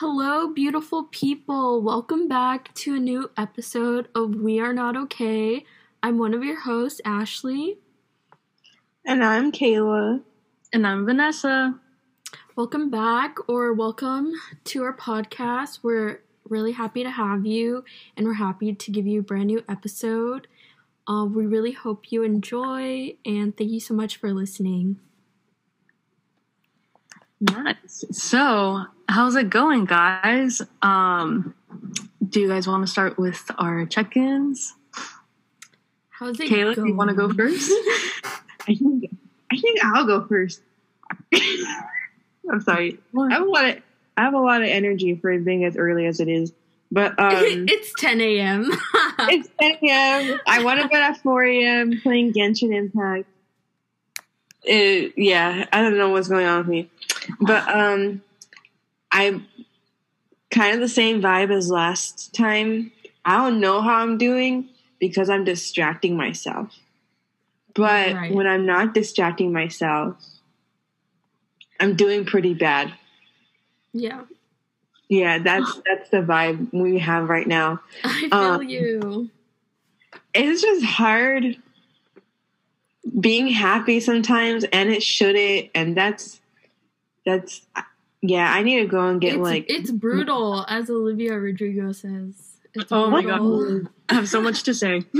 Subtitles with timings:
[0.00, 1.82] Hello, beautiful people.
[1.82, 5.66] Welcome back to a new episode of We Are Not Okay.
[6.02, 7.76] I'm one of your hosts, Ashley.
[9.04, 10.22] And I'm Kayla.
[10.72, 11.78] And I'm Vanessa.
[12.56, 14.32] Welcome back, or welcome
[14.64, 15.80] to our podcast.
[15.82, 17.84] We're really happy to have you,
[18.16, 20.46] and we're happy to give you a brand new episode.
[21.06, 24.98] Uh, we really hope you enjoy, and thank you so much for listening.
[27.38, 28.04] Nice.
[28.12, 30.62] So, how's it going, guys?
[30.82, 31.54] Um,
[32.26, 34.74] do you guys want to start with our check-ins?
[36.10, 36.88] How's it Kayla, going?
[36.88, 37.70] you want to go first?
[38.68, 39.10] I think
[39.50, 40.60] I think I'll go first.
[41.34, 42.98] I'm sorry.
[43.18, 43.82] I have a lot of
[44.16, 46.52] I have a lot of energy for being as early as it is.
[46.92, 48.70] But um it's 10 a.m.
[49.20, 50.40] it's 10 a.m.
[50.46, 52.00] I want to bed at 4 a.m.
[52.02, 53.26] playing Genshin Impact.
[54.62, 56.90] It, yeah, I don't know what's going on with me.
[57.40, 58.22] But um
[59.12, 59.46] I'm
[60.50, 62.92] kind of the same vibe as last time.
[63.24, 66.74] I don't know how I'm doing because I'm distracting myself.
[67.74, 68.32] But Right.
[68.34, 70.16] when I'm not distracting myself,
[71.78, 72.92] I'm doing pretty bad.
[73.92, 74.22] yeah,
[75.08, 77.80] Yeah, that's that's the vibe we have right now.
[78.04, 79.30] I feel Um, you.
[80.34, 81.56] It's just hard
[83.18, 86.40] being happy sometimes and it shouldn't and that's
[87.24, 87.62] that's
[88.22, 92.56] yeah, I need to go and get It's, like it's brutal, as Olivia Rodrigo says.
[92.74, 93.88] It's Oh my brutal.
[94.08, 95.04] I have so much to say.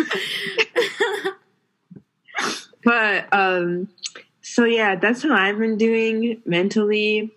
[2.85, 3.89] but um
[4.41, 7.31] so yeah that's how i've been doing mentally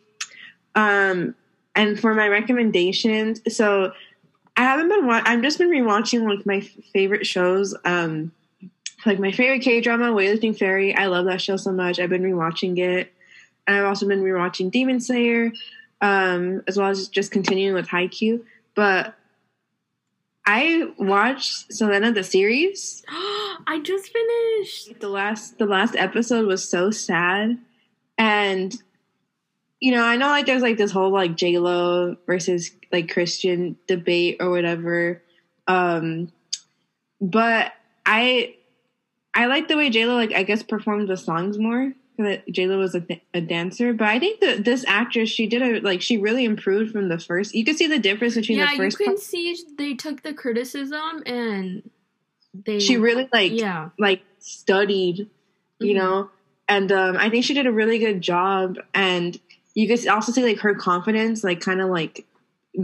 [0.75, 1.35] um
[1.75, 3.91] and for my recommendations so
[4.55, 8.31] i haven't been wa- i've just been rewatching like my f- favorite shows um
[9.05, 12.77] like my favorite k-drama weightlifting fairy i love that show so much i've been rewatching
[12.77, 13.11] it
[13.67, 15.51] and i've also been rewatching demon slayer
[16.03, 18.43] um as well as just continuing with haikyuu.
[18.75, 19.15] But
[20.45, 23.03] i watched selena the series.
[23.65, 24.99] I just finished.
[24.99, 27.57] the last the last episode was so sad.
[28.17, 28.75] And
[29.79, 34.37] you know i know like there's like this whole like j-lo versus like christian debate
[34.41, 35.21] or whatever.
[35.67, 36.31] Um
[37.21, 37.71] but
[38.05, 38.55] i
[39.33, 42.95] i like the way j-lo like i guess performed the songs more because j-lo was
[42.95, 43.03] a,
[43.33, 46.91] a dancer but i think that this actress she did a like she really improved
[46.91, 49.19] from the first you could see the difference between Yeah, the you first can part.
[49.19, 51.89] see they took the criticism and
[52.53, 52.79] they.
[52.79, 53.89] she really like yeah.
[53.97, 55.27] like studied,
[55.79, 55.95] you Mhm.
[55.95, 56.29] know,
[56.67, 58.77] and um, I think she did a really good job.
[58.93, 59.39] And
[59.73, 62.25] you could also see like her confidence, like kind of like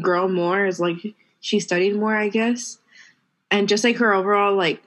[0.02, 0.98] grow more as like
[1.40, 2.80] she studied more, I guess,
[3.52, 4.82] and just like her overall like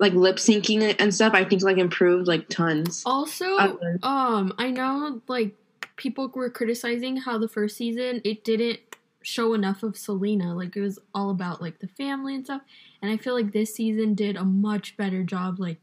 [0.00, 1.34] like lip syncing and stuff.
[1.34, 3.02] I think like improved like tons.
[3.06, 5.56] Also, Other- um, I know like
[5.96, 8.80] people were criticizing how the first season it didn't
[9.22, 10.54] show enough of Selena.
[10.54, 12.62] Like it was all about like the family and stuff.
[13.00, 15.78] And I feel like this season did a much better job like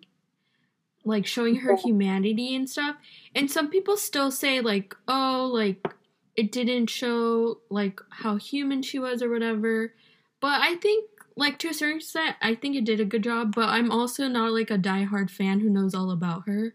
[1.04, 2.96] like showing her humanity and stuff.
[3.34, 5.88] And some people still say like, "Oh, like
[6.36, 9.94] it didn't show like how human she was or whatever."
[10.40, 13.54] But I think like to a certain extent, I think it did a good job,
[13.56, 16.74] but I'm also not like a diehard fan who knows all about her.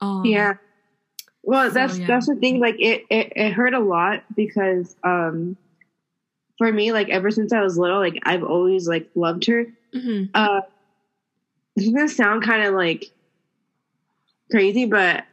[0.00, 0.54] Um, yeah.
[1.42, 2.06] Well, so, that's yeah.
[2.06, 2.58] that's the thing.
[2.60, 5.56] Like it, it it hurt a lot because um
[6.58, 9.66] for me, like ever since I was little, like I've always like loved her.
[9.94, 10.30] mhm.
[10.34, 10.60] uh
[11.76, 13.10] this is gonna sound kind of like
[14.50, 15.24] crazy but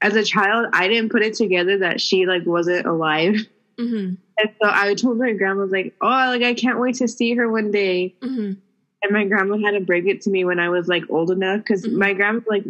[0.00, 3.36] as a child i didn't put it together that she like wasn't alive
[3.78, 4.16] Mhm.
[4.38, 7.50] And so i told my grandma like oh like i can't wait to see her
[7.50, 8.56] one day Mhm.
[9.02, 11.58] and my grandma had to break it to me when i was like old enough
[11.58, 11.92] because Mhm.
[11.94, 12.64] my grandma like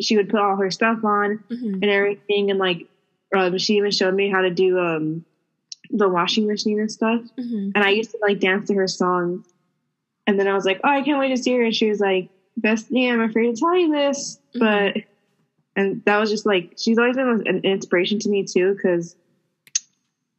[0.00, 1.74] she would put all her stuff on Mhm.
[1.74, 2.86] and everything and like
[3.34, 5.24] um, she even showed me how to do um
[5.90, 7.72] the washing machine and stuff Mhm.
[7.74, 9.46] and I used to like dance to her songs.
[10.26, 11.62] And then I was like, oh, I can't wait to see her.
[11.64, 14.60] And she was like, Bethany, I'm afraid to tell you this, Mhm.
[14.60, 15.02] but
[15.74, 19.16] and that was just like she's always been an inspiration to me too because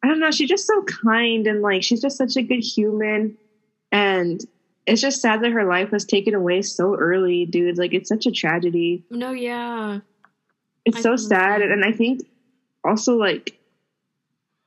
[0.03, 3.38] I don't know, she's just so kind and like she's just such a good human,
[3.92, 4.42] and
[4.86, 7.77] it's just sad that her life was taken away so early, dude.
[7.77, 9.01] Like it's such a tragedy.
[9.10, 10.00] No, yeah.
[10.86, 11.72] It's I so sad, understand.
[11.72, 12.19] and I think
[12.83, 13.56] also like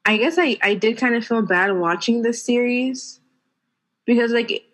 [0.06, 3.20] I guess I I did kind of feel bad watching this series
[4.06, 4.64] because like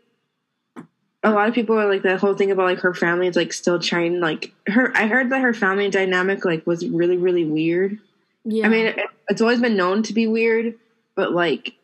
[1.24, 3.52] a lot of people are like that whole thing about like her family is like
[3.52, 7.98] still trying like her I heard that her family dynamic like was really really weird.
[8.44, 8.66] Yeah.
[8.66, 8.98] I mean it,
[9.28, 10.74] it's always been known to be weird,
[11.14, 11.74] but like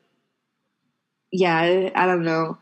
[1.30, 2.56] yeah, I, don't know.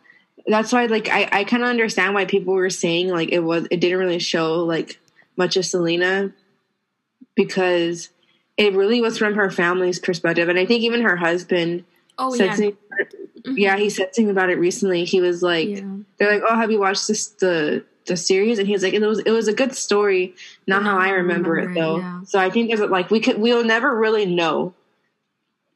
[0.46, 3.66] That's why like I I kind of understand why people were saying like it was
[3.70, 5.00] it didn't really show like
[5.37, 6.32] much of Selena
[7.34, 8.10] because
[8.56, 11.84] it really was from her family's perspective and I think even her husband
[12.19, 12.54] Oh said yeah.
[12.54, 12.76] something-
[13.46, 13.54] Mhm.
[13.58, 15.04] yeah, he said something about it recently.
[15.04, 15.82] He was like, Yeah.
[16.19, 19.00] they're like, "Oh, have you watched this the the series?" And he was like, "It
[19.00, 20.35] was it was a good story,
[20.67, 22.23] not how I remember, it though." yeah.
[22.25, 24.75] So I think there's like we could we'll never really know,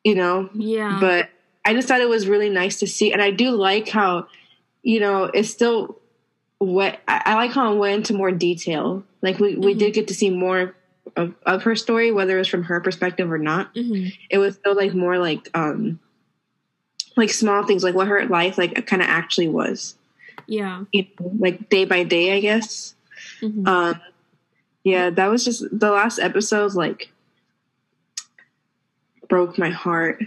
[0.04, 0.48] you know.
[0.54, 0.98] Yeah.
[1.00, 1.30] But
[1.64, 4.26] I just thought it was really nice to see, and I do like how,
[4.82, 5.98] you know, it's still
[6.58, 9.04] what I, I like how it went into more detail.
[9.22, 9.78] Like we we Mhm.
[9.78, 10.74] did get to see more
[11.16, 13.74] of, of her story, whether it was from her perspective or not.
[13.74, 14.12] Mhm.
[14.30, 15.98] It was still like more like um
[17.16, 19.96] like small things, like what her life like kind of actually was,
[20.50, 20.84] Yeah.
[20.92, 22.94] you know, like day by day, I guess.
[23.40, 23.66] Mhm.
[23.66, 24.00] Um,
[24.84, 26.74] yeah, that was just the last episode.
[26.74, 27.12] Like,
[29.28, 30.22] broke my heart.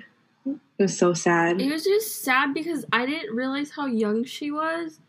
[0.45, 1.61] It was so sad.
[1.61, 4.99] It was just sad because I didn't realize how young she was,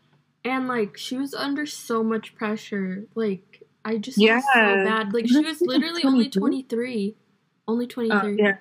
[0.43, 3.05] and like she was under so much pressure.
[3.15, 4.83] Like I just feel so Yeah.
[4.83, 5.13] bad.
[5.13, 6.39] Like she was Wasn't she, like, literally only 23?
[6.39, 7.15] twenty three,
[7.67, 8.37] only twenty Oh, three.
[8.37, 8.57] yeah,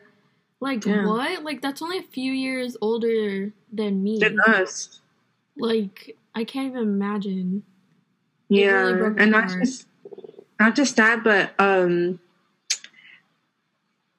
[0.60, 1.06] Like Yeah.
[1.06, 1.42] what?
[1.42, 4.18] Like that's only a few years older than me.
[4.20, 5.00] than us.
[5.56, 7.64] Like I can't even imagine.
[8.48, 9.62] Yeah, really and not heart.
[9.64, 9.86] just
[10.60, 12.20] not just that, but um,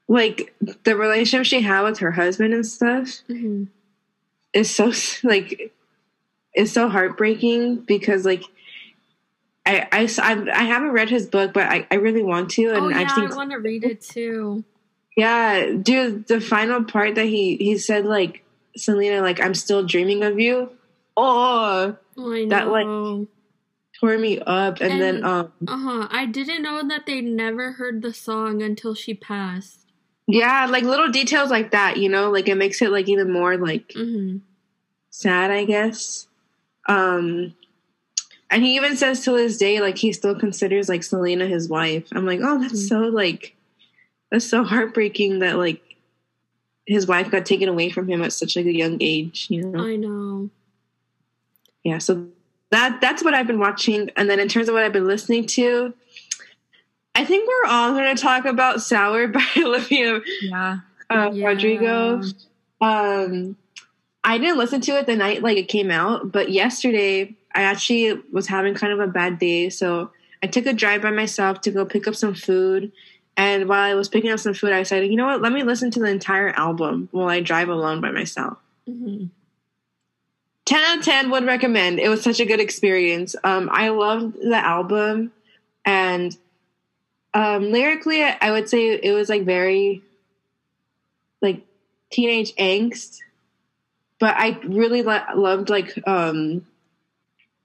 [0.08, 0.54] like
[0.84, 3.20] the relationship she had with her husband and stuff.
[3.28, 3.66] hmm
[4.54, 4.92] is so
[5.28, 5.72] like
[6.56, 8.44] is so heartbreaking because like
[9.68, 12.86] I, I, I, I haven't read his book, but I, I really want to, and
[12.86, 14.64] Oh yeah, I've I want to read it too.
[15.18, 16.28] yeah, dude.
[16.28, 18.44] The final part that he he said like
[18.78, 20.70] Selena, like I'm still dreaming of you.
[21.18, 22.50] Oh, Oh, I know.
[22.50, 23.28] That, like-
[24.00, 26.08] tore me up, and, then um uh huh.
[26.12, 29.80] I didn't know that they never heard the song until she passed.
[30.28, 33.58] yeah, like little details like that, you know, like it makes it like even more
[33.58, 34.38] like hmm
[35.10, 36.28] sad, I guess.
[36.88, 37.56] Um,
[38.52, 42.08] and he even says to this day, like he still considers like Selena his wife.
[42.12, 42.90] I'm like, oh, that's Mhm.
[42.90, 43.56] so like,
[44.30, 45.82] that's so heartbreaking that like
[46.86, 49.48] his wife got taken away from him at such like a young age.
[49.50, 49.86] You know?
[49.86, 50.50] I know.
[51.86, 52.00] Yeah.
[52.00, 52.28] So
[52.72, 54.10] that that's what I've been watching.
[54.18, 55.94] And then in terms of what I've been listening to,
[57.14, 60.80] I think we're all going to talk about "Sour" by Olivia Yeah.
[61.10, 61.48] uh, Yeah.
[61.48, 62.22] Rodrigo.
[62.82, 63.56] Um,
[64.24, 68.20] I didn't listen to it the night like it came out, but yesterday I actually
[68.34, 70.12] was having kind of a bad day, so
[70.44, 72.92] I took a drive by myself to go pick up some food.
[73.38, 75.42] And while I was picking up some food, I said, "You know what?
[75.42, 79.26] Let me listen to the entire album while I drive alone by myself." hmm
[80.66, 82.00] 10 out of 10 would recommend.
[82.00, 83.36] It was such a good experience.
[83.44, 85.32] Um, I loved the album
[85.86, 86.36] and
[87.34, 90.02] um, lyrically, I would say it was like very
[91.42, 91.64] like
[92.10, 93.18] teenage angst,
[94.20, 96.66] but I really lo- loved like um,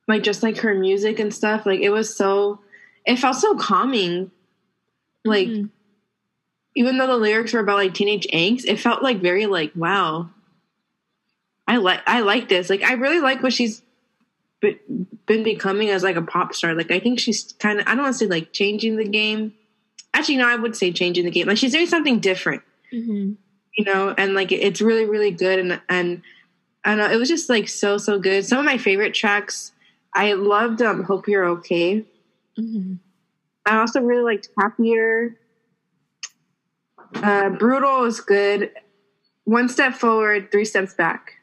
[0.09, 1.65] like just like her music and stuff.
[1.67, 2.59] Like it was so,
[3.07, 4.33] it felt so calming.
[5.25, 5.71] Like Mhm.
[6.75, 10.29] even though the lyrics were about like teenage angst, it felt like very like wow.
[11.71, 12.69] I like I like this.
[12.69, 13.81] Like I really like what she's
[14.61, 14.81] be-
[15.27, 16.75] been becoming as like a pop star.
[16.75, 19.55] Like I think she's kind of I don't want to say like changing the game.
[20.13, 21.47] Actually, no, I would say changing the game.
[21.47, 22.63] Like she's doing something different,
[22.93, 23.37] Mhm.
[23.77, 25.61] you know, and like it's really really good.
[25.61, 26.23] And and
[26.85, 28.45] I don't know, it was just like so so good.
[28.45, 29.71] Some of my favorite tracks.
[30.13, 32.05] I loved um, "Hope You're Okay."
[32.59, 32.99] Mhm.
[33.65, 35.37] I also really liked Happier.
[37.15, 38.73] Uh, Brutal is good.
[39.45, 41.35] One step forward, three steps back.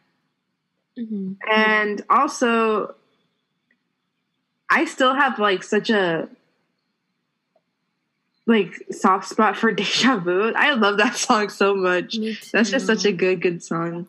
[0.97, 1.35] Mhm.
[1.49, 2.95] And also,
[4.69, 6.27] I still have like such a
[8.45, 10.53] like soft spot for Deja Vu.
[10.55, 12.17] I love that song so much.
[12.51, 14.07] That's just such a good, good song.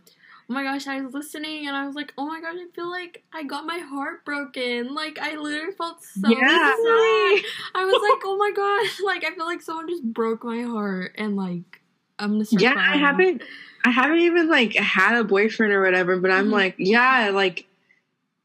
[0.50, 2.90] Oh my gosh, I was listening and I was like, oh my gosh, I feel
[2.90, 4.94] like I got my heart broken.
[4.94, 6.46] Like I literally felt so Yeah.
[6.46, 7.42] sad.
[7.74, 11.14] I was like, oh my gosh, like I feel like someone just broke my heart
[11.18, 11.82] and like
[12.18, 13.42] I'm gonna Yeah, I haven't,
[13.84, 16.52] I haven't even like had a boyfriend or whatever, but I'm Mhm.
[16.52, 17.66] like, yeah, like,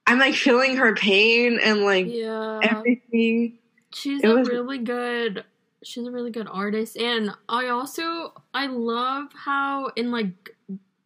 [0.07, 2.59] I'm like feeling her pain and like Yeah.
[2.63, 3.57] everything.
[3.93, 5.43] she's it a was- really good
[5.83, 10.55] she's a really good artist and i also i love how in like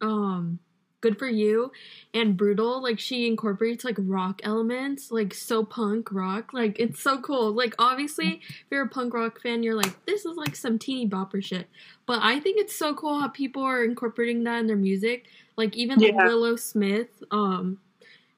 [0.00, 0.58] um
[1.00, 1.70] good for you
[2.12, 7.20] and brutal like she incorporates like rock elements like so punk rock like it's so
[7.20, 7.52] cool.
[7.52, 11.08] Like obviously if you're a punk rock fan you're like this is like some teeny
[11.08, 11.68] bopper shit.
[12.06, 15.26] But i think it's so cool how people are incorporating that in their music.
[15.56, 17.78] Like even like willow smith um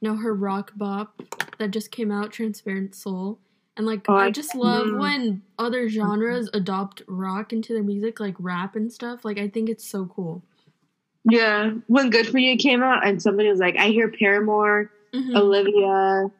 [0.01, 1.23] you know her rock bop
[1.59, 3.39] that just came out transparent soul.
[3.77, 8.35] And like Oh, I just love when other genres adopt rock into their music, like
[8.39, 9.25] rap and stuff.
[9.25, 10.43] Like I think it's so cool.
[11.25, 15.37] Yeah, when Good for You came out, and somebody was like, I hear Paramore, Mhm.
[15.37, 16.31] Olivia,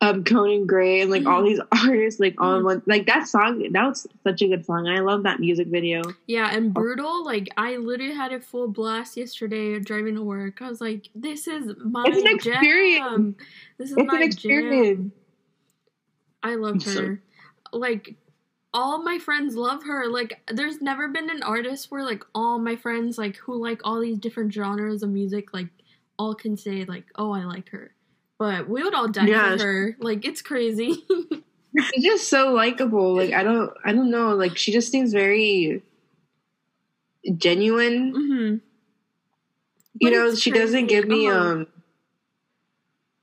[0.00, 1.46] um Conan Gray and like all Mhm.
[1.48, 1.60] these
[1.90, 2.66] artists like all in Mhm.
[2.66, 5.66] one like that song that was such a good song and I love that music
[5.66, 6.02] video.
[6.28, 7.24] Yeah, and brutal.
[7.24, 10.62] Like I literally had a full blast yesterday driving to work.
[10.62, 12.34] I was like, "This is my It's an jam.
[12.36, 13.36] experience.
[13.76, 14.98] This is It's my an experience.
[14.98, 15.12] jam."
[16.44, 17.22] I love So- her.
[17.72, 18.14] Like
[18.74, 20.06] all my friends love her.
[20.08, 24.00] Like there's never been an artist where like all my friends like who like all
[24.00, 25.68] these different genres of music like
[26.18, 27.94] all can say like, "Oh, I like her."
[28.38, 29.56] But we would all die Yeah.
[29.56, 29.96] for her.
[30.00, 31.04] Like it's crazy.
[31.94, 33.14] She's just so likable.
[33.14, 35.82] Like I don't I don't know, like she just seems very
[37.36, 38.12] genuine.
[38.14, 38.56] hmm
[40.00, 41.36] you know, she doesn't give me Uh-huh.
[41.38, 41.66] um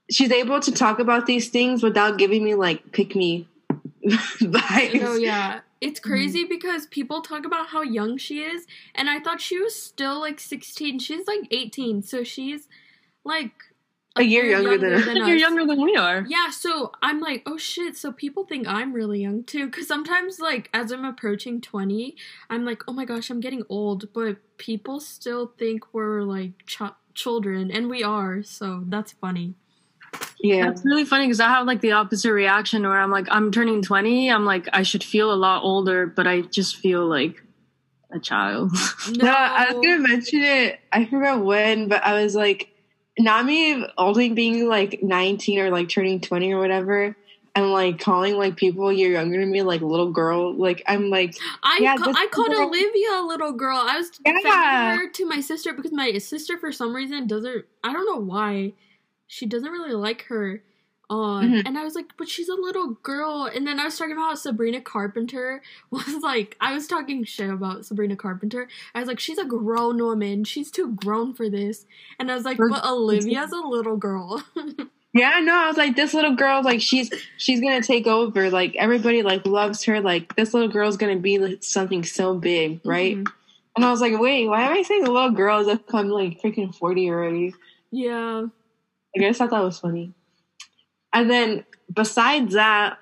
[0.10, 3.48] she's able to talk about these things without giving me like pick me
[4.40, 5.02] vibes.
[5.02, 5.62] No, yeah.
[5.82, 6.10] It's Mm-hmm.
[6.10, 10.20] crazy because people talk about how young she is, and I thought she was still
[10.20, 11.00] like 16.
[11.00, 12.68] She's like 18, so she's
[13.24, 13.52] like
[14.16, 15.06] A year younger than us.
[15.28, 16.26] You're younger than we are.
[16.28, 19.66] Yeah, so I'm like, oh shit, so people think I'm really young too.
[19.68, 22.16] Because sometimes, like, as I'm approaching 20,
[22.50, 26.82] I'm like, oh my gosh, I'm getting old, but people still think we're like ch-
[27.14, 29.56] children, and we are, so that's funny.
[30.46, 30.70] Yeah.
[30.72, 33.82] It's really funny because I have like the opposite reaction where I'm like, I'm turning
[33.82, 34.30] 20.
[34.32, 37.42] I'm like, I should feel a lot older, but I just feel like
[38.12, 38.72] a child.
[39.10, 40.80] No, I was gonna mention it.
[40.92, 42.70] I forgot when, but I was like,
[43.18, 47.16] not me only being like 19 or like turning 20 or whatever,
[47.56, 50.54] and like calling like people you're younger than me like little girl.
[50.54, 53.78] Like I'm like, I Yeah, ca- I called girl- Olivia a little girl.
[53.78, 54.34] I was Yeah.
[54.34, 58.22] defending her to my sister because my sister for some reason doesn't I don't know
[58.22, 58.74] why
[59.28, 60.62] she doesn't really like her.
[61.08, 61.62] Uh, Mhm.
[61.68, 63.46] and I was like, but she's a little girl.
[63.46, 67.50] And then I was talking about how Sabrina Carpenter was like, I was talking shit
[67.50, 68.68] about Sabrina Carpenter.
[68.96, 70.44] I was like, she's a grown woman.
[70.46, 71.86] She's too grown for this.
[72.18, 74.44] And I was like, but Olivia's a little girl.
[75.14, 78.50] yeah, no, I was like, this little girl, like she's she's gonna take over.
[78.50, 80.02] Like everybody like loves her.
[80.02, 83.16] Like this little girl's gonna be like, something so big, right?
[83.18, 83.28] Mhm.
[83.76, 86.10] And I was like, wait, why am I saying a little girl as if I'm
[86.10, 87.54] like freaking 40 already?
[87.92, 88.48] Yeah.
[89.16, 90.14] I guess I thought that was funny.
[91.14, 92.98] And then besides that,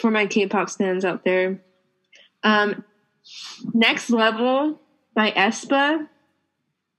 [0.00, 1.60] for my K-pop stands out there,
[2.44, 2.84] um,
[3.74, 4.80] Next Level
[5.14, 6.06] by aespa.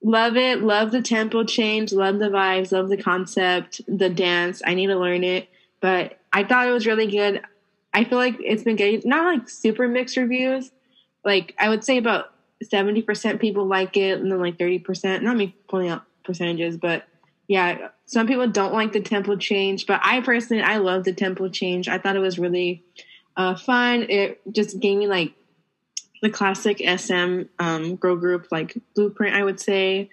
[0.03, 0.62] Love it.
[0.62, 1.93] Love the tempo change.
[1.93, 2.72] Love the vibes.
[2.72, 3.81] Love the concept.
[3.88, 4.62] The dance.
[4.65, 5.48] I need to learn it,
[5.79, 7.41] but I thought it was really good.
[7.93, 10.72] I feel like it's been getting not like super mixed reviews.
[11.24, 15.24] Like I would say about seventy percent people like it, and then like thirty percent.
[15.24, 17.05] Not me pulling out percentages, but
[17.48, 21.48] yeah, some people don't like the tempo change, but I personally I love the tempo
[21.48, 21.88] change.
[21.88, 22.84] I thought it was really
[23.38, 24.06] uh, fun.
[24.10, 25.32] It just gave me like
[26.22, 30.10] the classic SM um, girl group like blueprint, I would say.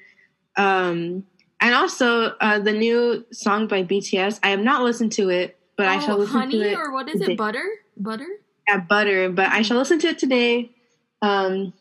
[0.57, 1.25] Um,
[1.61, 4.39] and also uh, the new song by BTS.
[4.45, 6.75] I have not listened to it, but I shall oh, listen honey, to it.
[6.75, 7.33] Honey or what is today.
[7.33, 7.37] it?
[7.37, 7.69] Butter?
[7.97, 8.29] Butter?
[8.69, 10.71] Yeah, butter, but I shall listen to it today.
[11.21, 11.73] Um,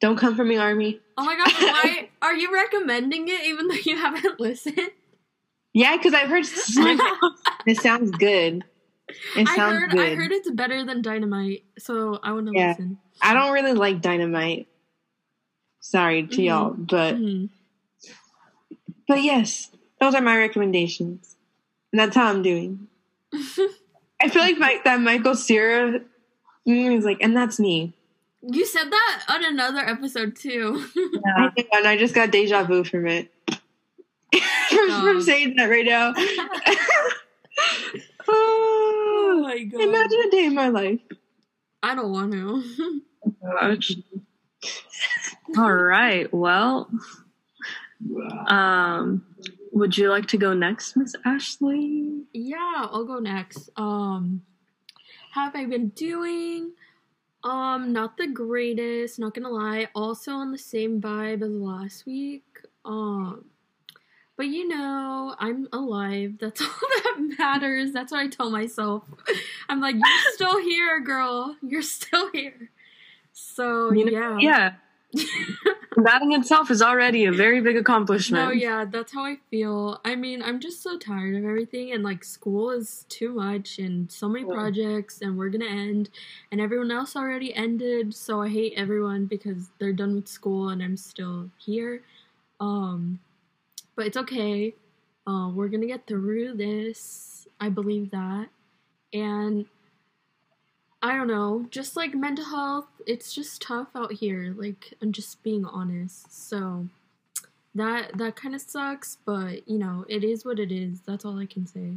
[0.00, 1.00] don't come for me, army.
[1.22, 4.76] Oh my gosh, why are you recommending it even though you haven't listened?
[5.72, 6.44] Yeah, because I've heard
[7.66, 8.64] it sounds good.
[9.36, 10.00] It I sounds heard good.
[10.00, 12.70] I heard it's better than Dynamite, so I want to Yeah.
[12.70, 12.98] listen.
[13.22, 14.66] I don't really like dynamite.
[15.78, 16.44] Sorry to Mhm.
[16.44, 17.50] y'all, but Mhm.
[19.06, 21.36] but yes, those are my recommendations,
[21.92, 22.88] and that's how I'm doing.
[24.20, 26.00] I feel like my, that Michael Cera
[26.66, 27.92] mm, is like, and that's me.
[28.42, 30.84] You said that on another episode too.
[30.96, 31.08] I
[31.46, 33.30] know, and I just got deja vu from it.
[34.68, 35.02] from, Um.
[35.04, 36.12] from saying that right now.
[38.28, 39.80] oh oh, my god.
[39.80, 41.00] imagine a day in my life.
[41.82, 43.02] I don't want to.
[45.58, 46.32] All right.
[46.32, 46.88] Well,
[48.46, 49.24] um,
[49.72, 52.22] would you like to go next, Miss Ashley?
[52.32, 53.70] yeah, I'll go next.
[53.76, 54.42] Um
[55.32, 56.72] have I been doing?
[57.44, 59.88] Um, not the greatest, not gonna lie.
[59.94, 62.44] Also on the same vibe as last week.
[62.84, 63.46] Um
[64.36, 66.34] but you know, I'm alive.
[66.40, 67.92] That's all that matters.
[67.92, 69.04] That's what I tell myself.
[69.68, 71.56] I'm like, you're still here, girl.
[71.62, 72.70] You're still here.
[73.32, 74.38] So You know- yeah.
[74.40, 74.72] Yeah.
[75.12, 78.44] That in itself is already a very big accomplishment.
[78.44, 80.00] No, yeah, that's how I feel.
[80.04, 84.10] I mean, I'm just so tired of everything, and like school is too much, and
[84.10, 84.54] so many Yeah.
[84.54, 86.10] projects, and we're gonna end,
[86.50, 90.82] and everyone else already ended, so I hate everyone because they're done with school and
[90.82, 92.02] I'm still here.
[92.60, 93.18] Um,
[93.96, 94.74] but it's okay.
[95.26, 97.46] Uh, we're gonna get through this.
[97.60, 98.48] I believe that,
[99.12, 99.66] and
[101.02, 104.54] I don't know, just like mental health, it's just tough out here.
[104.56, 106.48] Like I'm just being honest.
[106.48, 106.86] So
[107.74, 111.00] that that kind of sucks, but you know, it is what it is.
[111.00, 111.94] That's all I can say.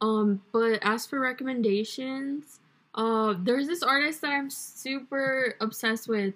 [0.00, 2.58] Um, but as for recommendations,
[2.96, 6.34] uh, there's this artist that I'm super obsessed with.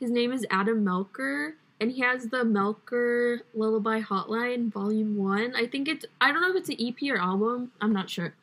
[0.00, 5.54] His name is Adam Melchor, and he has the Melchor Lullaby Hotline Volume One.
[5.54, 7.70] I think it's I don't know if it's an EP or album.
[7.80, 8.34] I'm not sure.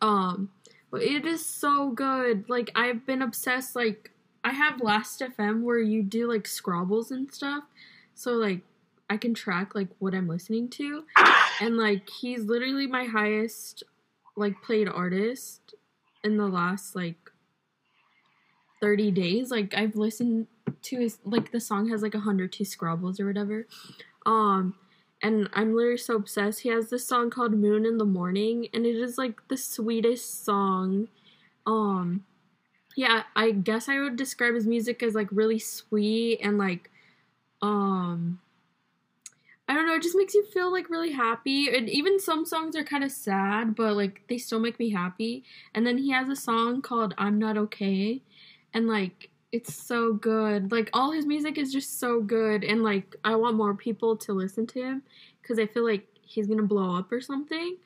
[0.00, 0.50] Um,
[0.90, 2.48] but it is so good.
[2.48, 3.76] Like I've been obsessed.
[3.76, 4.10] Like
[4.44, 7.64] I have Last FM where you do like scrobbles and stuff,
[8.14, 8.60] so like
[9.10, 11.04] I can track like what I'm listening to,
[11.60, 13.82] and like he's literally my highest
[14.36, 15.74] like played artist
[16.24, 17.16] in the last like
[18.80, 20.46] 30 days like i've listened
[20.82, 23.66] to his like the song has like 102 scrobbles or whatever
[24.26, 24.74] um
[25.22, 28.86] and i'm literally so obsessed he has this song called moon in the morning and
[28.86, 31.08] it is like the sweetest song
[31.66, 32.24] um
[32.96, 36.90] yeah i guess i would describe his music as like really sweet and like
[37.62, 38.40] um
[39.68, 41.68] I don't know, it just makes you feel like really happy.
[41.68, 45.44] And even some songs are kind of sad, but like they still make me happy.
[45.74, 48.22] And then he has a song called I'm Not Okay.
[48.72, 50.70] And like it's so good.
[50.70, 54.32] Like all his music is just so good and like I want more people to
[54.32, 55.02] listen to him
[55.42, 57.78] cuz I feel like he's going to blow up or something.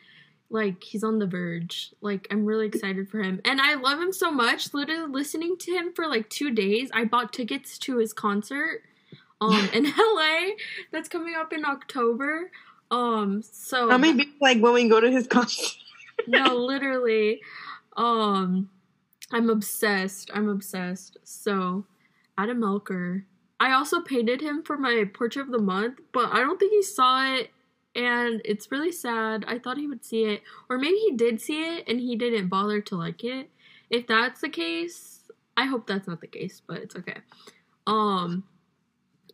[0.51, 1.93] Like he's on the verge.
[2.01, 3.41] Like I'm really excited for him.
[3.45, 4.75] And I love him so much.
[4.75, 6.91] Literally listening to him for like 2 days.
[6.93, 8.83] I bought tickets to his concert
[9.41, 10.55] um in LA
[10.91, 12.51] that's coming up in October.
[12.91, 15.77] Um so How many people like when we go to his concert?
[16.27, 17.41] no, literally.
[17.97, 18.69] Um
[19.33, 20.31] I'm obsessed.
[20.35, 21.17] I'm obsessed.
[21.25, 21.85] So
[22.39, 23.25] Adam Melchor.
[23.61, 26.83] I also painted him for my portrait of the month, but I don't think he
[26.83, 27.51] saw it
[27.95, 29.45] and it's really sad.
[29.47, 30.43] I thought he would see it.
[30.69, 33.51] Or maybe he did see it and he didn't bother to like it.
[33.89, 37.19] If that's the case, I hope that's not the case, but it's okay.
[37.87, 38.45] Um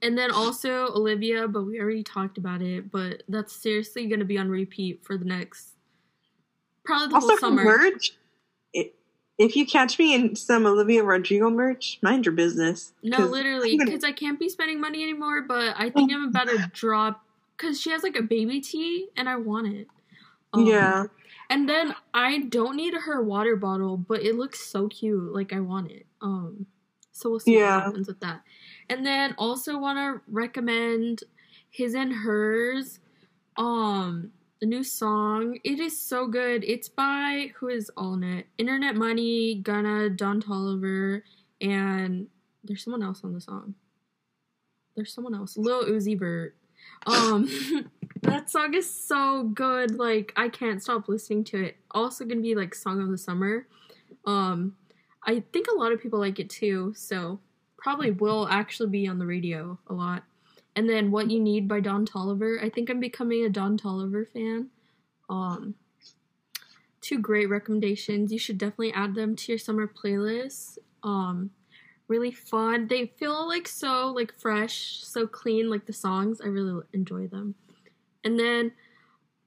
[0.02, 2.90] and then also Olivia, but we already talked about it.
[2.92, 5.70] But that's seriously going to be on repeat for the next
[6.84, 7.64] probably the also whole summer.
[7.64, 8.12] merch.
[8.76, 8.92] i-
[9.38, 12.92] If you catch me in some Olivia Rodrigo merch, mind your business.
[13.02, 15.42] No, literally, I'm gonna- because I can't be spending money anymore.
[15.42, 17.24] But I think I'm about to drop
[17.56, 19.86] because she has like a baby tee, and I want it.
[20.52, 21.04] Um, yeah,
[21.50, 25.32] And then I don't need her water bottle, but it looks so cute.
[25.34, 26.06] Like I want it.
[26.22, 26.66] Um,
[27.12, 27.76] so we'll see Yeah.
[27.76, 28.42] what happens with that.
[28.88, 31.22] And then also want to recommend
[31.70, 32.98] his and hers.
[33.56, 35.58] Um, the new song.
[35.64, 36.64] It is so good.
[36.64, 38.46] It's by who is on it?
[38.58, 41.22] Internet Money, Gunna, Don Toliver,
[41.60, 42.26] and
[42.64, 43.74] there's someone else on the song.
[44.96, 45.56] There's someone else.
[45.56, 46.56] Lil Uzi Vert.
[47.06, 47.48] Um,
[48.22, 49.98] that song is so good.
[49.98, 51.76] Like I can't stop listening to it.
[51.92, 53.66] Also gonna be like song of the summer.
[54.26, 54.74] Um,
[55.24, 56.92] I think a lot of people like it too.
[56.96, 57.38] So
[57.76, 60.24] probably will actually be on the radio a lot.
[60.78, 62.62] And then What You Need by Don Toliver.
[62.62, 64.68] I think I'm becoming a Don Toliver fan.
[65.28, 65.74] Um,
[67.00, 68.30] two great recommendations.
[68.32, 70.78] You should definitely add them to your summer playlist.
[71.02, 71.50] Um,
[72.06, 72.86] really fun.
[72.86, 75.68] They feel like so like fresh, so clean.
[75.68, 77.56] Like the songs, I really enjoy them.
[78.22, 78.70] And then,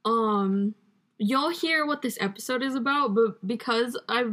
[0.03, 0.75] um,
[1.17, 3.15] you'll hear what this episode is about.
[3.15, 4.25] But because I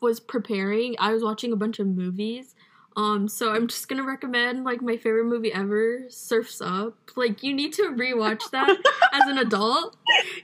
[0.00, 2.56] was preparing, I was watching a bunch of movies.
[2.96, 6.96] Um, so I'm just gonna recommend like my favorite movie ever, Surfs Up.
[7.16, 8.68] Like you need to rewatch that
[9.12, 9.96] as an adult,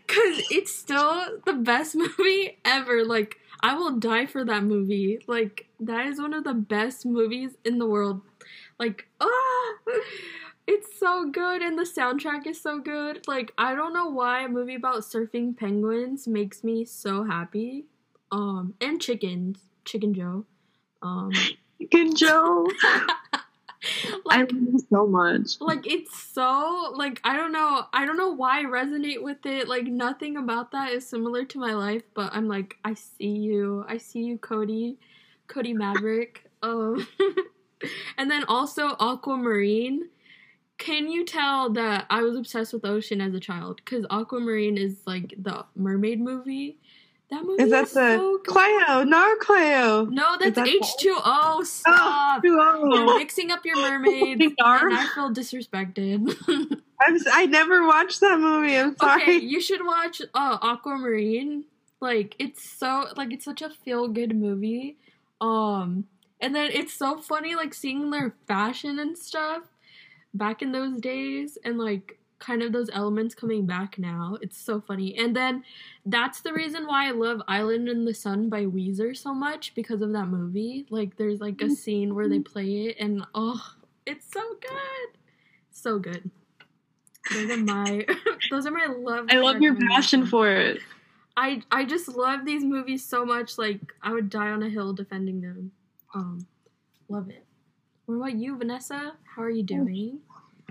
[0.08, 3.04] cause it's still the best movie ever.
[3.04, 5.20] Like I will die for that movie.
[5.28, 8.22] Like that is one of the best movies in the world.
[8.80, 9.74] Like ah,
[10.66, 13.28] it's so good, and the soundtrack is so good.
[13.28, 17.84] Like I don't know why a movie about surfing penguins makes me so happy.
[18.32, 20.46] Um, and chickens, Chicken Joe.
[21.00, 21.30] Um.
[21.90, 22.66] Good Joe.
[24.30, 25.52] I love you so much.
[25.60, 29.68] like it's so like I don't know I don't know why I resonate with it.
[29.68, 33.84] Like nothing about that is similar to my life but I'm like I see you.
[33.88, 34.98] I see you Cody
[35.48, 36.44] Cody Maverick.
[36.62, 37.06] Um
[38.18, 40.10] and then also Aquamarine.
[40.76, 43.82] Can you tell that I was obsessed with ocean as a child?
[43.86, 46.76] Cuz Aquamarine is like the mermaid movie
[47.30, 48.46] that movie is that is the so good.
[48.46, 49.04] Cleo?
[49.04, 50.04] No, Cleo.
[50.06, 53.18] no that's that- H2O Oh, stop you're oh.
[53.18, 56.36] mixing up your mermaids and I feel disrespected
[57.02, 58.76] I'm, I never watched that movie.
[58.76, 59.22] I'm sorry.
[59.22, 61.64] Okay, you should watch uh, Aquamarine.
[62.00, 64.96] Like it's so like it's such a feel good movie.
[65.40, 66.04] Um,
[66.42, 69.62] and then it's so funny like seeing their fashion and stuff
[70.34, 74.36] back in those days, and like kind of those elements coming back now.
[74.40, 75.16] It's so funny.
[75.16, 75.62] And then
[76.06, 80.02] that's the reason why I love Island in the Sun by Weezer so much because
[80.02, 80.86] of that movie.
[80.90, 83.60] Like there's like a scene where they play it, and oh,
[84.06, 85.18] it's so good,
[85.70, 86.30] so good.
[87.32, 88.06] Those are my
[88.50, 89.26] those are my love.
[89.30, 90.80] I love your passion for it.
[91.36, 93.58] I I just love these movies so much.
[93.58, 95.70] Like I would die on a hill defending them.
[96.14, 96.46] Um,
[97.08, 97.44] love it.
[98.06, 99.12] What about you, Vanessa?
[99.36, 100.18] How are you doing?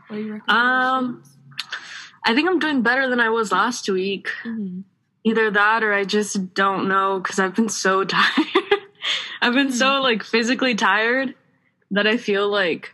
[0.08, 1.38] What are your Um, recommendations?
[2.24, 4.30] I think I'm doing better than I was last week.
[4.44, 4.84] Mhm.
[5.24, 8.48] Either that or I just don't know because I've been so tired.
[9.42, 11.36] I've been so like physically tired
[11.92, 12.94] that I feel like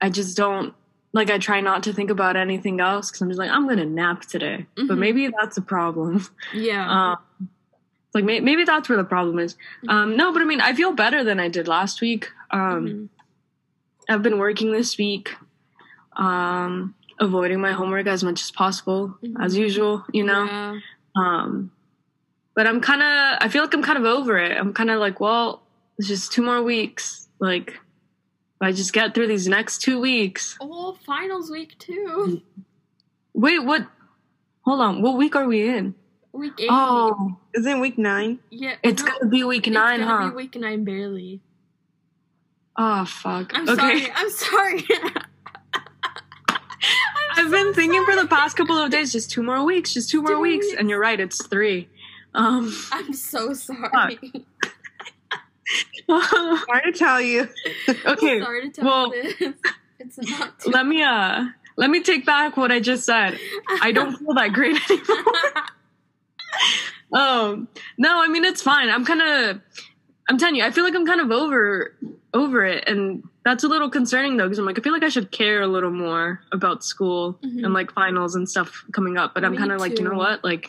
[0.00, 0.74] I just don't
[1.12, 3.84] like I try not to think about anything else because I'm just like I'm gonna
[3.86, 4.66] nap today.
[4.76, 4.98] But Mhm.
[4.98, 6.24] maybe that's a problem.
[6.54, 7.16] Yeah.
[7.40, 7.48] Um,
[8.14, 9.56] like may- maybe that's where the problem is.
[9.86, 12.30] Um, no, but I mean I feel better than I did last week.
[12.50, 13.08] Um, Mhm.
[14.08, 15.34] I've been working this week,
[16.16, 19.34] um, avoiding my homework as much as possible, Mhm.
[19.44, 20.04] as usual.
[20.12, 20.44] You know.
[20.44, 20.78] Yeah.
[21.16, 21.70] Um,
[22.54, 24.56] but I'm kind of, I feel like I'm kind of over it.
[24.56, 25.62] I'm kind of like, well,
[25.98, 27.28] it's just two more weeks.
[27.38, 30.56] Like, if I just get through these next two weeks.
[30.60, 32.42] Oh, finals week too.
[33.32, 33.86] Wait, what?
[34.62, 35.02] Hold on.
[35.02, 35.94] What week are we in?
[36.32, 36.68] Week eight.
[36.70, 38.38] Oh, Isn't week nine?
[38.50, 38.74] yeah.
[38.82, 40.30] it's no, gonna be week it's nine, gonna huh?
[40.30, 41.40] Be week nine barely.
[42.76, 43.52] oh, fuck.
[43.54, 43.76] I'm okay.
[43.76, 44.12] sorry.
[44.14, 44.84] I'm sorry.
[47.38, 50.22] I've been thinking for the past couple of days, just two more weeks, just two
[50.22, 50.66] more Two weeks.
[50.66, 50.76] weeks.
[50.78, 51.88] And you're right, it's three.
[52.34, 54.18] Um, I'm so sorry.
[56.08, 57.48] Hard to tell you.
[57.88, 58.36] okay.
[58.38, 59.54] I'm sorry to tell well- you this.
[60.00, 60.58] It's not.
[60.60, 61.44] Too- Let me, uh,
[61.76, 63.38] let me take back what I just said.
[63.82, 65.64] I don't feel that great anymore.
[67.12, 68.90] Um, no, I mean it's fine.
[68.90, 69.60] I'm kind of,
[70.28, 71.94] I'm telling you, I feel like I'm kind of over,
[72.34, 75.08] over it, and that's a little concerning though, because I'm like, I feel like I
[75.08, 77.64] should care a little more about school Mhm.
[77.64, 79.34] and like finals and stuff coming up.
[79.34, 80.68] But I'm kind of like, you know what, like,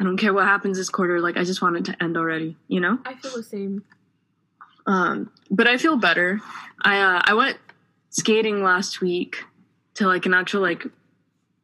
[0.00, 1.20] I don't care what happens this quarter.
[1.20, 2.98] Like, I just want it to end already, you know.
[3.04, 3.84] I feel the same.
[4.86, 6.40] Um, but I feel better.
[6.82, 7.56] I uh, I went
[8.10, 9.44] skating last week
[9.94, 10.86] to like an actual like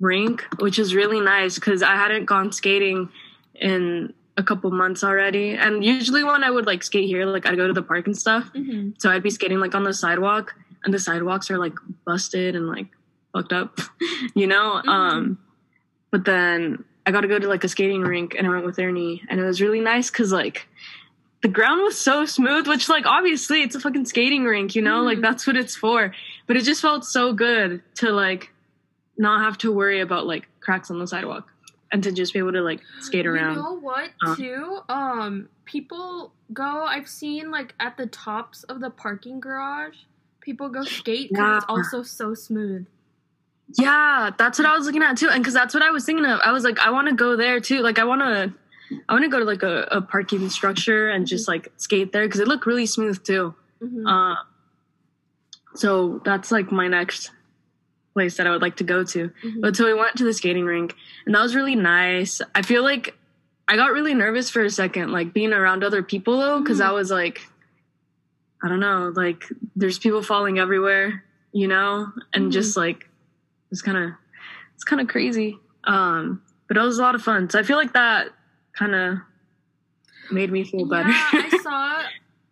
[0.00, 3.08] rink, which is really nice because I hadn't gone skating
[3.54, 5.50] in a couple months already.
[5.54, 8.16] And usually when I would like skate here, like I'd go to the park and
[8.16, 8.48] stuff.
[8.54, 11.74] hmm So I'd be skating like on the sidewalk, and the sidewalks are like
[12.06, 12.86] busted and like
[13.32, 13.78] fucked up,
[14.34, 14.80] you know.
[14.84, 14.88] Mhm.
[14.88, 15.38] Um,
[16.10, 18.78] but then I got to go to like a skating rink, and I went with
[18.78, 20.66] Ernie, and it was really nice because like
[21.42, 25.02] the ground was so smooth, which like obviously it's a fucking skating rink, you know,
[25.02, 25.22] like Mhm.
[25.22, 26.14] that's what it's for.
[26.46, 28.52] But it just felt so good to like
[29.16, 31.49] not have to worry about like cracks on the sidewalk
[31.92, 33.56] and to just be able to like skate around.
[33.56, 34.10] You know what?
[34.24, 34.36] Uh.
[34.36, 34.78] too.
[34.88, 36.84] Um, people go.
[36.84, 39.96] I've seen like at the tops of the parking garage.
[40.40, 42.86] People go skate because it's also so smooth.
[43.78, 46.24] Yeah, that's what I was looking at too, and because that's what I was thinking
[46.24, 46.40] of.
[46.40, 47.80] I was like, I want to go there too.
[47.82, 48.52] Like, I want to,
[49.08, 52.26] I want to go to like a, a parking structure and just like skate there
[52.26, 53.54] because it looked really smooth too.
[53.82, 54.04] Mhm.
[54.06, 54.36] Uh,
[55.74, 57.30] so that's like my next
[58.12, 59.30] place that I would like to go to.
[59.44, 59.60] Mhm.
[59.60, 60.94] But so we went to the skating rink,
[61.26, 62.40] and that was really nice.
[62.54, 63.16] I feel like
[63.68, 66.86] I got really nervous for a second, like being around other people though, because Mhm.
[66.86, 67.40] I was like,
[68.62, 69.44] I don't know, like
[69.76, 72.52] there's people falling everywhere, you know, and Mhm.
[72.52, 73.08] just like
[73.70, 74.10] it's kind of
[74.74, 75.58] it's kind of crazy.
[75.84, 77.48] Um, but it was a lot of fun.
[77.48, 78.28] So I feel like that
[78.72, 79.18] kind of
[80.32, 81.08] made me feel better.
[81.10, 82.02] Yeah, I saw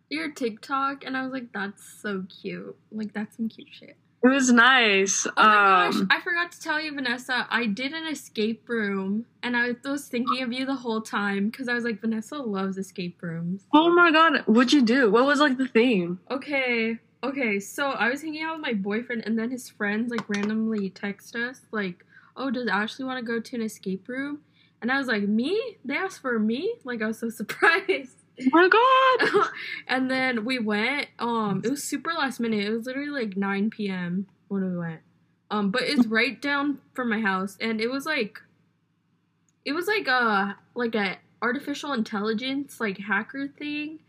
[0.09, 2.75] your TikTok and I was like, that's so cute.
[2.91, 3.97] Like that's some cute shit.
[4.23, 5.25] It was nice.
[5.25, 5.43] Oh my
[5.91, 7.47] gosh, um, I forgot to tell you, Vanessa.
[7.49, 11.67] I did an escape room, and I was thinking of you the whole time because
[11.67, 13.65] I was like, Vanessa loves escape rooms.
[13.73, 15.09] oh my god, what'd you do?
[15.09, 16.19] What was like the theme?
[16.29, 17.59] Okay, okay.
[17.59, 21.35] So I was hanging out with my boyfriend, and then his friends like randomly text
[21.35, 22.05] us like,
[22.35, 24.39] "Oh, does Ashley want to go to an escape room?"
[24.81, 26.75] And I was like, "Me?" They asked for me.
[26.83, 28.15] Like I was so surprised.
[28.41, 29.49] Oh my god.
[29.87, 31.07] and then we went.
[31.19, 32.65] Um, it was super last minute.
[32.65, 34.27] It was literally like 9 p.m.
[34.47, 35.01] when we went.
[35.51, 38.39] Um, but it's right down from my house, and it was like,
[39.65, 43.99] it was like a like a artificial intelligence like hacker thing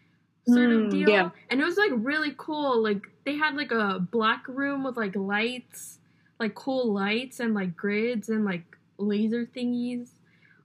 [0.47, 1.09] sort of Mm, deal.
[1.11, 1.31] yeah.
[1.51, 2.83] And it was like really cool.
[2.83, 5.99] Like they had like a black room with like lights,
[6.39, 8.65] like cool lights and like grids and like
[8.99, 10.11] laser thingies.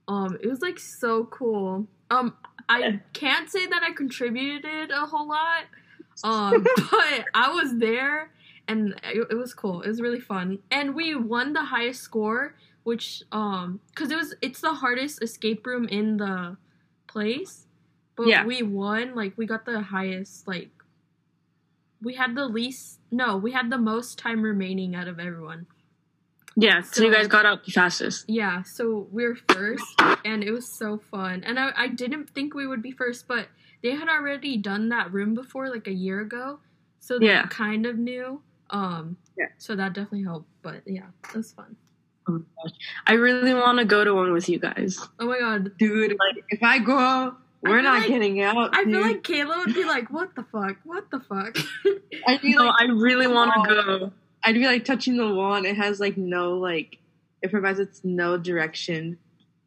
[0.08, 1.86] Um, it was like so cool.
[2.10, 2.34] Um,
[2.68, 5.64] I can't say that I contributed a whole lot.
[6.24, 8.30] Um, but I was there
[8.68, 9.82] and it, it was cool.
[9.82, 10.58] It was really fun.
[10.70, 15.66] And we won the highest score, which um cuz it was it's the hardest escape
[15.66, 16.56] room in the
[17.06, 17.66] place.
[18.16, 18.44] But Yeah.
[18.44, 20.70] we won, like we got the highest like
[22.02, 25.66] we had the least no, we had the most time remaining out of everyone.
[26.58, 28.24] Yeah, so, you guys got out the fastest.
[28.28, 29.84] Yeah, so we were first,
[30.24, 31.44] and it was so fun.
[31.44, 33.48] And I, I didn't think we would be first, but
[33.82, 36.60] they had already done that room before, like a year ago,
[36.98, 37.46] so they Yeah.
[37.48, 38.40] kind of knew.
[38.70, 39.48] Um, Yeah.
[39.58, 40.48] so that definitely helped.
[40.62, 41.76] But yeah, it was fun.
[42.26, 42.72] Oh my gosh.
[43.06, 44.98] I really want to go to one with you guys.
[45.20, 45.76] Oh my god.
[45.76, 46.12] dude.
[46.18, 48.70] Like, if I go, we're feel not like- getting out.
[48.72, 50.78] I feel like Kayla would be like, what the fuck?
[50.84, 51.56] What the fuck?
[52.26, 53.98] I'd be No, like, I really want to Oh.
[53.98, 54.12] go.
[54.46, 56.98] I'd be like touching the wall, and it has like no like,
[57.42, 59.18] it provides its no direction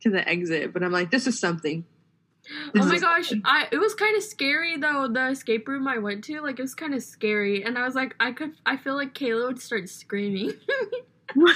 [0.02, 0.72] to the exit.
[0.74, 1.86] But I'm like, this is something.
[2.74, 3.44] This oh my is gosh, something.
[3.46, 5.08] I it was kind of scary though.
[5.08, 7.94] The escape room I went to, like it was kind of scary, and I was
[7.94, 10.54] like, I could, I feel like Kayla would start screaming.
[11.36, 11.54] Why?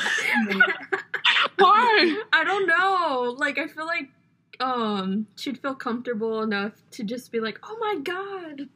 [2.34, 3.36] I don't know.
[3.38, 4.10] Like I feel like
[4.60, 8.70] um she'd feel comfortable enough to just be like, "Oh my god.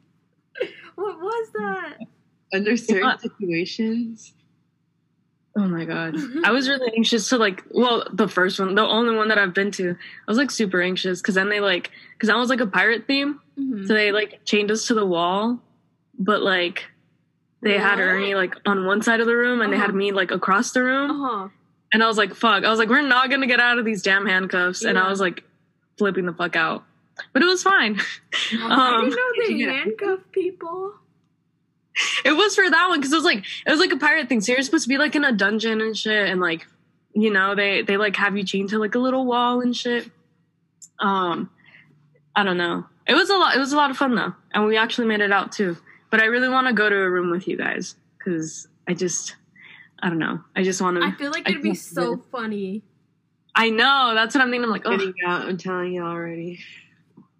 [0.96, 1.98] What was that?"
[2.52, 4.34] Under certain situations.
[5.60, 6.14] Oh my god.
[6.44, 9.52] I was really anxious to like well, the first one, the only one that I've
[9.54, 9.90] been to.
[9.90, 11.90] I was like super anxious cuz then they like
[12.20, 13.40] cuz that was like a pirate theme.
[13.58, 13.86] Mhm.
[13.88, 15.60] So they like chained us to the wall,
[16.18, 16.86] but like
[17.60, 19.98] they had Ernie like on one side of the room and they had Uh-huh.
[19.98, 21.10] me like across the room.
[21.10, 21.48] Uh-huh.
[21.92, 22.64] And I was like, fuck.
[22.64, 24.84] I was like, we're not gonna get out of these damn handcuffs.
[24.84, 25.42] And I was like
[25.96, 26.84] flipping the fuck out.
[27.32, 27.98] But it was fine.
[28.52, 29.72] I Um, didn't know they Yeah.
[29.72, 30.94] handcuff people.
[32.24, 34.40] It was for that one because it was like it was like a pirate thing.
[34.40, 36.66] So you're supposed to be like in a dungeon and shit, and like
[37.12, 40.10] you know they they like have you chained to like a little wall and shit.
[40.98, 41.50] Um,
[42.34, 42.86] I don't know.
[43.06, 43.56] It was a lot.
[43.56, 45.76] It was a lot of fun though, and we actually made it out too.
[46.10, 49.36] But I really want to go to a room with you guys because I just
[50.00, 50.40] I don't know.
[50.54, 51.06] I just want to.
[51.06, 52.82] I feel like it'd be so do funny.
[53.54, 54.12] I know.
[54.14, 54.64] That's what I'm thinking.
[54.64, 56.60] I'm like, oh, Getting out, I'm telling you already.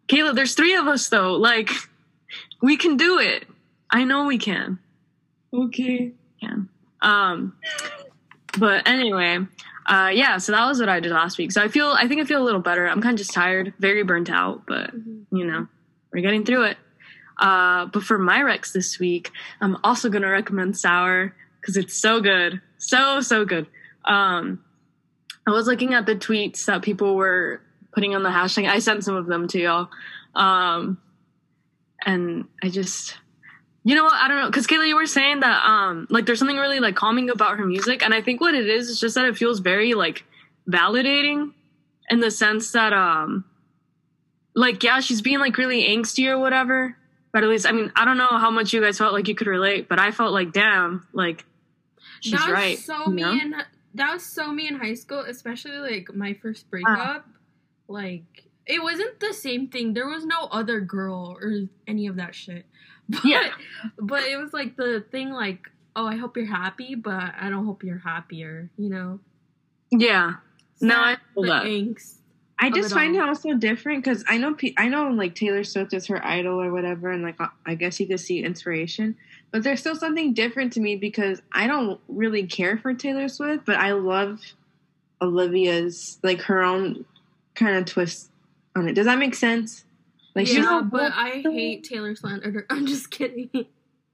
[0.08, 1.34] Kayla, there's three of us though.
[1.34, 1.70] Like,
[2.60, 3.46] we can do it.
[3.90, 4.78] I know we can.
[5.52, 6.12] Okay.
[6.40, 6.68] Can.
[7.00, 7.56] Um,
[8.58, 9.38] but anyway,
[9.86, 10.38] uh, yeah.
[10.38, 11.52] So that was what I did last week.
[11.52, 12.86] So I feel, I think I feel a little better.
[12.86, 15.24] I'm kind of just tired, very burnt out, but Mhm.
[15.32, 15.68] you know,
[16.12, 16.76] we're getting through it.
[17.38, 22.20] Uh, but for my Rex this week, I'm also gonna recommend Sour because it's so
[22.20, 23.66] good, so so good.
[24.04, 24.64] Um,
[25.46, 28.68] I was looking at the tweets that people were putting on the hashtag.
[28.68, 29.88] I sent some of them to y'all,
[30.34, 30.98] um,
[32.04, 33.16] and I just,
[33.88, 34.14] you know what?
[34.14, 36.94] I don't know because Kayla, you were saying that um, like there's something really like
[36.94, 39.60] calming about her music, and I think what it is is just that it feels
[39.60, 40.24] very like
[40.68, 41.52] validating
[42.10, 43.44] in the sense that um
[44.54, 46.94] like yeah she's being like really angsty or whatever
[47.32, 49.34] but at least i mean i don't know how much you guys felt like you
[49.34, 51.46] could relate but i felt like damn like
[52.20, 53.32] she's that was right so you me know?
[53.32, 53.54] in
[53.94, 57.26] that was so me in high school, especially like my first breakup.
[57.88, 59.94] like it wasn't the same thing.
[59.94, 62.66] There was no other girl or any of that shit.
[63.08, 63.48] But, Yeah.
[63.98, 67.64] But it was like the thing like, oh, I hope you're happy, but I don't
[67.66, 69.20] hope you're happier, you know?
[69.90, 70.34] yeah
[70.82, 71.64] No, I feel that.
[71.64, 72.16] angst.
[72.60, 73.22] I just find all.
[73.24, 76.60] it also different because I know pe- I know like Taylor Swift is her idol
[76.60, 79.16] or whatever, and like I- I guess you could see inspiration.
[79.52, 83.64] But there's still something different to me because I don't really care for Taylor Swift,
[83.64, 84.40] but I love
[85.22, 87.04] Olivia's like her own
[87.54, 88.30] kind of twist
[88.76, 88.94] on it.
[88.94, 89.84] Does that make sense?
[90.38, 92.64] Like yeah, she's but I hate Taylor slander.
[92.70, 93.50] I'm just kidding.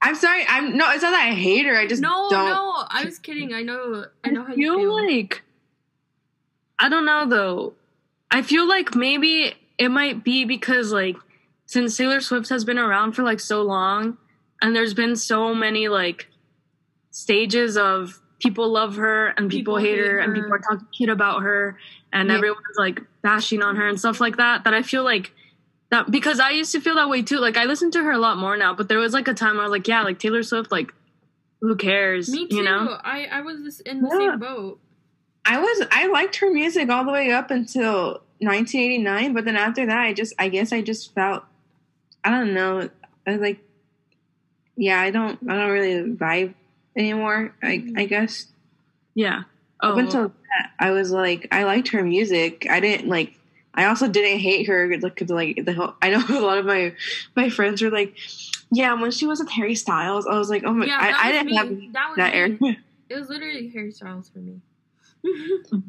[0.01, 0.43] I'm sorry.
[0.47, 0.91] I'm no.
[0.91, 1.75] It's not that I hate her.
[1.77, 2.49] I just no, don't.
[2.49, 3.53] no, I was kidding.
[3.53, 5.05] I know, I know how I you feel feel.
[5.19, 5.41] like
[6.77, 7.73] I don't know though.
[8.31, 11.15] I feel like maybe it might be because like
[11.65, 14.17] since Taylor Swift has been around for like so long
[14.61, 16.27] and there's been so many like
[17.11, 20.87] stages of people love her and people, People hate hate her, and people are talking
[20.93, 21.77] shit about her
[22.11, 22.35] and Yeah.
[22.35, 25.31] everyone's like bashing on her and stuff like that that I feel like
[25.91, 27.37] that because I used to feel that way too.
[27.37, 29.53] Like I listen to her a lot more now, but there was like a time
[29.55, 30.93] where I was like, yeah, like Taylor Swift like
[31.61, 32.29] who cares?
[32.29, 32.57] Me too.
[32.57, 32.97] You know?
[33.03, 34.31] I I was just in the Yeah.
[34.31, 34.79] same boat.
[35.45, 39.85] I was I liked her music all the way up until 1989, but then after
[39.85, 41.43] that, I just I guess I just felt
[42.23, 42.89] I don't know.
[43.27, 43.59] I was like,
[44.75, 46.53] yeah, I don't I don't really vibe
[46.95, 47.53] anymore.
[47.61, 47.97] I mm-hmm.
[47.97, 48.47] I guess
[49.13, 49.43] Yeah.
[49.79, 52.67] up Oh, until that, I was like I liked her music.
[52.69, 53.39] I didn't like.
[53.75, 56.93] I also didn't hate her because like the whole, I know a lot of my
[57.35, 58.15] my friends were like,
[58.71, 61.31] yeah, when she was with Harry Styles, I was like, oh my, Yeah, I, I
[61.31, 61.55] didn't me.
[61.55, 62.57] have that was that era.
[63.07, 64.61] It was literally Harry Styles for me.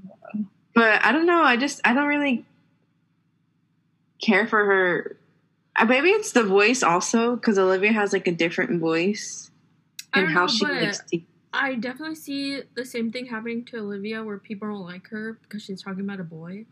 [0.74, 1.42] but I don't know.
[1.42, 2.44] I just I don't really
[4.20, 5.16] care for her.
[5.86, 9.50] Maybe it's the voice also because Olivia has like a different voice
[10.12, 11.20] and how know, she to.
[11.54, 15.62] I definitely see the same thing happening to Olivia where people don't like her because
[15.62, 16.66] she's talking about a boy.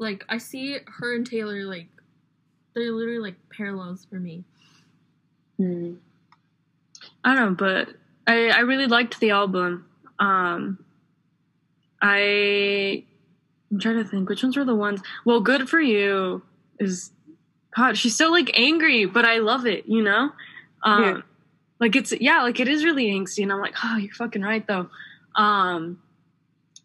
[0.00, 1.88] Like I see her and Taylor like
[2.74, 4.44] they're literally like parallels for me.
[5.58, 5.94] Hmm.
[7.22, 7.90] I don't know, but
[8.26, 9.84] I I really liked the album.
[10.18, 10.78] Um,
[12.00, 13.04] I
[13.70, 15.02] I'm trying to think which ones were the ones.
[15.26, 16.42] Well, good for you
[16.78, 17.10] is
[17.76, 17.98] God.
[17.98, 19.86] She's so like angry, but I love it.
[19.86, 20.30] You know,
[20.82, 21.20] um, Yeah.
[21.78, 24.66] like it's yeah, like it is really angsty, and I'm like, oh, you're fucking right
[24.66, 24.88] though.
[25.36, 26.00] Um,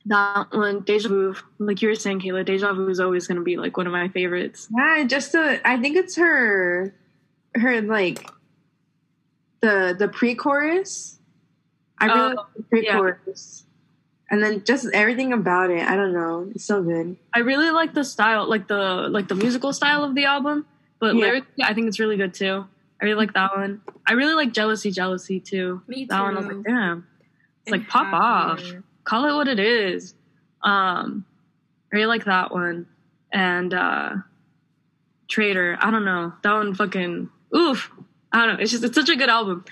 [0.07, 3.43] that one, Deja Vu, like you were saying, Kayla, Deja Vu is always going to
[3.43, 4.67] be like one of my favorites.
[4.75, 6.93] Yeah, just the I think it's her
[7.55, 8.29] her like
[9.61, 11.19] the the pre-chorus.
[11.97, 13.63] I really Oh, like the pre-chorus.
[14.29, 15.81] And then just everything about it.
[15.87, 16.49] I don't know.
[16.53, 17.15] It's so good.
[17.33, 20.65] I really like the style, like the like the musical style of the album,
[20.99, 21.21] but Yeah.
[21.21, 22.65] lyrically, I think it's really good too.
[23.01, 23.81] I really like that one.
[24.07, 25.81] I really like Jealousy, Jealousy too.
[25.87, 26.07] Me too.
[26.07, 27.07] That one, I was like, damn,
[27.65, 28.63] it's And like pop off.
[29.05, 30.13] Call it what it is.
[30.63, 31.25] Um,
[31.91, 32.87] I really like that one.
[33.31, 34.15] And uh
[35.27, 36.33] Trader, I don't know.
[36.43, 37.91] That one fucking oof.
[38.31, 38.61] I don't know.
[38.61, 39.63] It's just it's such a good album.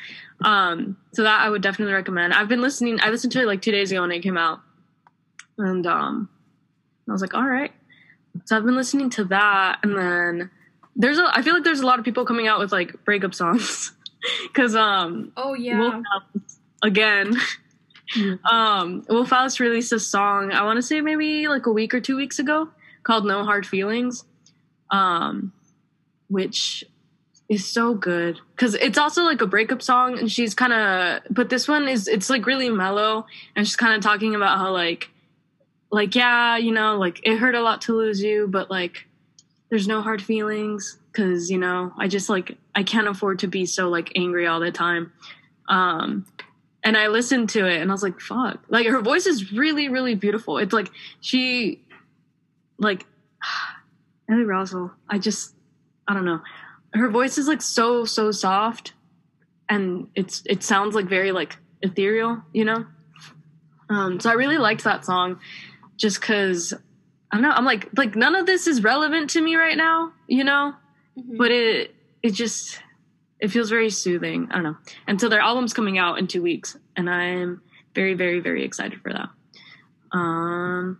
[0.44, 2.34] Um, so that I would definitely recommend.
[2.34, 4.62] I've been listening I listened to it like two days ago when it came out.
[5.58, 6.30] And um
[7.08, 7.72] I was like, all right.
[8.46, 10.52] So I've been listening to that and then
[10.96, 13.34] there's a I feel like there's a lot of people coming out with like breakup
[13.34, 13.92] songs.
[14.54, 15.80] Cause um Oh yeah.
[15.80, 16.60] Wolf Alice
[18.16, 18.40] again.
[18.50, 20.52] um, Wolf Alice released a song.
[20.52, 22.70] I want to say maybe like a week or two weeks ago,
[23.04, 24.26] called "No Hard Feelings,"
[24.92, 25.54] um,
[26.28, 26.84] which
[27.50, 31.22] is so good because it's also like a breakup song, and she's kind of.
[31.30, 34.72] But this one is it's like really mellow, and she's kind of talking about how
[34.72, 35.10] like,
[35.92, 39.06] like yeah, you know, like it hurt a lot to lose you, but like,
[39.70, 43.66] there's no hard feelings because you know I just like I can't afford to be
[43.66, 45.12] so like angry all the time.
[45.70, 46.26] Um,
[46.84, 48.60] and I listened to it and I was like, fuck.
[48.70, 50.58] Like her voice is really, really beautiful.
[50.58, 50.92] It's like
[51.22, 51.82] she
[52.78, 53.06] like
[54.30, 54.92] Ellie Rowsell.
[55.10, 55.56] I just
[56.08, 56.42] I don't know.
[56.94, 58.94] Her voice is like so, so soft
[59.70, 62.86] and it's it sounds like very like ethereal, you know?
[63.90, 65.40] Um so I really liked that song
[65.98, 66.74] just cause
[67.32, 70.12] I don't know, I'm like like none of this is relevant to me right now,
[70.28, 70.74] you know?
[71.18, 71.38] Mhm.
[71.38, 72.80] but it it just
[73.44, 74.48] it feels very soothing.
[74.50, 74.78] I don't know.
[75.06, 77.62] And so their album's coming out in two weeks, and I'm
[77.94, 79.30] very, very, very excited for that.
[80.18, 80.98] Um,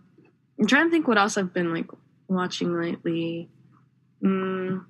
[0.60, 1.86] I'm trying to think what else I've been like
[2.28, 3.48] watching lately.
[4.22, 4.84] Mm,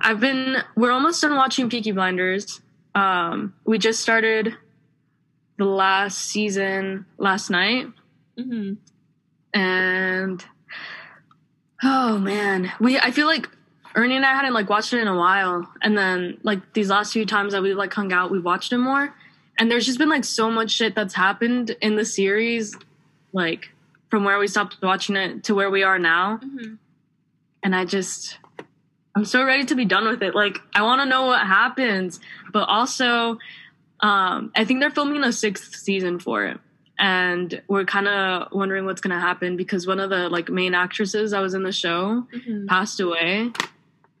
[0.00, 0.58] I've been.
[0.76, 2.60] We're almost done watching Peaky Blinders.
[2.94, 4.54] Um, we just started
[5.58, 7.88] the last season last night
[8.38, 8.76] Mhm.
[9.52, 10.44] and
[11.82, 13.48] oh man we i feel like
[13.94, 17.12] ernie and i hadn't like watched it in a while and then like these last
[17.12, 19.12] few times that we like hung out we watched it more
[19.58, 22.76] and there's just been like so much shit that's happened in the series
[23.32, 23.70] like
[24.10, 26.78] from where we stopped watching it to where we are now Mhm.
[27.62, 28.38] and I just
[29.14, 30.32] I'm so ready to be done with it.
[30.36, 32.20] Like I want to know what happens,
[32.52, 33.38] but also
[34.00, 36.58] um I think they're filming a sixth season for it.
[37.00, 40.72] And we're kind of wondering what's going to happen because one of the like main
[40.74, 42.66] actresses that was in the show Mhm.
[42.68, 43.50] passed away.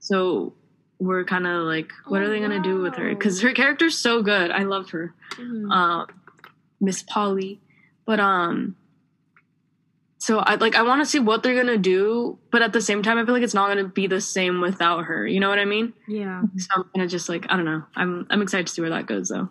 [0.08, 0.54] So
[0.98, 3.52] we're kind of like what Oh, are they going to do with her cuz her
[3.52, 4.50] character's so good.
[4.50, 5.70] I love her Mhm.
[5.70, 6.06] um
[6.80, 7.60] Miss Polly.
[8.06, 8.74] But um
[10.16, 13.02] so I like I want to see what they're gonna do, but at the same
[13.02, 15.26] time I feel like it's not gonna be the same without her.
[15.26, 15.92] You know what I mean?
[16.08, 16.42] yeah.
[16.56, 17.84] So I'm gonna just like I don't know.
[17.94, 19.50] I'm I'm excited to see where that goes though.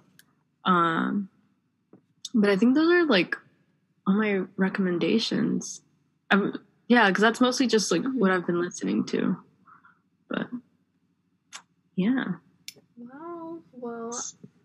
[0.66, 1.30] Um
[2.34, 3.38] but I think those are like
[4.06, 5.82] all my recommendations.
[6.32, 6.54] Um
[6.90, 9.38] yeah, because that's mostly just like what I've been listening to.
[10.30, 10.48] But
[11.96, 12.26] yeah.
[12.98, 13.60] Wow.
[13.74, 14.20] Well,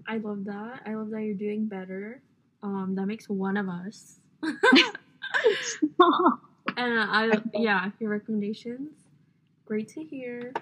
[0.07, 0.83] I love that.
[0.87, 2.20] I love that you're doing better.
[2.62, 4.20] Um, that makes one of us.
[6.77, 8.90] And I, yeah, your recommendations,
[9.66, 10.53] great to hear.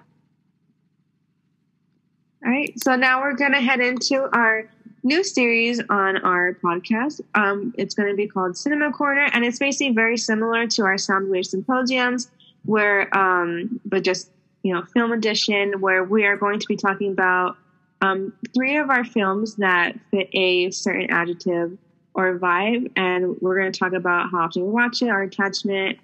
[2.45, 4.69] All right, so now we're going to head into our
[5.03, 7.21] new series on our podcast.
[7.35, 10.95] Um, it's going to be called Cinema Corner, and it's basically very similar to our
[10.95, 12.31] Soundwave Symposiums,
[12.65, 14.31] where, um, but just
[14.63, 17.57] you know, film edition, where we are going to be talking about
[18.01, 21.77] um, three of our films that fit a certain adjective
[22.15, 25.99] or vibe, and we're going to talk about how often we watch it, our attachment.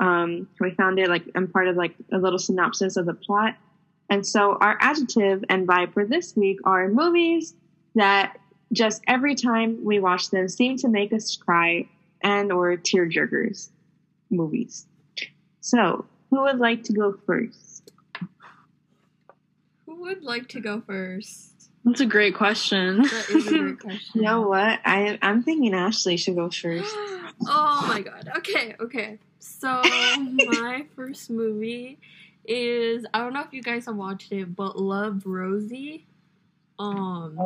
[0.00, 3.56] Um, we found it like I'm part of like a little synopsis of the plot.
[4.10, 7.54] And so our adjective and vibe for this week are movies
[7.94, 8.36] that
[8.72, 11.88] just every time we watch them seem to make us cry
[12.22, 13.70] and or tear jerkers
[14.30, 14.86] movies.
[15.60, 17.71] So who would like to go first?
[20.02, 21.70] Who would like to go first?
[21.84, 23.02] That's a great question.
[23.02, 24.00] That is a great question.
[24.14, 24.80] You know what?
[24.84, 26.92] I I'm thinking Ashley should go first.
[27.46, 28.28] oh my god.
[28.38, 29.18] Okay, okay.
[29.38, 32.00] So my first movie
[32.44, 36.08] is I don't know if you guys have watched it, but Love Rosie.
[36.80, 37.38] Um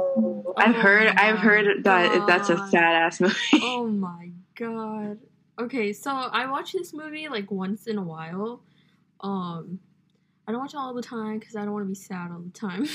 [0.57, 3.35] I've Oh heard I've heard that that's a sad ass movie.
[3.55, 5.19] oh my god.
[5.59, 8.63] Okay, so I watch this movie like once in a while.
[9.21, 9.81] Um
[10.47, 12.41] I don't watch it all the time because I don't want to be sad all
[12.41, 12.87] the time.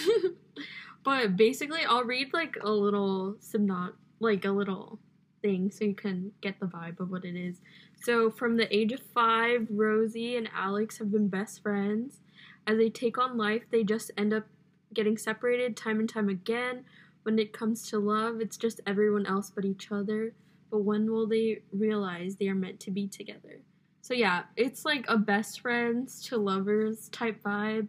[1.04, 5.00] but basically I'll read like a little synop like a little
[5.42, 7.58] thing so you can get the vibe of what it is.
[8.02, 12.20] So, from the age of five, Rosie and Alex have been best friends.
[12.66, 14.46] As they take on life, they just end up
[14.94, 16.86] getting separated time and time again.
[17.24, 20.34] When it comes to love, it's just everyone else but each other.
[20.70, 23.62] But when will they realize they are meant to be together?
[24.02, 27.88] So yeah, it's like a best friends to lovers type vibe.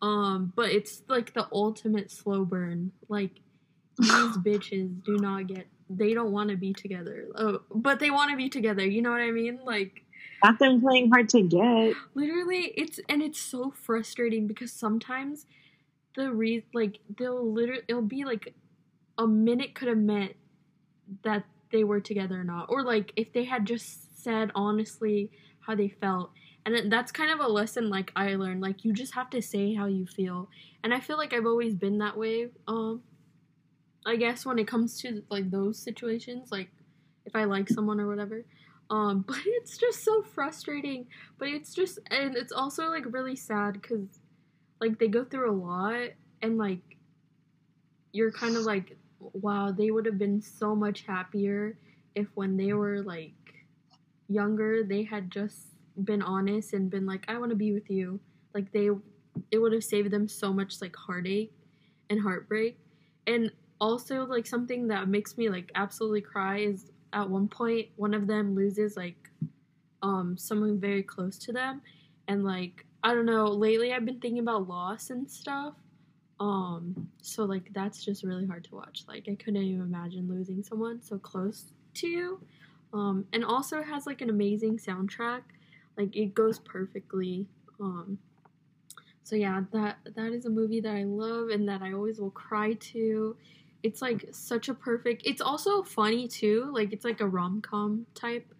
[0.00, 2.92] Um, but it's like the ultimate slow burn.
[3.08, 3.40] Like
[3.98, 7.26] these bitches do not get they don't want to be together.
[7.36, 8.86] Oh, but they want to be together.
[8.86, 9.60] You know what I mean?
[9.64, 10.02] Like
[10.42, 11.94] Not them playing hard to get.
[12.14, 15.46] literally it's and it's so frustrating because sometimes
[16.16, 18.54] the re like they'll literally it'll be like
[19.18, 20.34] a minute could have meant
[21.22, 25.30] that they were together or not or like if they had just said honestly
[25.66, 26.30] how they felt.
[26.64, 29.74] And that's kind of a lesson like i learned like you just have to say
[29.74, 30.48] how you feel.
[30.84, 33.02] And i feel like i've always been that way um
[34.06, 36.68] i guess when it comes to like those situations like
[37.24, 38.44] if i like someone or whatever.
[38.90, 41.06] Um but it's just so frustrating.
[41.38, 44.20] But it's just and it's also like really sad because
[44.80, 46.10] like they go through a lot
[46.42, 46.96] and like
[48.12, 51.78] you're kind of like wow they would have been so much happier
[52.14, 53.32] if when they were like
[54.32, 55.68] younger they had just
[56.04, 58.20] been honest and been like i want to be with you.
[58.54, 58.88] Like they
[59.50, 61.52] it would have saved them so much like heartache
[62.10, 62.78] and heartbreak.
[63.26, 68.14] And also like something that makes me like absolutely cry is at one point one
[68.14, 69.30] of them loses like
[70.02, 71.82] um someone very close to them.
[72.28, 75.74] And like i don't know lately i've been thinking about loss and stuff.
[76.40, 79.04] Um so like that's just really hard to watch.
[79.08, 82.40] Like i couldn't even imagine losing someone so close to you
[82.92, 85.42] um and also it has like an amazing soundtrack.
[85.96, 87.46] Like it goes perfectly.
[87.80, 88.18] Um
[89.24, 92.30] so yeah that that is a movie that i love and that i always will
[92.30, 93.36] cry to.
[93.82, 96.70] It's like such a perfect it's also funny too.
[96.72, 98.52] Like it's like a rom-com type.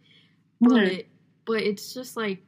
[0.61, 1.07] But
[1.45, 2.43] but it's just like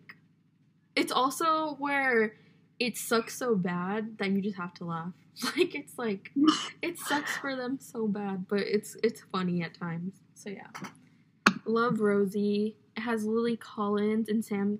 [0.96, 2.36] it's also where
[2.78, 5.12] it sucks so bad that you just have to laugh.
[5.56, 6.30] Like it's like
[6.80, 10.14] it sucks for them so bad but it's it's funny at times.
[10.34, 10.68] So yeah
[11.64, 14.78] love rosie it has lily collins and sam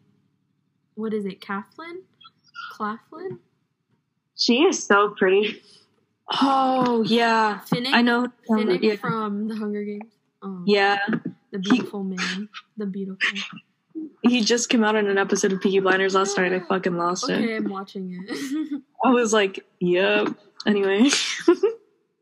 [0.96, 2.02] what is it Claflin?
[2.70, 3.40] Claflin?
[4.36, 5.60] She is so pretty.
[6.40, 7.92] Oh yeah, Finnick?
[7.92, 8.28] I know.
[8.48, 8.94] Finnick Yeah.
[8.96, 10.12] from the Hunger Games.
[10.40, 10.98] Um, yeah,
[11.50, 12.48] The beautiful man.
[12.76, 13.38] The beautiful.
[14.22, 16.52] he just came out in an episode of Peaky Blinders last night.
[16.52, 17.34] I fucking lost it.
[17.42, 18.82] Okay, I'm watching it.
[19.04, 20.28] I was like, yep.
[20.66, 21.08] Anyway,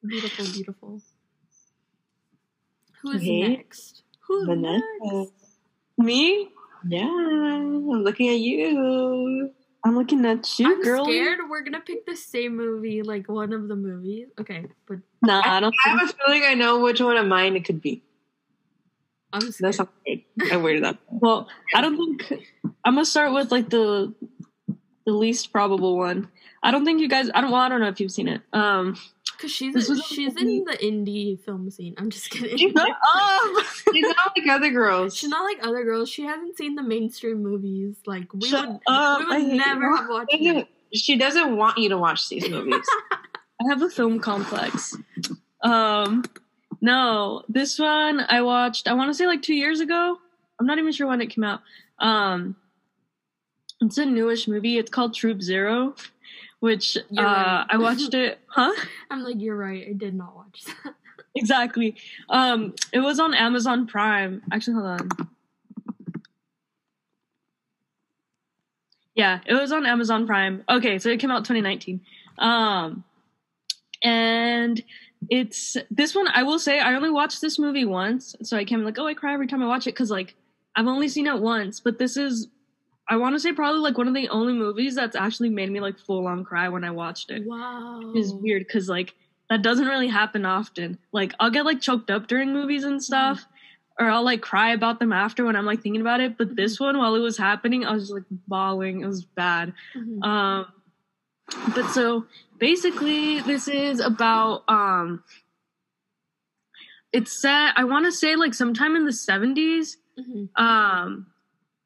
[0.06, 1.00] beautiful, beautiful.
[3.02, 3.48] Who's Okay.
[3.48, 4.01] next?
[4.32, 4.82] Who's Vanessa.
[5.02, 5.32] next?
[5.98, 6.48] me?
[6.88, 9.50] Yeah, I'm looking at you.
[9.84, 11.04] I'm looking at you, I'm girl.
[11.04, 14.28] scared we're gonna pick the same movie, like one of the movies.
[14.40, 15.74] Okay, but Nah, I don't.
[15.84, 18.02] I have a feeling I know which one of mine it could be.
[19.32, 19.72] I'm scared.
[19.74, 20.20] That's not weird.
[20.40, 20.98] I weirded up.
[21.10, 22.46] Well, I don't think
[22.84, 24.14] I'm gonna start with like the
[25.04, 26.28] the least probable one.
[26.62, 27.28] I don't think you guys.
[27.34, 27.50] I don't.
[27.50, 28.40] Well, I don't know if you've seen it.
[28.52, 28.96] Um,
[29.42, 31.94] Cause she's a she's movie- in the indie film scene.
[31.98, 32.56] I'm just kidding.
[32.56, 35.16] She's not, um, she's not like other girls.
[35.16, 36.08] She's not like other girls.
[36.08, 37.96] She hasn't seen the mainstream movies.
[38.06, 39.96] Like we Shut would, up, we would never you.
[39.96, 40.68] have watched it.
[40.94, 42.86] she doesn't want you to watch these movies.
[43.12, 44.96] I have a film complex.
[45.60, 46.24] Um,
[46.80, 48.88] no, this one I watched.
[48.88, 50.18] I want to say like two years ago.
[50.60, 51.60] I'm not even sure when it came out.
[51.98, 52.56] Um,
[53.80, 54.78] it's a newish movie.
[54.78, 55.94] It's called Troop Zero,
[56.62, 57.66] which uh, right.
[57.68, 58.38] I watched it.
[58.46, 58.70] Huh?
[59.10, 59.84] I'm like, you're right.
[59.88, 60.94] I did not watch that.
[61.34, 61.96] Exactly.
[62.28, 64.42] Um, it was on Amazon Prime.
[64.52, 65.08] Actually, hold on.
[69.16, 70.62] Yeah, it was on Amazon Prime.
[70.68, 72.00] Okay, so it came out 2019.
[72.38, 73.02] Um,
[74.04, 74.80] and
[75.30, 76.28] it's this one.
[76.28, 79.14] I will say I only watched this movie once, so I can't like, oh, I
[79.14, 80.36] cry every time I watch it because like
[80.76, 81.80] I've only seen it once.
[81.80, 82.46] But this is,
[83.12, 85.80] I want to say probably like one of the only movies that's actually made me
[85.80, 88.00] like full on cry when I watched it Wow.
[88.14, 89.12] is weird because like
[89.50, 90.98] that doesn't really happen often.
[91.12, 93.44] Like I'll get like choked up during movies and stuff,
[94.00, 96.38] or I'll like cry about them after when I'm like thinking about it.
[96.38, 99.02] But this one, while it was happening, I was just like bawling.
[99.02, 99.74] It was bad.
[99.94, 100.24] Mhm.
[100.24, 100.66] Um,
[101.74, 102.24] but so
[102.58, 105.22] basically, this is about um,
[107.12, 107.74] it's set.
[107.76, 110.48] I want to say like sometime in the '70s Mhm.
[110.56, 111.26] um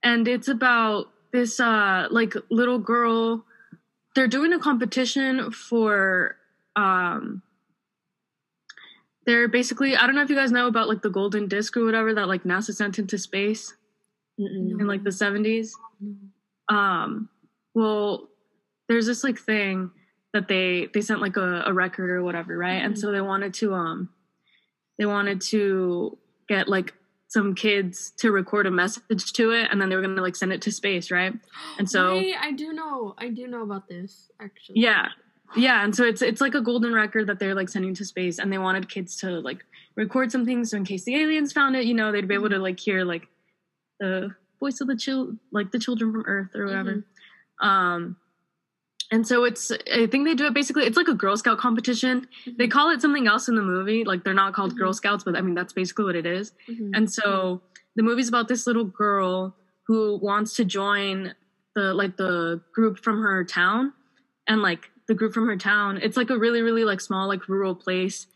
[0.03, 1.07] and it's about
[1.37, 3.45] this uh like little girl
[4.15, 6.37] they're doing a competition for
[6.77, 7.43] um
[9.27, 11.85] they're basically i don't know if you guys know about like the golden disc or
[11.85, 13.75] whatever that like nasa sent into space
[14.41, 14.81] Mm-mm.
[14.81, 15.71] in like the 70s
[16.69, 17.29] um
[17.75, 18.29] well
[18.89, 19.91] there's this like thing
[20.33, 22.99] that they they sent like a, a record or whatever right and Mhm.
[22.99, 24.09] so they wanted to um
[24.99, 26.17] they wanted to
[26.49, 26.95] get like
[27.29, 30.53] some kids to record a message to it and then they were gonna like send
[30.53, 31.33] it to space, right?
[31.79, 33.15] And so Wait, I do know.
[33.19, 34.81] I do know about this actually.
[34.81, 35.09] yeah.
[35.55, 38.41] Yeah, and so it's it's like a golden record that they're like sending to space
[38.41, 39.65] and they wanted kids to like
[39.95, 42.59] record something so in case the aliens found it, you know, they'd be able to
[42.59, 43.29] like hear like
[44.01, 47.05] the voice of the chill like the children from Earth or whatever.
[47.61, 48.17] Um
[49.13, 52.27] and so it's I think they do it basically it's like a Girl Scout competition.
[52.47, 52.57] Mhm.
[52.57, 54.05] They call it something else in the movie.
[54.05, 54.79] Like they're not called Mhm.
[54.79, 56.53] Girl Scouts, but I mean that's basically what it is.
[56.69, 56.91] Mhm.
[56.95, 57.63] And so
[57.95, 61.35] the movie's about this little girl who wants to join
[61.75, 63.93] the like the group from her town
[64.49, 67.49] and like the group from her town it's like a really really like small like
[67.49, 68.27] rural place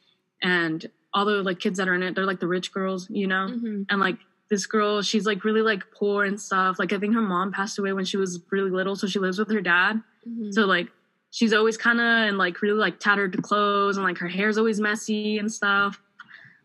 [0.43, 3.27] and all the like kids that are in it they're like the rich girls you
[3.27, 3.87] know Mhm.
[3.89, 4.19] and like
[4.51, 7.79] this girl she's like really like poor and stuff like i think her mom passed
[7.79, 10.53] away when she was really little so she lives with her dad Mhm.
[10.53, 10.89] so like
[11.31, 14.81] she's always kind of in like really like tattered clothes and like her hair's always
[14.81, 16.01] messy and stuff.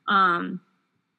[0.07, 0.61] Um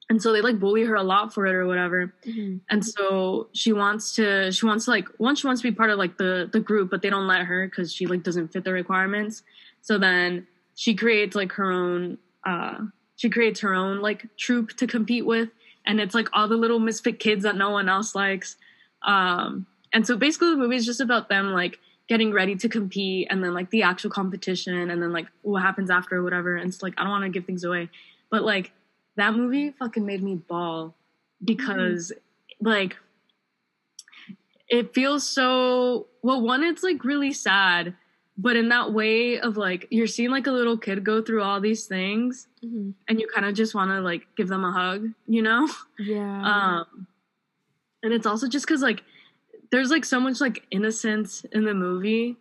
[0.09, 2.13] and so they like bully her a lot for it or whatever.
[2.27, 2.61] Mhm.
[2.71, 5.91] and so she wants to she wants to like once she wants to be part
[5.91, 8.65] of like the the group but they don't let her because she like doesn't fit
[8.65, 9.43] the requirements.
[9.83, 12.79] So then she creates like her own uh
[13.17, 15.51] she creates her own like troop to compete with.
[15.87, 18.57] And it's like all the little misfit kids that no one else likes.
[19.03, 21.79] Um and so basically the movie is just about them like
[22.09, 25.91] getting ready to compete and then like the actual competition and then like what happens
[25.91, 27.89] after or whatever and it's like i don't want to give things away
[28.31, 28.71] but like
[29.17, 30.95] that movie fucking made me ball
[31.45, 32.13] because
[32.61, 32.97] like
[34.69, 37.95] it feels so well one it's like really sad
[38.39, 41.61] but in that way of like you're seeing like a little kid go through all
[41.61, 42.95] these things Mhm.
[43.09, 46.83] and you kind of just want to like give them a hug you know Yeah.
[46.85, 47.07] um
[48.03, 49.03] and it's also just because like
[49.71, 52.37] there's like so much like innocence in the movie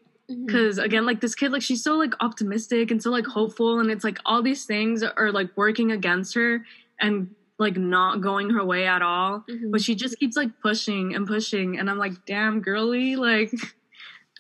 [0.46, 3.92] because again like this kid like she's so like optimistic and so like hopeful and
[3.92, 6.66] it's like all these things are like working against her
[7.00, 9.72] and like not going her way at all Mhm.
[9.72, 13.52] but she just keeps like pushing and pushing and i'm like damn girly like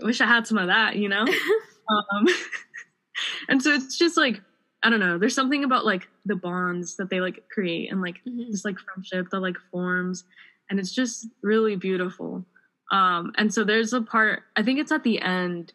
[0.01, 1.21] i wish i had some of that you know
[1.89, 2.25] um
[3.49, 4.41] and so it's just like
[4.83, 8.21] i don't know there's something about like the bonds that they like create and like
[8.27, 8.51] Mhm.
[8.51, 10.23] this like friendship that like forms
[10.69, 12.43] and it's just really beautiful
[12.91, 15.73] um and so there's a part i think it's at the end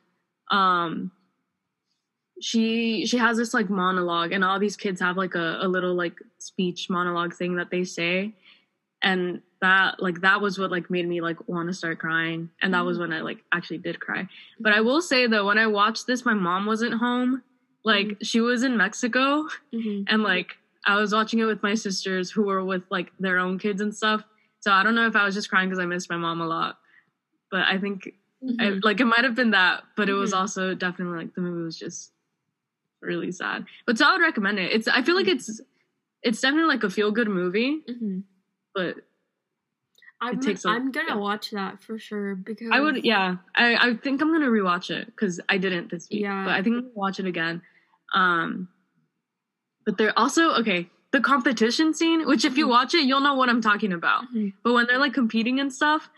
[0.50, 1.10] um
[2.40, 5.94] she she has this like monologue and all these kids have like a, a little
[5.94, 8.34] like speech monologue thing that they say.
[9.02, 12.50] And that like that was what like made me like want to start crying.
[12.62, 14.26] And that was when i like actually did cry.
[14.58, 17.42] But i will say though when i watched this my mom wasn't home.
[17.84, 19.46] Like she was in mexico.
[19.74, 20.04] Mhm.
[20.08, 20.56] and like
[20.86, 23.94] I was watching it with my sisters who were with like their own kids and
[23.94, 24.22] stuff.
[24.60, 26.46] So I don't know if I was just crying because I missed my mom a
[26.46, 26.78] lot,
[27.50, 28.84] but I think I, Mhm.
[28.84, 30.36] like it might have been that, but it was Mhm.
[30.38, 32.12] also definitely like the movie was just
[33.02, 33.66] really sad.
[33.86, 34.72] But so I would recommend it.
[34.72, 35.60] It's I feel like it's
[36.22, 38.24] it's definitely like a feel good movie, Mhm.
[38.74, 38.96] but
[40.22, 41.14] I'm, takes a- I'm gonna yeah.
[41.16, 45.06] watch that for sure because I would yeah I I think I'm gonna rewatch it
[45.06, 46.44] because I didn't this week, Yeah.
[46.44, 47.62] but I think I'm gonna watch it again.
[48.14, 48.68] Um,
[49.84, 50.90] but they're also okay.
[51.12, 52.70] The competition scene, which if you Mhm.
[52.70, 54.32] watch it, you'll know what I'm talking about.
[54.32, 54.52] Mhm.
[54.62, 56.08] But when they're like competing and stuff,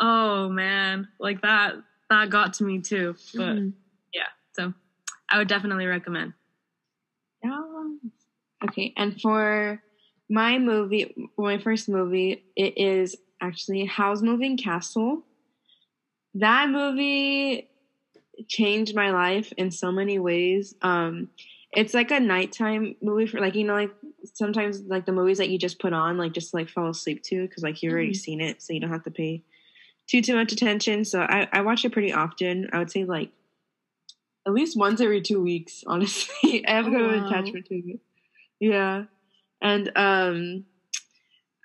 [0.00, 1.74] oh man, like that
[2.10, 3.14] that got to me too.
[3.34, 3.72] But Mhm.
[4.14, 4.72] yeah, so
[5.30, 6.34] I would definitely recommend.
[7.44, 8.00] Um,
[8.64, 9.80] okay, and for
[10.28, 15.24] my movie, my first movie, it is actually Howl's Moving Castle.
[16.34, 17.68] That movie
[18.48, 20.74] changed my life in so many ways.
[20.82, 21.28] Um,
[21.72, 23.90] it's like a nighttime movie for like you know like
[24.34, 27.42] sometimes like the movies that you just put on like just like fall asleep to
[27.46, 28.16] because like you've already Mhm.
[28.16, 29.42] seen it so you don't have to pay
[30.08, 31.04] too too much attention.
[31.04, 32.68] So I I watch it pretty often.
[32.72, 33.30] I would say like
[34.46, 35.84] at least once every two weeks.
[35.86, 37.26] Honestly, I have a Oh, wow.
[37.26, 38.00] attachment to it.
[38.60, 39.04] Yeah,
[39.62, 40.64] and um,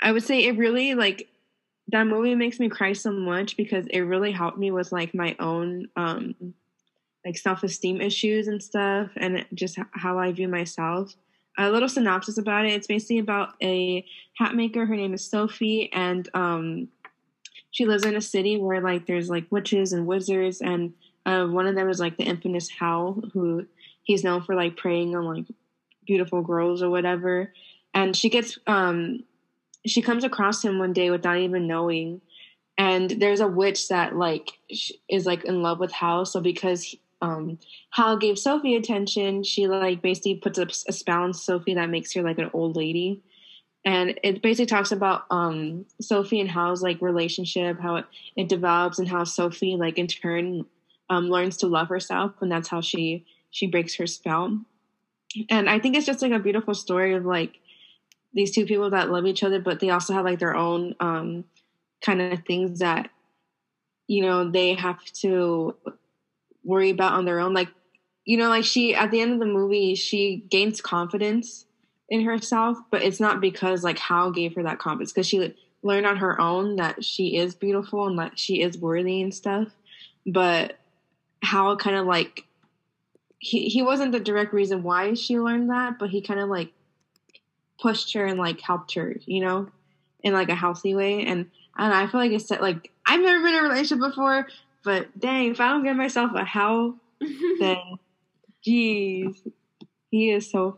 [0.01, 1.27] I would say it really like
[1.89, 5.35] that movie makes me cry so much because it really helped me with like my
[5.39, 6.35] own um
[7.25, 11.15] like self esteem issues and stuff, and just how I view myself.
[11.57, 12.73] A little synopsis about it.
[12.73, 14.03] It's basically about a
[14.37, 14.85] hat maker.
[14.85, 16.89] Her name is Sophie, and um,
[17.73, 20.93] she lives in a city where like there's like witches and wizards, and
[21.25, 23.65] uh, one of them is like the infamous Howl, who
[24.03, 25.45] he's known for like preying on like
[26.05, 27.51] beautiful girls or whatever.
[27.95, 29.23] And she gets um,
[29.87, 32.21] she comes across him one day without even knowing,
[32.77, 34.51] and there's a witch that like
[35.09, 36.25] is like in love with Howl.
[36.25, 37.57] So because um,
[37.89, 42.13] Howl gave Sophie attention, she like basically puts a, a spell on Sophie that makes
[42.13, 43.23] her like an old lady.
[43.85, 48.05] And it basically talks about um, Sophie and Howl's like relationship, how it,
[48.35, 50.65] it develops, and how Sophie like in turn
[51.09, 54.61] um, learns to love herself, and that's how she she breaks her spell.
[55.49, 57.59] And I think it's just like a beautiful story of like
[58.33, 61.43] these two people that love each other, but they also have like their own um,
[62.01, 63.09] kind of things that
[64.07, 65.75] you know they have to
[66.63, 67.53] worry about on their own.
[67.53, 67.69] Like
[68.23, 71.65] you know, like she at the end of the movie, she gains confidence
[72.13, 76.05] in herself, but it's not because like Howl gave her that confidence because she learned
[76.05, 79.69] on her own that she is beautiful and that she is worthy and stuff.
[80.23, 80.77] But
[81.41, 82.45] Howl kind of like
[83.39, 86.71] he he wasn't the direct reason why she learned that, but he kind of like
[87.81, 89.69] pushed her and like helped her, you know,
[90.21, 91.25] in like a healthy way.
[91.25, 94.45] And and I feel like it's like I've never been in a relationship before,
[94.83, 96.93] but dang, if I don't give myself a Howl,
[97.59, 97.77] then
[98.63, 99.35] jeez,
[100.11, 100.77] he is so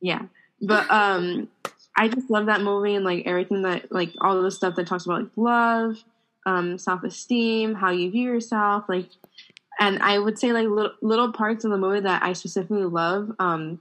[0.00, 0.22] yeah.
[0.60, 1.48] But um,
[1.96, 5.04] I just love that movie and like everything that like all the stuff that talks
[5.04, 6.02] about like love,
[6.46, 9.08] um, self esteem, how you view yourself, like
[9.78, 13.32] and I would say like little, little parts of the movie that I specifically love.
[13.38, 13.80] Um,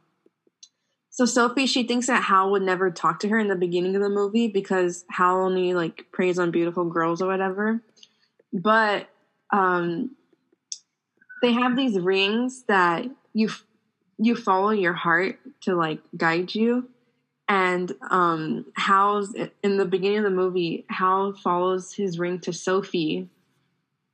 [1.10, 4.02] so Sophie, she thinks that Howl would never talk to her in the beginning of
[4.02, 7.82] the movie because Howl only like preys on beautiful girls or whatever.
[8.52, 9.08] But
[9.52, 10.12] um,
[11.42, 13.50] they have these rings that you
[14.18, 16.90] you follow your heart to like guide you.
[17.48, 23.30] And um, Howl's in the beginning of the movie, Howl follows his ring to Sophie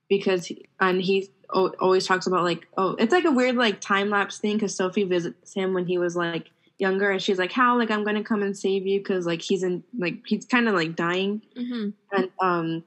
[0.09, 4.09] because he, and he always talks about like oh it's like a weird like time
[4.09, 7.77] lapse thing because Sophie visits him when he was like younger and she's like how
[7.77, 10.75] like I'm gonna come and save you because like he's in like he's kind of
[10.75, 11.89] like dying mm-hmm.
[12.11, 12.83] and um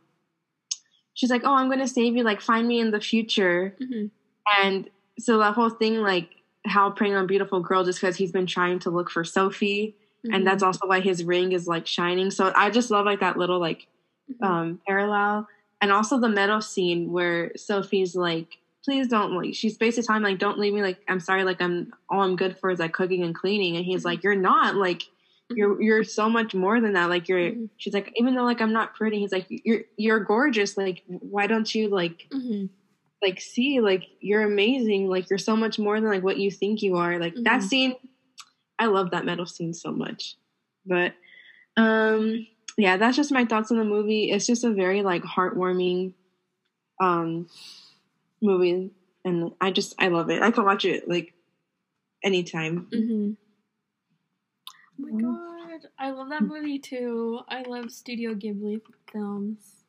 [1.15, 4.07] she's like oh I'm gonna save you like find me in the future mm-hmm.
[4.63, 6.29] and so that whole thing like
[6.67, 9.95] Howl preying on beautiful girl just because he's been trying to look for Sophie
[10.25, 10.35] mm-hmm.
[10.35, 13.37] and that's also why his ring is like shining so I just love like that
[13.37, 13.87] little like
[14.33, 14.45] Mm-hmm.
[14.45, 15.47] um parallel
[15.83, 18.57] and also the meadow scene where Sophie's like,
[18.87, 21.93] please don't like she's basically telling like, don't leave me like I'm sorry, like I'm
[22.09, 25.03] all I'm good for is like cooking and cleaning and he's like, You're not like
[25.51, 27.11] you're you're so much more than that.
[27.11, 27.69] Like you're Mhm.
[27.77, 31.47] she's like, even though like I'm not pretty, he's like, You're you're gorgeous, like why
[31.47, 32.67] don't you like Mm-hmm.
[33.25, 36.83] Like see like you're amazing, like you're so much more than like what you think
[36.83, 37.19] you are.
[37.19, 37.69] Like that Mhm.
[37.69, 37.95] scene
[38.79, 40.37] I love that meadow scene so much.
[40.87, 41.15] But
[41.77, 42.47] um
[42.79, 44.31] yeah, that's just my thoughts on the movie.
[44.31, 46.15] It's just a very like heartwarming
[47.01, 47.49] um
[48.43, 48.91] movie
[49.25, 50.43] and I just I love it.
[50.43, 51.35] I can watch it like
[52.25, 52.89] anytime.
[52.93, 53.33] Mm-hmm.
[54.99, 55.21] Oh my Mhm.
[55.21, 57.41] god, I love that movie too.
[57.49, 59.85] I love Studio Ghibli films.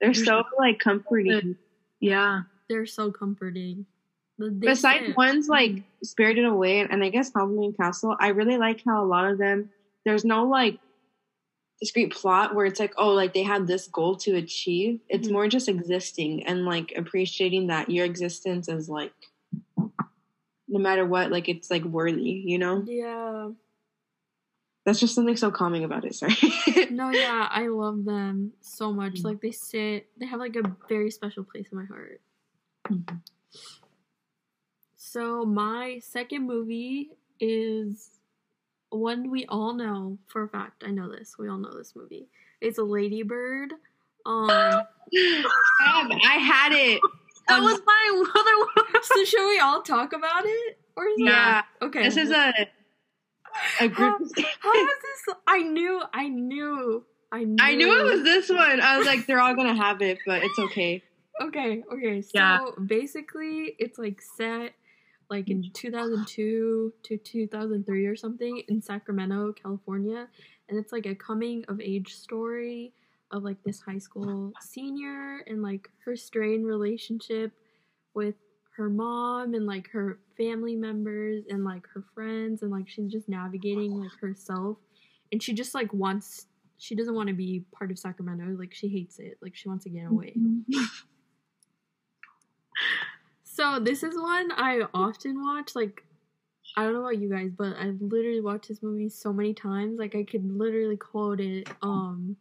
[0.00, 1.56] They're so like comforting.
[2.00, 2.42] Yeah.
[2.68, 3.86] They're so comforting.
[4.38, 8.58] They Besides sit- ones like Spirited Away and I guess Howl's Moving Castle, I really
[8.58, 9.70] like how a lot of them
[10.04, 10.78] there's no like
[11.80, 15.00] discrete plot where it's like, oh, like they had this goal to achieve.
[15.08, 15.32] It's Mhm.
[15.32, 19.12] more just existing and like appreciating that your existence is like
[20.68, 22.82] no matter what, like it's like worthy, you know?
[22.86, 23.50] Yeah.
[24.84, 26.34] That's just something so calming about it, sorry.
[26.90, 29.14] No, yeah, I love them so much.
[29.14, 29.24] Mhm.
[29.24, 32.20] Like they sit, they have like a very special place in my heart.
[32.90, 33.20] Mhm.
[34.96, 37.10] So my second movie
[37.40, 38.10] is
[38.90, 40.84] one we all know for a fact.
[40.86, 41.36] I know this.
[41.38, 42.28] We all know this movie.
[42.60, 43.72] It's a Lady Bird.
[44.24, 47.00] Um, I had it.
[47.48, 48.58] That Um, was my other
[48.92, 49.02] one.
[49.04, 51.62] so should we all talk about it, or is yeah.
[51.80, 52.02] it okay?
[52.02, 52.52] This is a
[53.78, 54.18] a group.
[54.18, 55.36] How is this?
[55.46, 56.02] I knew.
[56.12, 57.04] I knew.
[57.30, 57.56] I knew.
[57.60, 58.80] I knew it was this one.
[58.80, 61.04] I was like, they're all gonna have it, but it's okay.
[61.40, 62.22] Okay, okay.
[62.22, 62.70] So Yeah.
[62.86, 64.74] basically, it's like set
[65.28, 65.74] like in mm.
[65.74, 70.28] 2002 to 2003 or something in Sacramento, California,
[70.68, 72.92] and it's like a coming of age story
[73.30, 77.52] of like this high school senior and like her strained relationship
[78.14, 78.36] with
[78.76, 83.28] her mom and like her family members and like her friends and like she's just
[83.28, 84.76] navigating like herself
[85.32, 86.46] and she just like wants
[86.78, 89.84] she doesn't want to be part of Sacramento like she hates it like she wants
[89.84, 90.84] to get away mm-hmm.
[93.44, 95.74] So this is one I often watch.
[95.74, 96.04] Like,
[96.76, 99.98] I don't know about you guys, but I've literally watched this movie so many times.
[99.98, 101.68] Like, I could literally quote it.
[101.80, 102.36] Um,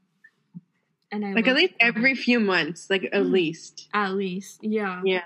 [1.11, 3.31] and I Like at least it every few months, like at Mhm.
[3.31, 3.87] least.
[3.93, 5.01] at least, yeah.
[5.05, 5.23] Yeah.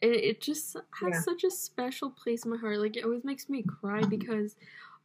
[0.00, 1.20] It, it just has Yeah.
[1.20, 2.78] such a special place in my heart.
[2.78, 4.56] Like, it always makes me cry because,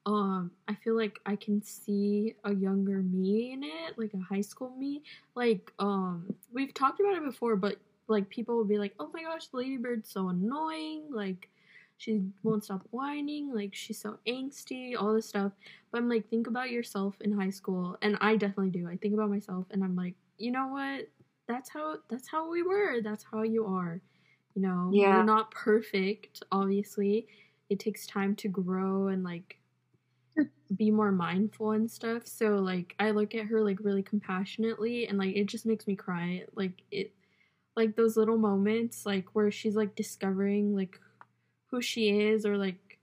[0.06, 4.42] um, I feel like I can see a younger me in it, like a high
[4.42, 5.04] school me.
[5.36, 7.78] Like, um, we've talked about it before, but
[8.10, 11.50] like people will be like, "Oh my gosh, Lady Bird's so annoying." Like
[11.98, 15.54] she won't stop whining, like she's so angsty, all this stuff.
[15.92, 18.88] But I'm like, think about yourself in high school, and I definitely do.
[18.88, 21.10] I think about myself, and I'm like, you know what?
[21.48, 23.02] That's how that's how we were.
[23.02, 24.02] That's how you are.
[24.56, 25.10] You know, Yeah.
[25.10, 26.44] you're not perfect.
[26.52, 27.28] Obviously,
[27.70, 29.60] it takes time to grow and like
[30.76, 32.28] be more mindful and stuff.
[32.28, 35.96] So like I look at her like really compassionately and like it just makes me
[35.96, 36.46] cry.
[36.56, 37.14] Like it
[37.76, 41.00] like those little moments like where she's like discovering like
[41.68, 43.00] who she is or like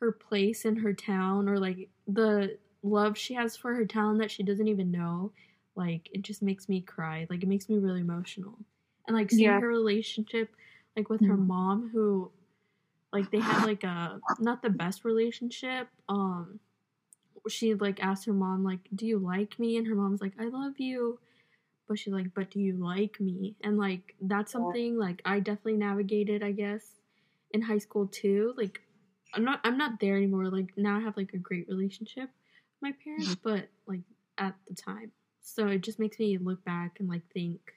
[0.00, 4.30] her place in her town or like the love she has for her town that
[4.30, 5.32] she doesn't even know.
[5.76, 7.26] Like it just makes me cry.
[7.30, 8.58] Like it makes me really emotional.
[9.06, 9.60] And like seeing Yeah.
[9.60, 10.54] her relationship
[10.96, 11.38] like with her Mhm.
[11.38, 12.32] mom who
[13.12, 15.88] like they had like a not the best relationship.
[16.08, 16.60] Um
[17.48, 20.46] she like asked her mom like, "Do you like me?" and her mom's like, "I
[20.46, 21.20] love you."
[21.90, 25.76] But she's like, "But do you like me?" And like that's something like I definitely
[25.76, 26.84] navigated, I guess,
[27.50, 28.54] in high school too.
[28.56, 28.80] Like
[29.34, 30.46] I'm not I'm not there anymore.
[30.46, 34.02] Like now I have like a great relationship with my parents, but like
[34.38, 35.10] at the time.
[35.40, 37.74] So it just makes me look back and like think.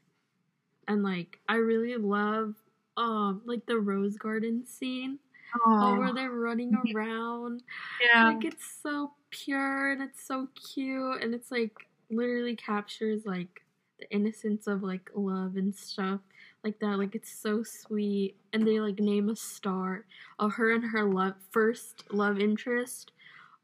[0.87, 2.53] And like I really love
[2.95, 5.17] um like the rose garden scene
[5.65, 7.63] oh, where they're running around
[7.99, 8.27] yeah.
[8.27, 11.73] like it's so pure and it's so cute and it's like
[12.11, 13.62] literally captures like
[14.03, 16.19] the innocence of like love and stuff
[16.63, 18.35] like that like it's so sweet.
[18.51, 20.05] And they like name a star
[20.39, 23.11] of her and her love first love interest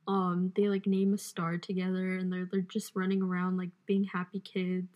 [0.07, 4.05] um they like name a star together and they're they're just running around like being
[4.05, 4.87] happy kids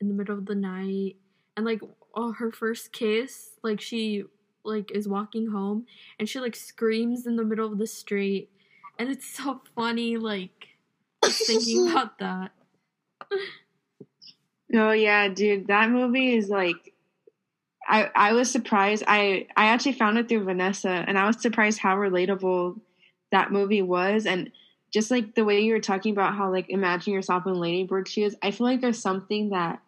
[0.00, 1.16] in the middle of the night.
[1.56, 1.80] And like
[2.14, 4.24] oh her first kiss like she
[4.64, 5.86] like is walking home
[6.18, 8.50] and she like screams in the middle of the street.
[8.98, 10.68] And it's so funny like
[11.24, 12.52] thinking about that
[14.74, 16.92] Oh yeah, dude, that movie is like
[17.88, 19.04] I I was surprised.
[19.06, 22.80] I I actually found it through Vanessa and I was surprised how relatable
[23.32, 24.50] that movie was and
[24.92, 28.08] just like the way you were talking about how like imagine yourself in Lady Bird
[28.08, 28.34] shoes.
[28.42, 29.80] I feel like there's something that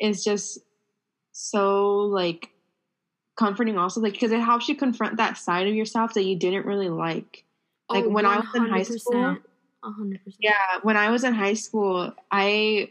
[0.00, 0.58] is just
[1.32, 2.50] so like
[3.36, 6.66] comforting also like because it helps you confront that side of yourself that you didn't
[6.66, 7.44] really like.
[7.90, 9.42] Like, when I was in high school- 100%,
[9.82, 12.90] 100% Yeah, when I was in high school, I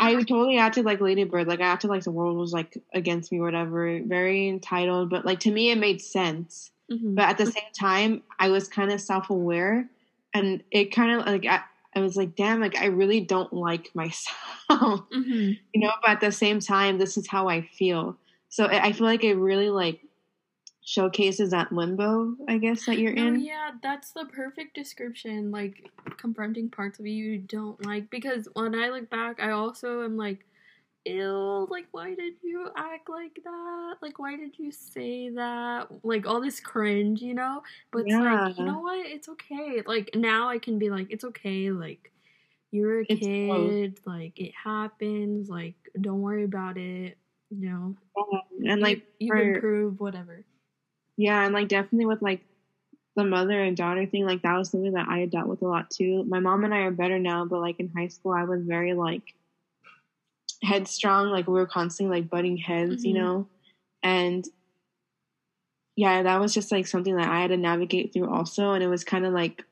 [0.00, 1.46] I totally acted like Lady Bird.
[1.48, 4.00] Like I acted like the world was like against me, or whatever.
[4.04, 6.70] Very entitled, but like to me, it made sense.
[6.90, 7.14] Mhm.
[7.14, 9.88] But at the same time, I was kind of self aware,
[10.34, 11.60] and it kind of like I,
[11.96, 14.36] I was like, damn, like I really don't like myself,
[15.12, 15.58] Mhm.
[15.72, 15.92] you know.
[16.02, 18.18] But at the same time, this is how I feel.
[18.48, 20.00] So I I feel like it really like
[20.84, 23.40] showcases that limbo, I guess, that you're No, in.
[23.40, 25.50] yeah, that's the perfect description.
[25.50, 28.10] Like confronting parts of you you don't like.
[28.10, 30.44] Because when I look back, I also am like,
[31.06, 33.96] ew, like why did you act like that?
[34.02, 35.88] Like why did you say that?
[36.04, 37.62] Like all this cringe, you know?
[37.90, 39.06] But it's like, you know what?
[39.06, 39.82] It's okay.
[39.86, 42.12] Like now I can be like, it's okay, like
[42.72, 47.16] you're a It's kid, like it happens, like don't worry about it,
[47.50, 47.96] you know.
[48.66, 50.44] And like you, you've improved, whatever.
[51.16, 52.42] Yeah, and like definitely with like
[53.16, 55.68] the mother and daughter thing, like that was something that I had dealt with a
[55.68, 56.24] lot too.
[56.24, 58.94] My mom and I are better now, but like in high school, I was very
[58.94, 59.24] like
[60.62, 61.30] headstrong.
[61.30, 63.14] Like we were constantly like butting heads, you Mhm.
[63.14, 63.48] know,
[64.02, 64.44] and
[65.96, 68.88] yeah, that was just like something that I had to navigate through also, and it
[68.88, 69.62] was kind of like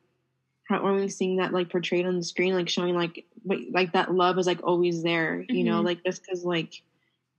[0.70, 4.38] heartwarming seeing that like portrayed on the screen, like showing like wait, like that love
[4.38, 5.82] is like always there, you know, Mhm.
[5.82, 6.72] like just because like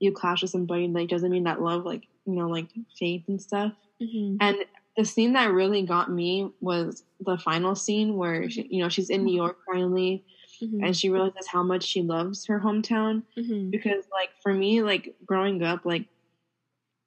[0.00, 3.42] you clash with somebody, like doesn't mean that love like you know like faith and
[3.42, 3.74] stuff.
[4.12, 4.56] Hmm And
[4.96, 9.10] the scene that really got me was the final scene where she, you know she's
[9.10, 10.22] in New York finally,
[10.60, 13.22] hmm and she realizes how much she loves her hometown.
[13.36, 16.06] hmm Because like for me, like growing up, like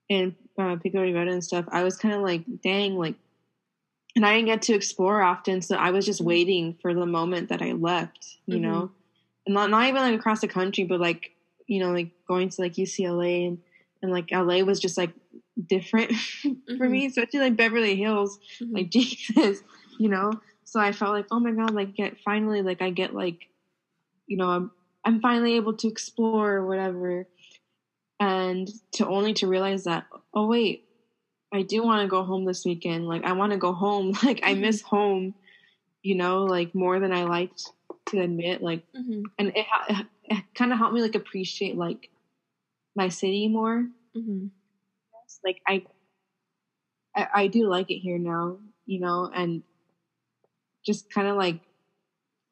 [0.09, 3.15] in uh, Pico Rivera and stuff, I was kind of like, dang, like,
[4.15, 7.49] and I didn't get to explore often, so I was just waiting for the moment
[7.49, 8.61] that I left, you Mhm.
[8.61, 8.91] know,
[9.45, 11.31] and not not even like across the country, but like
[11.67, 13.59] you know, like going to like UCLA and
[14.01, 15.13] and like LA was just like
[15.69, 16.13] different
[16.77, 16.89] for Mhm.
[16.89, 18.75] me, especially like Beverly Hills Mhm.
[18.75, 19.61] like Jesus,
[19.99, 20.31] you know.
[20.65, 23.37] So I felt like, oh my god, like get finally, like I get like,
[24.27, 24.71] you know, I'm
[25.05, 27.25] I'm finally able to explore or whatever,
[28.19, 30.83] and to only to realize that, oh wait,
[31.53, 33.07] I do want to go home this weekend.
[33.07, 34.13] Like I want to go home.
[34.23, 34.61] Like I Mhm.
[34.61, 35.35] miss home,
[36.03, 37.61] you know, like more than I liked
[38.09, 38.61] to admit.
[38.61, 39.31] Like, Mhm.
[39.39, 42.09] and it ha- it kind of helped me like appreciate like
[42.95, 44.51] my city more Mhm.
[45.47, 45.83] Like I,
[47.15, 49.63] I I do like it here now, you know, and
[50.85, 51.59] just kind of like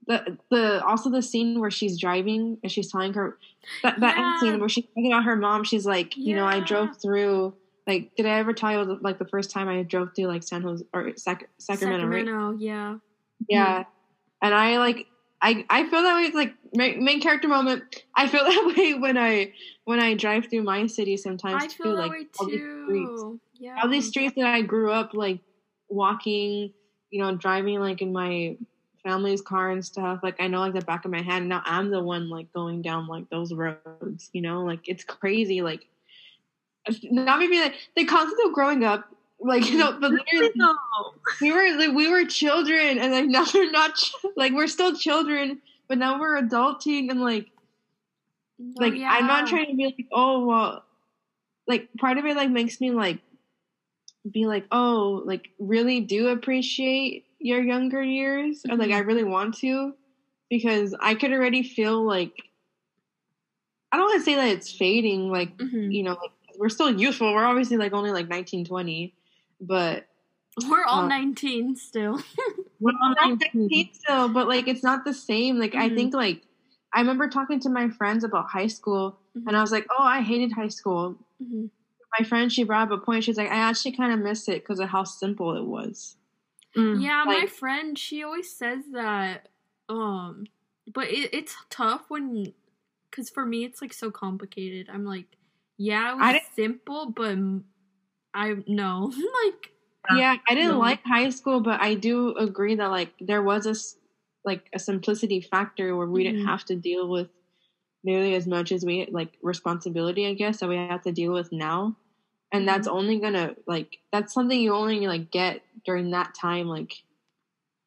[0.07, 3.37] the the also the scene where she's driving and she's telling her
[3.83, 4.39] that that end Yeah.
[4.39, 5.63] scene where she's talking about her mom.
[5.63, 7.53] She's like, you know, I drove through.
[7.87, 10.63] Like, did I ever tell you like the first time I drove through like San
[10.63, 12.07] Jose or Sac- Sacramento?
[12.07, 12.25] Right?
[12.25, 12.97] Sacramento, yeah.
[13.47, 13.83] Yeah,
[14.41, 15.05] and I like
[15.41, 16.21] I I feel that way.
[16.23, 17.83] It's like main, character moment.
[18.15, 21.83] I feel that way when I when I drive through my city sometimes I too.
[21.83, 23.23] feel that like all these streets.
[23.57, 23.77] Yeah.
[23.81, 25.39] all these streets that I grew up like
[25.89, 26.73] walking,
[27.09, 28.57] you know, driving like in my
[29.03, 31.47] family's car and stuff, like I know like the back of my hand.
[31.47, 35.61] Now I'm the one like going down like those roads, you know, like it's crazy.
[35.61, 35.87] Like
[37.03, 40.51] not maybe like the concept of growing up, like you know, but literally,
[41.41, 44.95] we were like we were children, and like now we're not ch- like we're still
[44.95, 47.47] children, but now we're adulting, and like
[48.59, 49.09] Oh, like yeah.
[49.11, 50.83] I'm not trying to be like oh well,
[51.67, 53.19] like part of it like makes me like
[54.31, 58.91] be like oh like really do appreciate your younger years or like.
[58.91, 59.93] I really want to
[60.49, 62.31] because I could already feel like
[63.91, 65.93] I don't want to say that it's fading like Mhm.
[65.93, 69.13] you know like we're still youthful we're obviously like only like 19 20
[69.67, 70.07] but
[70.67, 72.21] We're all uh, 19 still.
[72.79, 73.71] We're all 19.
[73.71, 75.57] 19 still, but like it's not the same.
[75.59, 75.95] Like I Mhm.
[75.95, 76.43] think like
[76.93, 79.47] I remember talking to my friends about high school, Mhm.
[79.47, 81.69] and I was like, "Oh, I hated high school." Mhm.
[82.19, 83.23] My friend, she brought up a point.
[83.23, 86.17] She's like, "I actually kind of miss it because of how simple it was."
[86.75, 87.01] Mm.
[87.01, 89.49] Yeah, my friend, she always says that.
[89.89, 90.45] Um,
[90.93, 92.53] but it, it's tough when,
[93.09, 94.89] because for me, it's like so complicated.
[94.89, 95.37] I'm like,
[95.77, 97.37] yeah, it was simple, but
[98.35, 99.13] I no,
[99.45, 99.71] like,
[100.09, 100.21] Yeah.
[100.21, 100.79] Yeah, I didn't No.
[100.79, 103.75] like high school, but I do agree that like there was a
[104.47, 106.25] like a simplicity factor where we Mhm.
[106.25, 107.29] didn't have to deal with
[108.03, 111.51] nearly as much as we like responsibility, I guess, that we have to deal with
[111.51, 111.97] now.
[112.53, 117.03] And that's only gonna like that's something you only like get during that time, like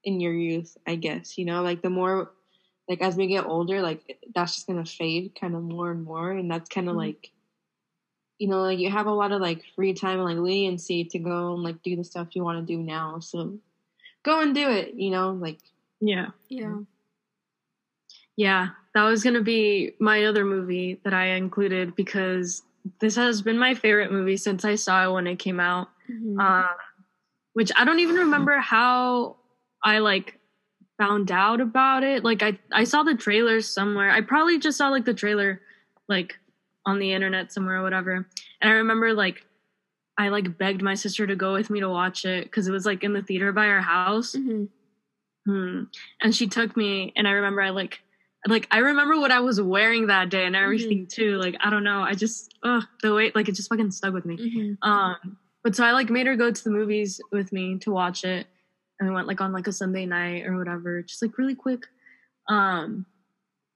[0.04, 1.38] in your youth, I guess.
[1.38, 2.32] You know, like the more
[2.88, 6.32] like as we get older, like that's just gonna fade kind of more and more,
[6.32, 6.96] and that's kind of Mhm.
[6.96, 7.32] like
[8.38, 11.18] you know, like you have a lot of like free time and like leniency to
[11.18, 13.18] go and like do the stuff you want to do now.
[13.20, 13.58] So
[14.24, 15.58] go and do it, you know, like
[16.00, 16.28] Yeah.
[16.48, 16.74] yeah.
[18.36, 22.62] Yeah, that was gonna be my other movie that I included because
[23.00, 25.88] this has been my favorite movie since I saw it when it came out.
[26.08, 26.40] Mhm.
[26.40, 26.68] Um,
[27.54, 29.36] which I don't even remember how
[29.82, 30.38] I like
[30.98, 32.22] found out about it.
[32.24, 34.10] Like I I saw the trailer somewhere.
[34.10, 35.60] I probably just saw like the trailer
[36.08, 36.38] like
[36.88, 38.26] on the internet somewhere or whatever.
[38.60, 39.44] And I remember like
[40.16, 42.86] I like begged my sister to go with me to watch it because it was
[42.86, 44.34] like in the theater by our house.
[44.34, 44.68] Mhm.
[45.46, 45.82] Hmm.
[46.20, 48.00] And she took me, and I remember I like,
[48.46, 51.36] like I remember what I was wearing that day and everything too.
[51.38, 54.24] Like I don't know, I just, ugh, the way like it just fucking stuck with
[54.26, 54.36] me.
[54.36, 54.78] Mhm.
[54.82, 58.24] Um, but so I like made her go to the movies with me to watch
[58.24, 58.46] it,
[58.98, 61.86] and we went like on like a Sunday night or whatever, just like really quick.
[62.48, 63.06] Um,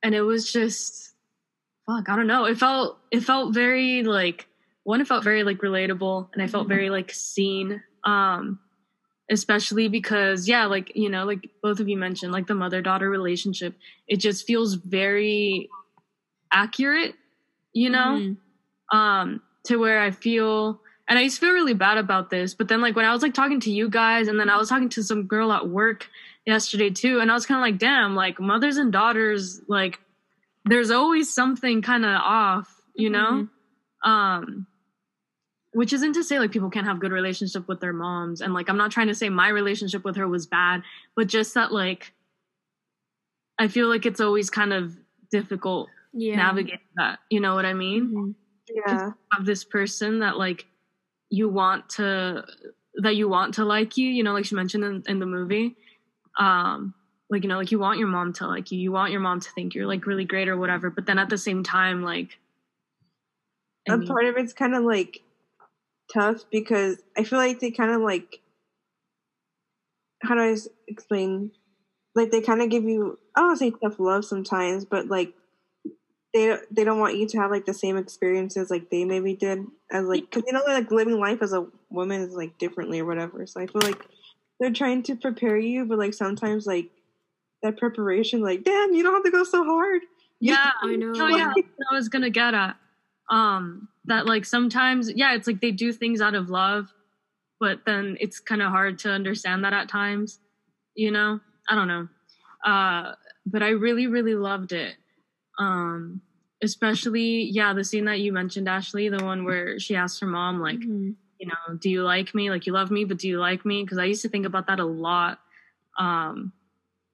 [0.02, 1.11] and it was just,
[1.86, 2.44] fuck, I don't know.
[2.44, 4.46] It felt it felt very like
[4.84, 6.68] one, it felt very like relatable, and I felt Mhm.
[6.70, 7.82] very like seen.
[8.04, 8.58] Um,
[9.30, 13.08] especially because yeah, like you know, like both of you mentioned, like the mother daughter
[13.08, 13.74] relationship,
[14.08, 15.68] it just feels very
[16.52, 17.14] accurate,
[17.72, 18.36] you know Mhm.
[18.92, 22.68] um to where i feel and i used to feel really bad about this but
[22.68, 24.88] then like when i was like talking to you guys and then i was talking
[24.90, 26.08] to some girl at work
[26.46, 30.00] yesterday too and i was kind of like damn like mothers and daughters like
[30.64, 33.48] there's always something kind of off you know
[34.04, 34.66] um
[35.74, 38.68] which isn't to say like people can't have good relationship with their moms and like
[38.68, 40.82] i'm not trying to say my relationship with her was bad
[41.16, 42.12] but just that like
[43.58, 44.96] i feel like it's always kind of
[45.30, 46.36] difficult Yeah.
[46.36, 48.34] navigate that you know what i mean Mhm.
[48.74, 49.10] yeah.
[49.32, 50.66] have this person that like
[51.30, 52.44] you want to
[52.96, 55.74] that you want to like you you know like she mentioned in, in the movie
[56.38, 56.92] um
[57.32, 59.40] like you know like you want your mom to like you you want your mom
[59.40, 62.38] to think you're like really great or whatever but then at the same time like
[63.88, 65.22] I a mean, part of it's kind of like
[66.12, 68.40] tough because I feel like they kind of like
[70.22, 70.56] how do i
[70.86, 71.50] explain?
[72.14, 75.08] Like they kind of give you I don't want to say tough love sometimes, but
[75.08, 75.32] like
[76.34, 79.66] they they don't want you to have like the same experiences like they maybe did
[79.90, 83.04] as like because you know like living life as a woman is like differently or
[83.04, 83.46] whatever.
[83.46, 84.04] So I feel like
[84.60, 86.90] they're trying to prepare you, but like sometimes like
[87.62, 90.02] that preparation, like damn, you don't have to go so hard.
[90.40, 90.70] yeah.
[90.82, 91.12] I know.
[91.14, 91.52] oh yeah.
[91.54, 92.76] that's what i was gonna get at.
[93.30, 96.92] Um that like sometimes yeah it's like they do things out of love
[97.60, 100.40] but then it's kind of hard to understand that at times
[100.96, 101.40] you know?
[101.68, 102.08] I don't know.
[102.64, 103.14] Uh
[103.46, 104.96] but i really really loved it.
[105.58, 106.20] Um
[106.62, 110.60] especially yeah the scene that you mentioned ashley the one where she asked her mom
[110.60, 111.14] like Mhm.
[111.38, 112.50] you know do you like me?
[112.50, 113.82] Like you love me but do you like me?
[113.84, 115.38] Because i used to think about that a lot.
[115.98, 116.52] Um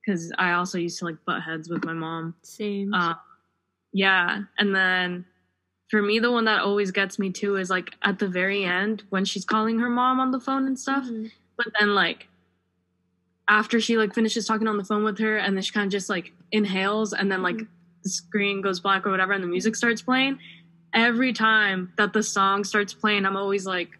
[0.09, 2.95] because i also used to like butt heads with my mom Same.
[2.95, 3.15] uh,
[3.93, 5.25] yeah, and then
[5.89, 9.03] for me, the one that always gets me too is like at the very end
[9.09, 11.05] when she's calling her mom on the phone and stuff.
[11.07, 11.31] Mhm.
[11.57, 12.29] But then like
[13.49, 15.91] after she like finishes talking on the phone with her, and then she kind of
[15.93, 17.69] just like inhales, and then like Mhm.
[18.03, 20.39] the screen goes black or whatever, and the music starts playing.
[20.93, 23.99] Every time that the song starts playing, I'm always like,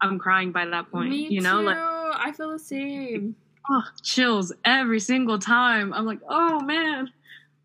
[0.00, 1.10] I'm crying by that point.
[1.10, 1.66] Me you know, too.
[1.66, 3.36] like I feel the same.
[3.70, 5.92] Oh, chills every single time.
[5.92, 7.10] I'm like, oh man.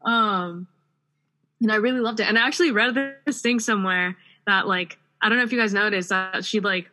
[0.04, 0.68] Um,
[1.62, 2.28] and I really loved it.
[2.28, 2.96] And I actually read
[3.26, 6.90] this thing somewhere that like I don't know if you guys noticed that she like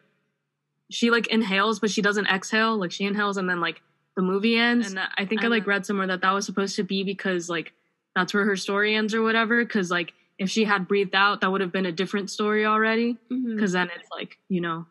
[0.91, 2.77] she like inhales but she doesn't exhale.
[2.77, 3.83] Like she inhales and then like
[4.17, 4.91] the movie ends.
[4.91, 7.49] And I think I, I like read somewhere that that was supposed to be because
[7.49, 7.73] like
[8.15, 9.65] that's where her story ends or whatever.
[9.65, 13.17] Because like if she had breathed out, that would have been a different story already.
[13.29, 13.73] Because mm-hmm.
[13.73, 14.87] then it's like you know,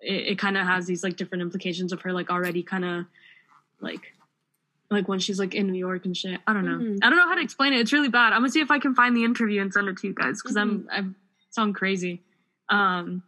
[0.00, 3.06] it, it kind of has these like different implications of her like already kind of
[3.80, 4.12] like
[4.90, 6.40] like when she's like in New York and shit.
[6.46, 6.78] I don't know.
[6.78, 6.98] Mm-hmm.
[7.02, 7.80] I don't know how to explain it.
[7.80, 8.32] It's really bad.
[8.32, 10.40] I'm gonna see if I can find the interview and send it to you guys
[10.42, 10.88] because mm-hmm.
[10.90, 12.22] I'm I sound crazy.
[12.68, 13.22] Um,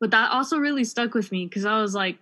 [0.00, 2.18] but that also really stuck with me because I was like,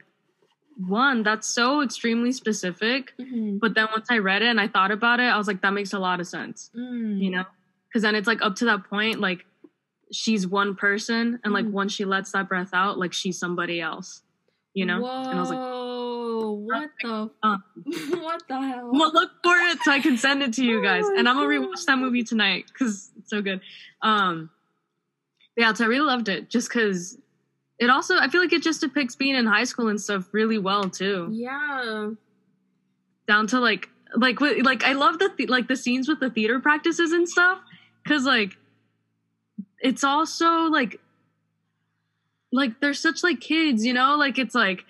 [0.76, 3.12] one, that's so extremely specific.
[3.18, 3.58] Mm-hmm.
[3.58, 5.72] But then once I read it and I thought about it, I was like, that
[5.72, 6.70] makes a lot of sense.
[6.76, 7.20] Mm.
[7.20, 7.44] You know,
[7.88, 9.44] because then it's like up to that point, like
[10.12, 11.72] she's one person, and like mm.
[11.72, 14.22] once she lets that breath out, like she's somebody else.
[14.72, 15.22] You know, Whoa.
[15.22, 15.58] and I was like
[16.52, 17.64] what the um,
[18.10, 18.90] what the hell?
[18.92, 21.36] Well, look for it so I can send it to you guys, oh and I'm
[21.36, 23.60] gonna rewatch that movie tonight because it's so good.
[24.02, 24.50] Um,
[25.56, 27.18] yeah, so I really loved it just because
[27.78, 30.58] it also I feel like it just depicts being in high school and stuff really
[30.58, 31.28] well too.
[31.32, 32.10] Yeah,
[33.26, 37.12] down to like like like I love the like the scenes with the theater practices
[37.12, 37.58] and stuff
[38.02, 38.56] because like
[39.80, 41.00] it's also like
[42.52, 44.84] like they're such like kids, you know, like it's like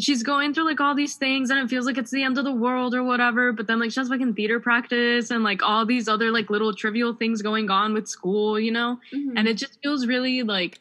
[0.00, 2.44] she's going through like all these things and it feels like it's the end of
[2.44, 5.84] the world or whatever but then like she has fucking theater practice and like all
[5.84, 8.98] these other like little trivial things going on with school you know?
[9.14, 9.36] Mm-hmm.
[9.36, 10.80] and it just feels really like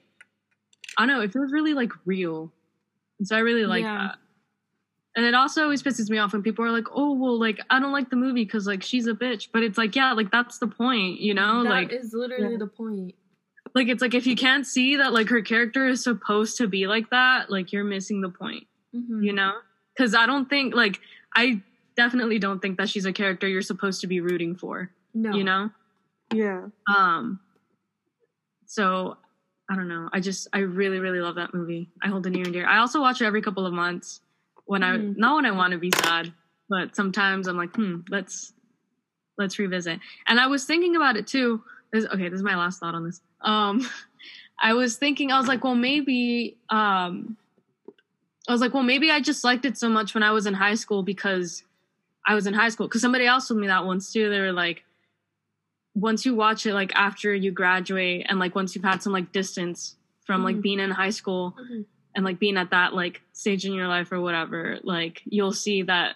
[0.97, 2.51] i don't know it feels really like real.
[3.19, 4.09] And so i really like yeah.
[4.09, 4.17] that.
[5.13, 7.79] And it also always pisses me off when people are like oh well like i
[7.79, 9.49] don't like the movie because like she's a bitch.
[9.51, 11.63] But it's like yeah like that's the point you know?
[11.63, 12.59] That like is literally yeah.
[12.59, 13.15] the point.
[13.75, 16.87] Like it's like if you can't see that like her character is supposed to be
[16.87, 19.23] like that like you're missing the point mm-hmm.
[19.23, 19.53] you know?
[19.95, 20.99] Because I don't think, like,
[21.35, 21.61] I
[21.95, 24.91] definitely don't think that she's a character you're supposed to be rooting for.
[25.13, 25.33] No.
[25.33, 25.69] You know?
[26.33, 26.67] Yeah.
[26.95, 27.39] Um,
[28.65, 29.17] so
[29.69, 30.09] I don't know.
[30.13, 31.89] I just, I really, really love that movie.
[32.01, 32.67] I hold it near and dear.
[32.67, 34.21] I also watch it every couple of months
[34.65, 35.11] when mm-hmm.
[35.11, 36.33] I, not when I want to be sad,
[36.69, 38.53] but sometimes I'm like, hmm, let's,
[39.37, 39.99] let's revisit.
[40.27, 41.61] And I was thinking about it too.
[41.91, 43.21] This, okay, this is my last thought on this.
[43.41, 43.87] Um,
[44.61, 47.35] I was thinking, I was like, well, maybe, um,
[48.47, 50.53] I was like, well, maybe I just liked it so much when I was in
[50.53, 51.63] high school because
[52.25, 52.87] I was in high school.
[52.87, 54.29] Because somebody else told me that once too.
[54.29, 54.83] They were like,
[55.93, 59.31] once you watch it, like after you graduate, and like once you've had some like
[59.31, 60.45] distance from mm-hmm.
[60.45, 61.81] like being in high school mm-hmm.
[62.15, 65.83] and like being at that like stage in your life or whatever, like you'll see
[65.83, 66.15] that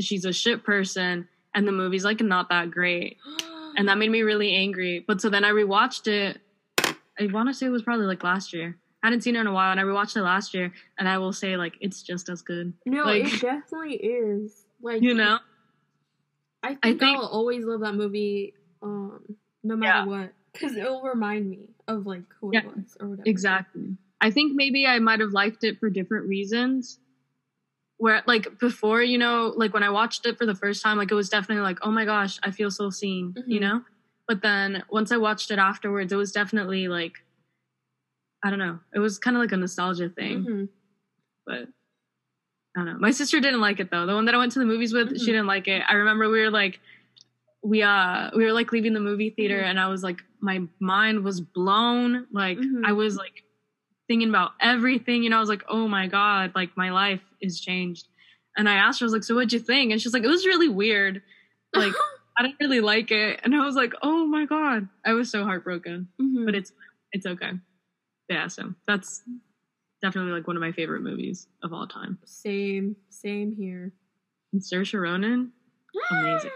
[0.00, 3.18] she's a shit person, and the movie's like not that great,
[3.76, 5.04] and that made me really angry.
[5.06, 6.40] But so then I rewatched it.
[7.18, 9.46] I want to say it was probably like last year I hadn't seen it in
[9.46, 12.30] a while, and I rewatched it last year, and I will say like it's just
[12.30, 12.72] as good.
[12.86, 14.64] No, like, it definitely is.
[14.80, 15.40] Like you know,
[16.62, 20.06] I think, I think I'll always love that movie, um, no matter yeah.
[20.06, 23.28] what, because it'll remind me of like who yeah, it was or whatever.
[23.28, 23.98] Exactly.
[24.22, 26.98] I think maybe I might have liked it for different reasons.
[27.98, 31.10] Where like before, you know, like when I watched it for the first time, like
[31.10, 33.50] it was definitely like, oh my gosh, I feel so seen, mm-hmm.
[33.50, 33.82] you know.
[34.26, 37.22] But then once I watched it afterwards, it was definitely like
[38.44, 38.78] I don't know.
[38.94, 40.44] It was kind of like a nostalgia thing.
[40.44, 40.64] Mm-hmm.
[41.46, 41.68] But
[42.76, 42.98] I don't know.
[42.98, 44.04] My sister didn't like it though.
[44.04, 45.16] The one that I went to the movies with, mm-hmm.
[45.16, 45.82] she didn't like it.
[45.88, 46.78] I remember we were like
[47.62, 49.70] we uh we were like leaving the movie theater mm-hmm.
[49.70, 52.26] and I was like my mind was blown.
[52.32, 52.84] Like mm-hmm.
[52.84, 53.44] I was like
[54.08, 57.58] thinking about everything, you know, I was like, "Oh my god, like my life is
[57.58, 58.06] changed."
[58.56, 60.28] And I asked her I was like, "So what'd you think?" And she's like, "It
[60.28, 61.22] was really weird."
[61.74, 61.94] Like
[62.38, 63.40] I didn't really like it.
[63.42, 66.08] And I was like, "Oh my god." I was so heartbroken.
[66.20, 66.44] Mm-hmm.
[66.44, 66.72] But it's
[67.12, 67.52] it's okay
[68.28, 69.22] yeah, so that's
[70.02, 72.18] definitely like one of my favorite movies of all time.
[72.24, 73.92] Same, same here.
[74.52, 75.52] And Saoirse Ronan,
[76.10, 76.50] amazing.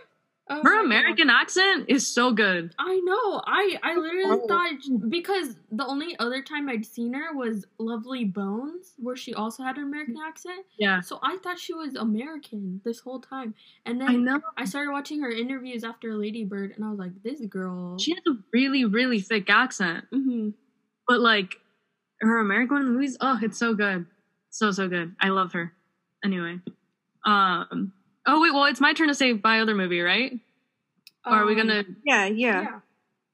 [0.51, 1.43] Oh Her American God.
[1.43, 2.75] accent is so good.
[2.79, 3.43] I know.
[3.47, 4.47] I I literally oh.
[4.47, 9.63] thought because the only other time I'd seen her was Lovely Bones, where she also
[9.63, 10.65] had an American accent.
[10.79, 11.01] Yeah.
[11.01, 13.55] So I thought she was American this whole time,
[13.85, 16.99] and then I know I started watching her interviews after Lady Bird, and I was
[16.99, 17.99] like, this girl.
[17.99, 20.07] She has a really really thick accent.
[20.15, 20.51] Mm-hmm.
[21.09, 21.57] But like
[22.21, 24.07] her American one movies, oh, it's so good,
[24.51, 25.17] so so good.
[25.21, 25.73] I love her.
[26.25, 26.59] Anyway,
[27.25, 27.93] um,
[28.27, 30.33] oh wait, well, it's my turn to say my other movie, right?
[31.25, 31.81] Um, or are we gonna?
[31.81, 32.81] Um, yeah, yeah, yeah.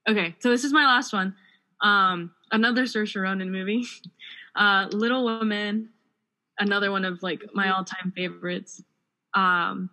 [0.07, 1.35] Okay, so this is my last one.
[1.81, 3.85] Um, another Saoirse Ronan movie,
[4.55, 5.89] uh, Little Women,
[6.57, 8.81] another one of like my all-time favorites.
[9.33, 9.89] Um,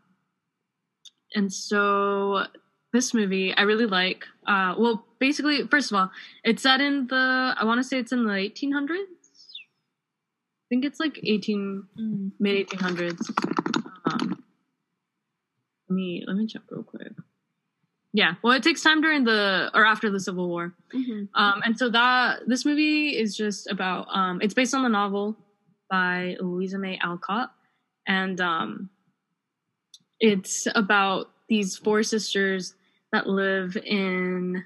[1.34, 2.44] and so
[2.92, 4.24] this movie I really like.
[4.46, 6.10] Uh, well, basically, first of all,
[6.44, 8.90] it's set in the I want to say it's in the 1800s.
[8.90, 12.32] I think it's like 18 mm.
[12.40, 13.20] mid 1800s.
[15.92, 17.12] Let me let me check real quick.
[18.14, 21.24] Yeah, well, it takes time during the or after the Civil War, Mm-hmm.
[21.34, 24.06] um, and so that this movie is just about.
[24.10, 25.36] Um, it's based on the novel
[25.90, 27.52] by Louisa May Alcott,
[28.06, 28.88] and um,
[30.18, 32.74] it's about these four sisters
[33.12, 34.64] that live in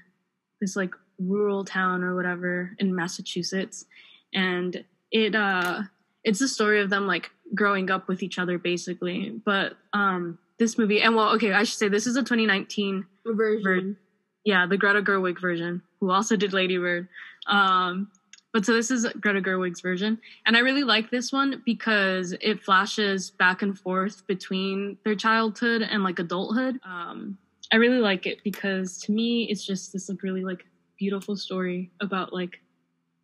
[0.61, 3.85] this like rural town or whatever in Massachusetts,
[4.33, 5.83] and it uh,
[6.25, 9.31] it's the story of them like growing up with each other basically.
[9.45, 13.97] But um, this movie, and well, okay, I should say this is a 2019 Version.
[14.45, 17.09] yeah, the Greta Gerwig version, who also did Lady Bird.
[17.47, 18.11] Um,
[18.53, 22.63] but so this is Greta Gerwig's version, and I really like this one because it
[22.63, 26.81] flashes back and forth between their childhood and like adulthood.
[26.85, 27.39] Um,
[27.73, 30.67] I really like it because to me, it's just this like really like
[30.99, 32.61] beautiful story about like,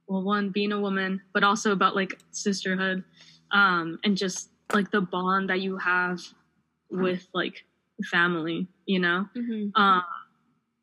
[0.09, 3.05] well, one being a woman, but also about like sisterhood,
[3.53, 6.21] um, and just like the bond that you have
[6.91, 7.65] with like
[8.11, 9.29] family, you know.
[9.37, 9.81] Mm-hmm.
[9.81, 10.03] Um,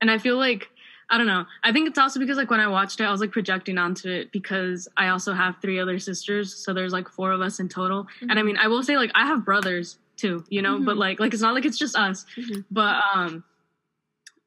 [0.02, 0.70] and I feel like
[1.12, 1.46] I don't know.
[1.64, 4.10] I think it's also because like when I watched it, I was like projecting onto
[4.10, 7.68] it because I also have three other sisters, so there's like four of us in
[7.68, 8.08] total.
[8.22, 11.00] And I mean, I will say like I have brothers too, you know, but Mhm.
[11.00, 12.26] like like it's not like it's just us.
[12.38, 12.64] Mhm.
[12.70, 13.44] But um,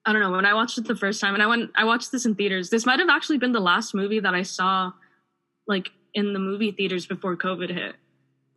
[0.04, 0.32] I don't know.
[0.32, 2.70] When I watched it the first time, and I went, I watched this in theaters.
[2.70, 4.92] This might have actually been the last movie that I saw,
[5.66, 7.94] like in the movie theaters before COVID hit.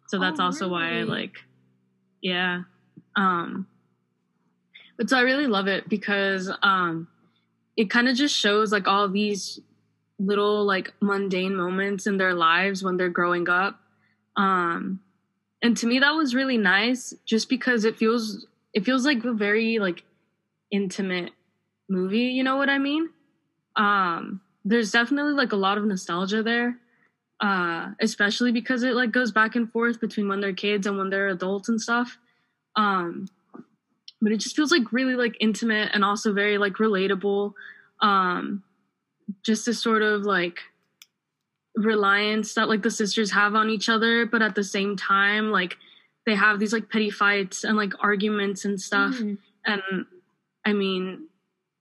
[0.07, 1.37] So that's Oh, also why I like,
[2.21, 2.61] yeah.
[3.15, 3.67] Um,
[4.97, 7.07] but so I really love it because um,
[7.77, 9.59] it kind of just shows like all these
[10.17, 13.79] little like mundane moments in their lives when they're growing up.
[14.37, 15.01] Um,
[15.61, 19.33] and to me that was really nice just because it feels it feels like a
[19.33, 20.03] very like
[20.71, 21.31] intimate
[21.89, 23.09] movie, you know what I mean?
[23.75, 26.77] Um, there's definitely like a lot of nostalgia there.
[27.41, 31.09] Uh, especially because it like goes back and forth between when they're kids and when
[31.09, 32.17] they're adults and stuff.
[32.77, 33.27] Um,
[34.21, 37.51] but it just feels like really like intimate and also very like relatable.
[38.01, 38.63] Um,
[39.43, 40.59] just this sort of like
[41.75, 45.77] reliance that like the sisters have on each other, but at the same time, like
[46.25, 49.37] they have these like petty fights and like arguments and stuff Mhm.
[49.65, 50.05] and
[50.65, 51.27] i mean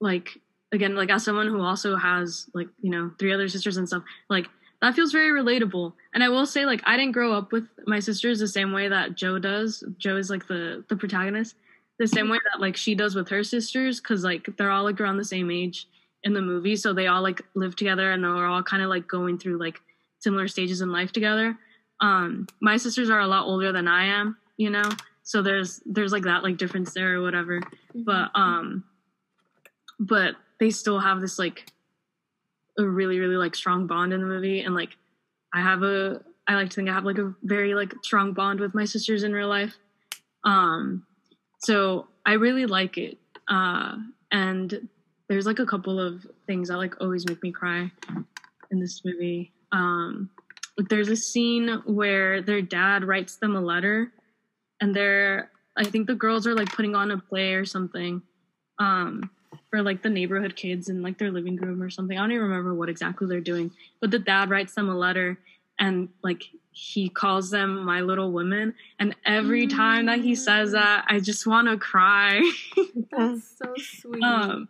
[0.04, 0.38] like
[0.72, 4.02] again like as someone who also has like you know three other sisters and stuff
[4.28, 4.46] like
[4.82, 5.94] that feels very relatable.
[6.12, 8.88] And i will say like i didn't grow up with my sisters the same way
[8.88, 9.82] that Jo does.
[9.98, 11.56] Jo is like the the protagonist.
[11.98, 15.00] The same way that like she does with her sisters because like they're all like
[15.00, 15.86] around the same age
[16.24, 16.76] in the movie.
[16.76, 19.80] So they all like live together and they're all kind of like going through like
[20.18, 21.56] similar stages in life together.
[22.00, 24.88] Um my sisters are a lot older than i am you know?
[25.22, 27.60] So there's there's like that like difference there or whatever.
[27.94, 28.84] But um
[29.98, 31.66] but they still have this like
[32.78, 34.60] a really really like strong bond in the movie.
[34.60, 34.96] And like
[35.52, 38.60] i have a i like to think i have like a very like strong bond
[38.60, 39.76] with my sisters in real life.
[40.44, 41.06] Um
[41.60, 43.18] so i really like it.
[43.48, 43.96] Uh
[44.30, 44.88] and
[45.28, 47.90] there's like a couple of things that like always make me cry
[48.70, 49.52] in this movie.
[49.72, 50.30] Um
[50.76, 54.12] like there's a scene where their dad writes them a letter
[54.80, 58.22] and they're I think the girls are like putting on a play or something.
[58.78, 59.30] Um
[59.74, 62.16] for like the neighborhood kids in like their living room or something.
[62.16, 63.72] I don't even remember what exactly they're doing.
[64.00, 65.36] But the dad writes them a letter
[65.80, 71.06] and like he calls them my little women and every time that he says that
[71.08, 72.40] I just want to cry.
[73.10, 74.22] That's so sweet.
[74.22, 74.68] um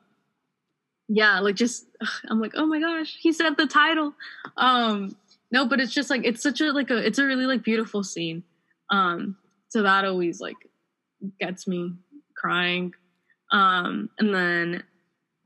[1.06, 1.84] yeah like just
[2.30, 4.14] i'm like oh my gosh he said the title
[4.56, 5.14] um
[5.50, 8.02] no but it's just like it's such a like a it's a really like beautiful
[8.02, 8.42] scene
[8.88, 9.36] um
[9.68, 10.56] so that always like
[11.38, 11.92] gets me
[12.34, 12.94] crying
[13.52, 14.82] um and then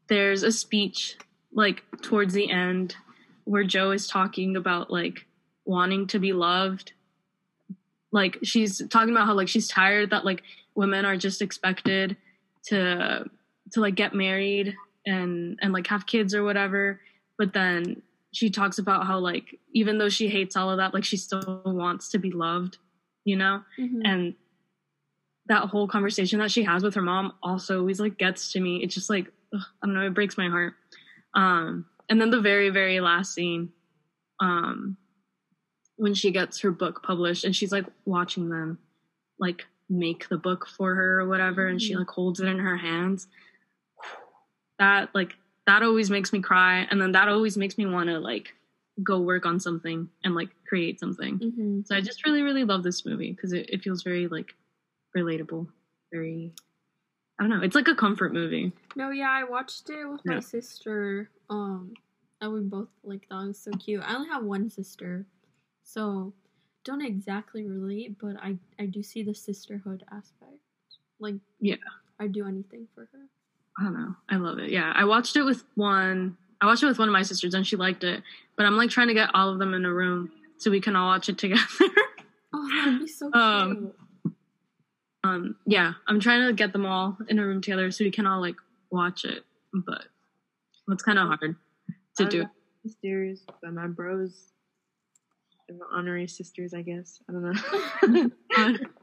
[0.09, 1.17] there's a speech
[1.53, 2.97] like towards the end
[3.45, 5.27] where Jo is talking about like
[5.65, 6.93] wanting to be loved.
[8.13, 10.43] Like she's talking about how like she's tired that like
[10.75, 12.17] women are just expected
[12.67, 13.25] to
[13.73, 14.75] to like get married
[15.07, 17.01] and and like have kids or whatever.
[17.37, 18.03] But then
[18.33, 21.63] she talks about how like even though she hates all of that like she still
[21.65, 22.79] wants to be loved
[23.25, 23.63] you know?
[23.79, 24.01] Mhm.
[24.05, 24.35] and
[25.47, 28.83] that whole conversation that she has with her mom also always like gets to me.
[28.83, 30.75] It's just like ugh, i don't know it breaks my heart
[31.35, 33.71] um and then the very very last scene
[34.41, 34.97] um
[35.97, 38.79] when she gets her book published and she's like watching them
[39.39, 41.99] like make the book for her or whatever and she Mhm.
[41.99, 43.27] like holds it in her hands
[44.79, 48.19] that like that always makes me cry and then that always makes me want to
[48.19, 48.55] like
[49.03, 51.87] go work on something and like create something Mhm.
[51.87, 54.55] so i just really really love this movie because it, it feels very like
[55.17, 55.69] relatable
[56.13, 56.53] very
[57.39, 60.35] i don't know it's like a comfort movie No, yeah, I watched it with Yeah.
[60.35, 61.31] my sister.
[61.51, 61.95] Um,
[62.41, 64.03] and we both like thought it was so cute.
[64.05, 65.27] I only have one sister,
[65.85, 66.33] so
[66.85, 70.61] don't exactly relate, but I I do see the sisterhood aspect.
[71.21, 71.77] Like, Yeah.
[72.21, 73.23] I'd do anything for her.
[73.79, 74.15] I don't know.
[74.29, 74.71] I love it.
[74.71, 76.37] Yeah, I watched it with one.
[76.61, 78.23] I watched it with one of my sisters, and she liked it.
[78.57, 80.97] But I'm like trying to get all of them in a room so we can
[80.97, 81.63] all watch it together.
[82.53, 83.95] Oh, that'd be so Um, cute.
[85.25, 88.27] Um, yeah, I'm trying to get them all in a room together so we can
[88.27, 88.57] all like
[88.91, 89.45] watch it.
[89.73, 90.05] But
[90.89, 91.57] it's kind of hard
[92.17, 92.47] to do.
[92.85, 94.53] Sisters, but my bros,
[95.93, 97.21] honorary sisters, I guess.
[97.29, 98.79] I don't know.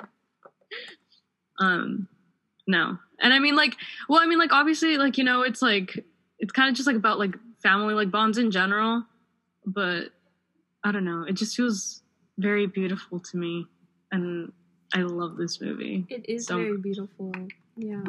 [1.59, 2.07] um
[2.67, 3.75] no and i mean like
[4.09, 6.05] well i mean like obviously like you know it's like
[6.39, 9.03] it's kind of just like about like family like bonds in general
[9.65, 10.09] but
[10.83, 12.01] i don't know it just feels
[12.37, 13.65] very beautiful to me
[14.11, 14.51] and
[14.93, 17.31] i love this movie It is So- very beautiful.
[17.77, 18.03] Yeah.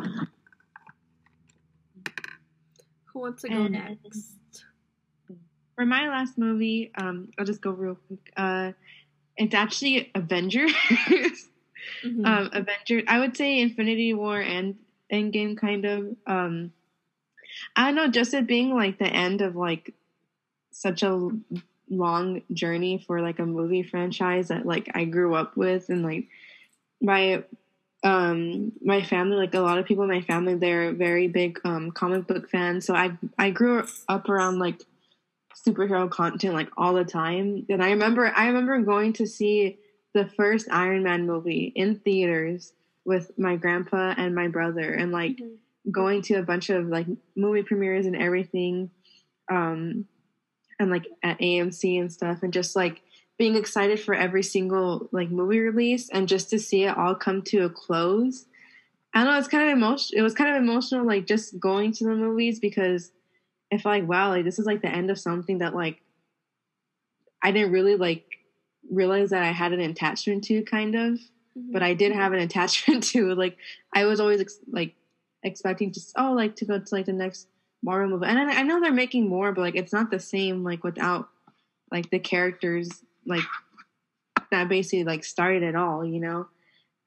[3.07, 4.32] Who wants to go And- next?
[5.74, 8.32] For my last movie, um, I'll just go real quick.
[8.36, 8.73] Uh,
[9.36, 10.73] it's actually Avengers.
[12.03, 12.27] Mhm.
[12.27, 13.05] um, Avengers.
[13.07, 14.77] I would say Infinity War and
[15.12, 16.16] Endgame, kind of.
[16.27, 16.73] Um,
[17.77, 19.94] I don't know, just it being like the end of like
[20.73, 21.31] such a
[21.89, 26.28] long journey for like a movie franchise that like I grew up with, and like
[27.01, 27.44] my
[28.05, 31.90] um my family, like a lot of people in my family, they're very big um
[31.90, 32.86] comic book fans.
[32.86, 34.82] So I I grew up around like
[35.66, 37.66] superhero content like all the time.
[37.68, 39.78] And I remember I remember going to see
[40.14, 42.73] the first Iron Man movie in theaters
[43.05, 45.59] with my grandpa and my brother and like Mhm.
[45.93, 47.06] going to a bunch of like
[47.36, 48.90] movie premieres and everything
[49.51, 50.06] um
[50.78, 53.02] and like at AMC and stuff and just like
[53.39, 57.43] being excited for every single like movie release and just to see it all come
[57.43, 58.47] to a close.
[59.15, 60.19] I don't know, it's kind of emotional.
[60.19, 63.13] It was kind of emotional, like just going to the movies because
[63.73, 66.01] I felt like, wow, like this is like the end of something that like
[67.43, 68.25] I didn't really like
[68.91, 71.19] realize that I had an attachment to, kind of
[71.57, 71.73] Mhm.
[71.73, 73.57] but I did have an attachment to like
[73.95, 74.95] I was always ex- like
[75.43, 77.49] expecting to oh like to go to like the next
[77.83, 80.65] Marvel movie and I, I know they're making more but like it's not the same
[80.65, 81.29] like without
[81.91, 82.91] like the characters
[83.27, 83.44] like
[84.51, 86.47] that basically like started it all you know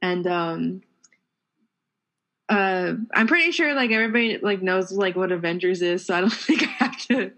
[0.02, 0.82] and um
[2.50, 6.34] uh I'm pretty sure like everybody like knows like what Avengers is so I don't
[6.34, 7.32] think I have to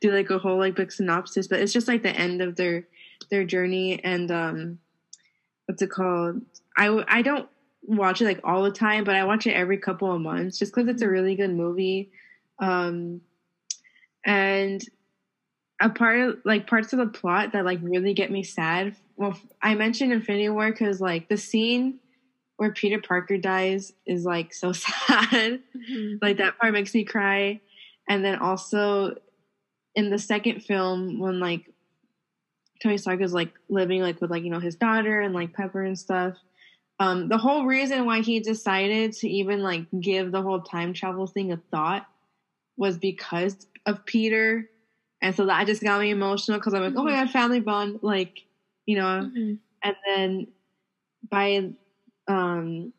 [0.00, 2.86] do like a whole like big synopsis but it's just like the end of their
[3.30, 4.78] their journey and um
[5.66, 6.42] what's it called
[6.76, 7.48] I I don't
[7.86, 10.74] watch it like all the time, but I watch it every couple of months just
[10.74, 12.10] because it's a really good movie.
[12.58, 13.20] Um,
[14.24, 14.82] and
[15.80, 18.96] a part of like parts of the plot that like really get me sad.
[19.16, 22.00] Well, I mentioned Infinity War because like the scene
[22.56, 25.60] where Peter Parker dies is like so sad.
[25.76, 26.18] Mhm.
[26.22, 27.60] like that part makes me cry.
[28.08, 29.14] And then also
[29.94, 31.66] in the second film when like
[32.82, 35.82] Tony Stark is like living like with like you know his daughter and like Pepper
[35.82, 36.34] and stuff.
[37.00, 41.26] Um, the whole reason why he decided to even like give the whole time travel
[41.26, 42.04] thing a thought
[42.76, 44.68] was because of Peter,
[45.22, 48.00] and so that just got me emotional because I'm like, oh my god, family bond,
[48.02, 48.44] like
[48.86, 49.30] you know.
[49.34, 49.58] Mhm.
[49.82, 50.46] And then
[51.30, 51.70] by
[52.28, 52.92] um,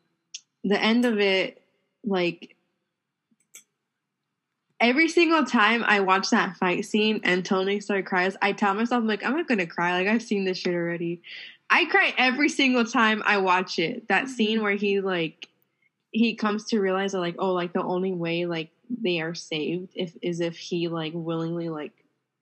[0.64, 1.62] the end of it,
[2.04, 2.56] like
[4.80, 9.04] every single time I watch that fight scene and Tony Stark cries, I tell myself
[9.04, 9.98] like I'm not gonna cry.
[9.98, 11.22] Like I've seen this shit already.
[11.70, 14.08] I cry every single time I watch it.
[14.08, 15.48] That scene where he like
[16.10, 19.92] he comes to realize that like oh like the only way like they are saved
[19.94, 21.92] if is if he like willingly like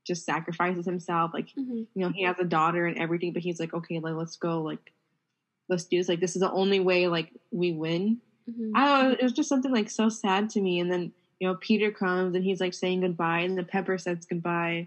[0.07, 1.87] just sacrifices himself like Mhm.
[1.95, 4.63] you know he has a daughter and everything but he's like okay like let's go
[4.63, 4.93] like
[5.69, 8.71] let's do this like this is the only way like we win Mhm.
[8.77, 10.79] I don't know, it was just something like so sad to me.
[10.79, 14.25] And then, you know, Peter comes and he's like saying goodbye and the Pepper says
[14.25, 14.87] goodbye.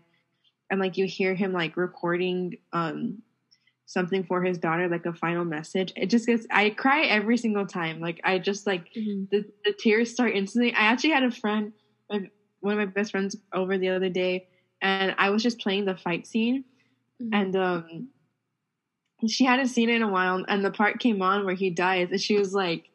[0.72, 3.24] And like you hear him like recording um
[3.86, 5.92] something for his daughter, like a final message.
[5.96, 8.00] It just gets I cry every single time.
[8.00, 9.28] Like I just like Mhm.
[9.32, 10.74] the, the tears start instantly.
[10.74, 11.74] I actually had a friend,
[12.10, 12.30] my,
[12.62, 14.48] one of my best friends over the other day,
[14.82, 16.64] and I was just playing the fight scene
[17.22, 17.30] Mhm.
[17.34, 18.08] and um
[19.28, 22.08] she hadn't seen it in a while and the part came on where he dies
[22.12, 22.90] and she was like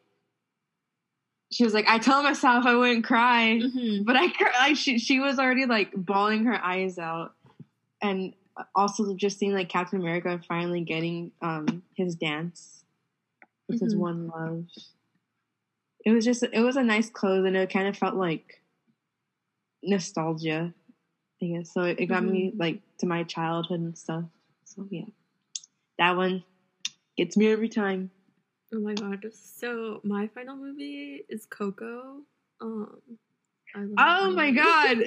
[1.53, 4.07] she was like i told myself i wouldn't cry Mhm.
[4.07, 7.35] but i like she, she was already like bawling her eyes out
[8.01, 8.33] and
[8.75, 12.85] also just seeing like captain america finally getting um his dance
[13.69, 13.99] with his Mhm.
[13.99, 14.65] one love
[16.07, 18.63] it was just it was a nice close and it kind of felt like
[19.83, 20.73] nostalgia
[21.43, 24.25] i guess so it, it got me like to my childhood and stuff
[24.65, 25.05] so yeah
[25.99, 26.43] that one
[27.17, 28.11] gets me every time
[28.75, 29.25] Oh my god.
[29.33, 32.23] So my final movie is Coco.
[32.61, 32.97] Um
[33.75, 34.99] I love oh my god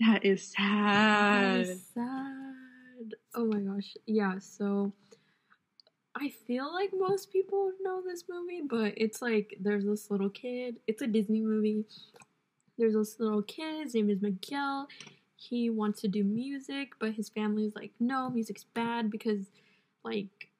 [0.00, 3.14] that is sad is sad.
[3.34, 3.96] Oh my gosh.
[4.06, 4.92] Yeah, so
[6.14, 10.76] I feel like most people know this movie, but it's like there's this little kid.
[10.86, 11.84] It's a Disney movie.
[12.78, 13.84] There's this little kid.
[13.84, 14.88] His name is Miguel.
[15.36, 19.46] He wants to do music, but his family is like, no, music's bad because,
[20.04, 20.50] like,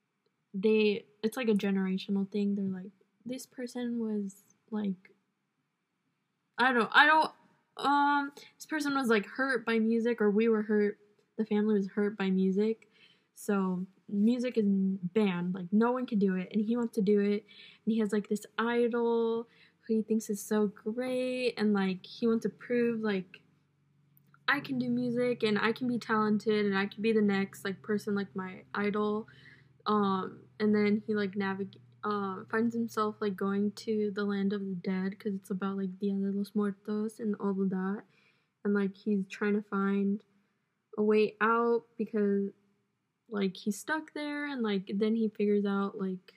[0.52, 1.04] they.
[1.22, 2.54] It's like a generational thing.
[2.54, 2.92] They're like,
[3.24, 4.36] this person was
[4.70, 5.10] like,
[6.58, 7.30] I don't, I don't.
[7.76, 10.98] Um, this person was like hurt by music, or we were hurt.
[11.36, 12.88] The family was hurt by music,
[13.34, 15.54] so music is banned.
[15.54, 17.44] Like no one can do it, and he wants to do it.
[17.84, 19.46] And he has like this idol
[19.88, 23.40] who he thinks is so great, and like he wants to prove like
[24.46, 27.64] I can do music and I can be talented and I can be the next
[27.64, 29.26] like person like my idol.
[29.86, 31.82] Um, and then he like navigate.
[32.04, 35.98] Uh, finds himself like going to the land of the dead because it's about like
[35.98, 38.02] Dia de los Muertos and all of that,
[38.64, 40.20] and like he's trying to find
[40.96, 42.50] a way out because
[43.28, 46.32] like he's stuck there and like then he figures out like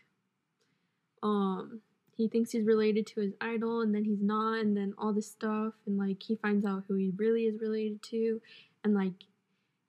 [1.23, 1.79] um
[2.17, 5.31] he thinks he's related to his idol and then he's not and then all this
[5.31, 8.41] stuff and like he finds out who he really is related to
[8.83, 9.13] and like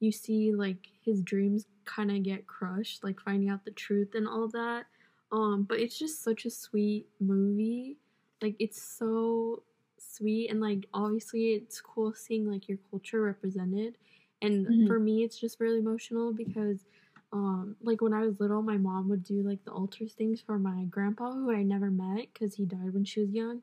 [0.01, 4.27] you see like his dreams kind of get crushed like finding out the truth and
[4.29, 4.87] all that.
[5.31, 7.99] Um but it's just such a sweet movie.
[8.41, 9.63] Like it's so
[9.99, 13.97] sweet and like obviously it's cool seeing like your culture represented.
[14.41, 14.87] And Mhm.
[14.87, 16.85] for me it's just really emotional because
[17.33, 20.59] um like when i was little my mom would do like the altars things for
[20.59, 23.63] my grandpa who i never met because he died when she was young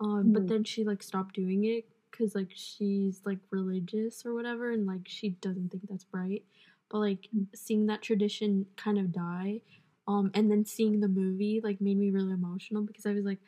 [0.00, 0.48] um but Mhm.
[0.48, 5.02] then she like stopped doing it because like she's like religious or whatever and like
[5.06, 6.44] she doesn't think that's right
[6.88, 7.46] but like Mm.
[7.54, 9.60] seeing that tradition kind of die
[10.08, 13.38] um and then seeing the movie like made me really emotional because i was like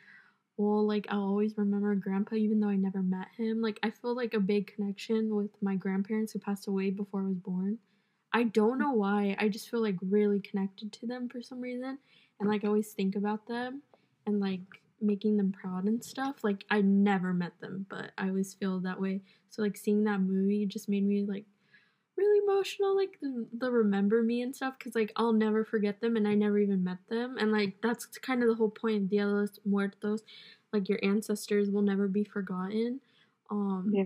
[0.57, 4.15] well like i'll always remember grandpa even though i never met him like i feel
[4.15, 7.77] like a big connection with my grandparents who passed away before i was born
[8.33, 11.97] i don't know why i just feel like really connected to them for some reason
[12.39, 13.81] and like i always think about them
[14.25, 14.61] and like
[15.01, 18.99] making them proud and stuff like i never met them but i always feel that
[18.99, 21.45] way so like seeing that movie just made me like
[22.15, 26.15] really emotional like the, the remember me and stuff because like i'll never forget them
[26.15, 29.09] and i never even met them and like that's kind of the whole point of
[29.09, 30.21] dia de los muertos
[30.71, 32.99] like your ancestors will never be forgotten
[33.49, 34.05] um Yeah.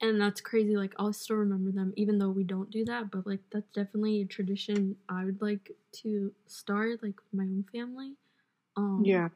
[0.00, 3.26] And that's crazy like i'll still remember them even though we don't do that but
[3.26, 8.14] like that's definitely a tradition i would like to start like with my own family
[8.76, 9.28] um Yeah.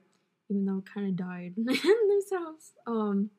[0.50, 2.72] even though it kind of died in this house.
[2.86, 3.30] Um,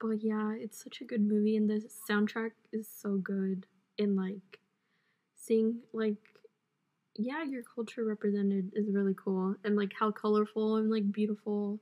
[0.00, 3.66] but yeah, it's such a good movie, and the soundtrack is so good.
[3.98, 4.60] And like,
[5.36, 6.16] seeing like,
[7.16, 11.80] yeah, your culture represented is really cool, and like how colorful and like beautiful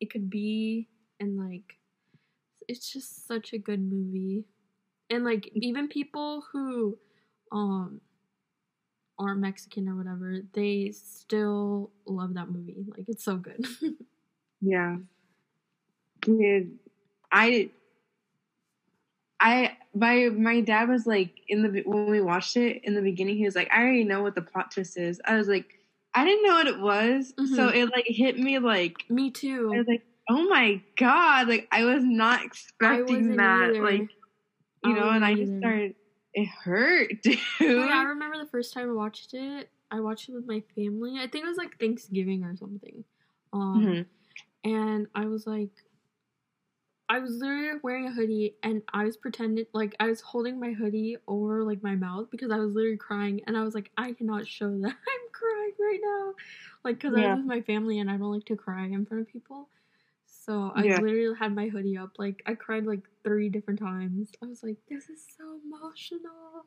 [0.00, 0.88] it could be,
[1.20, 1.76] and like,
[2.70, 4.46] it's just such a good movie.
[5.10, 6.98] And like, even people who,
[7.52, 8.00] um,
[9.18, 12.84] aren't Mexican or whatever, they still love that movie.
[12.96, 13.66] Like it's so good.
[14.60, 14.98] Yeah.
[16.20, 16.78] Dude,
[17.32, 17.70] I,
[19.40, 23.36] I, my my dad was like in the when we watched it in the beginning,
[23.38, 25.20] he was like, I already know what the plot twist is.
[25.24, 25.78] I was like,
[26.14, 27.74] I didn't know what it was, so Mhm.
[27.74, 29.30] it like hit me like Me
[29.74, 29.78] I too.
[29.78, 33.82] was like, oh my god, like I was not expecting that, either.
[33.82, 34.08] like
[34.82, 35.94] you know, and I just started.
[36.32, 37.38] It hurt, dude.
[37.60, 39.68] Oh, yeah, I remember the first time I watched it.
[39.90, 41.16] I watched it with my family.
[41.18, 43.02] I think it was like Thanksgiving or something.
[43.52, 44.06] Um, Mhm.
[44.62, 45.70] and I was like,
[47.08, 50.70] I was literally wearing a hoodie, and I was pretending like I was holding my
[50.70, 54.12] hoodie over like my mouth because I was literally crying, and I was like, I
[54.12, 56.34] cannot show that I'm crying right now,
[56.84, 59.22] like because I was with my family and I don't like to cry in front
[59.22, 59.68] of people.
[60.50, 60.98] So I Yeah.
[60.98, 64.32] literally had my hoodie up, like I cried like three different times.
[64.42, 66.64] I was like, this is so emotional.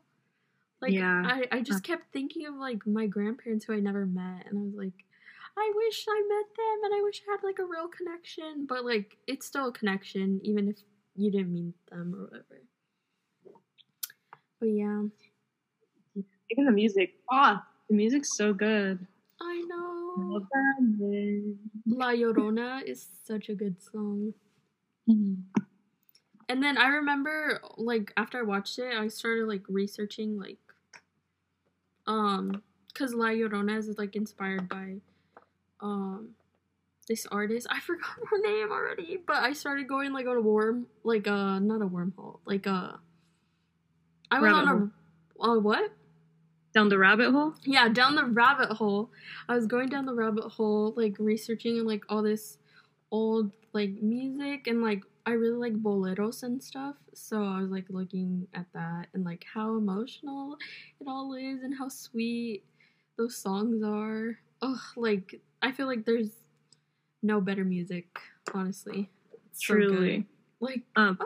[0.82, 1.22] Like Yeah.
[1.26, 4.62] I, I just kept thinking of like my grandparents who I never met, and I
[4.62, 4.94] was like,
[5.58, 8.68] I wish I met them, and I wish I had like a real connection.
[8.68, 10.78] But like, it's still a connection, even if
[11.18, 12.62] you didn't meet them or whatever.
[14.62, 15.04] But yeah,
[16.50, 17.16] Even the music.
[17.30, 19.06] Ah, the music's so good.
[19.44, 20.48] I know.
[21.86, 24.34] La Llorona is such a good song.
[26.50, 30.58] And then I remember, like, after I watched it, I started like researching, like,
[32.08, 34.98] um, because La Llorona is like inspired by,
[35.82, 36.30] um,
[37.08, 37.68] this artist.
[37.70, 41.60] I forgot her name already, but I started going like on a worm, like, uh,
[41.60, 42.94] not a wormhole, like, uh,
[44.32, 44.92] I was Rabbit on
[45.40, 45.92] a, uh, what?
[46.74, 47.54] Down the rabbit hole?
[47.66, 49.10] yeah down the rabbit hole
[49.48, 52.58] i was going down the rabbit hole like researching and like all this
[53.12, 57.86] old like music and like i really like boleros and stuff so i was like
[57.90, 60.58] looking at that and like how emotional
[61.00, 62.64] it all is and how sweet
[63.18, 64.38] those songs are.
[64.62, 66.32] Ugh, like I feel like there's
[67.22, 68.08] no better music,
[68.54, 69.10] honestly.
[69.52, 69.76] It's so.
[69.76, 70.26] Truly.
[70.60, 71.26] Like Um, ah,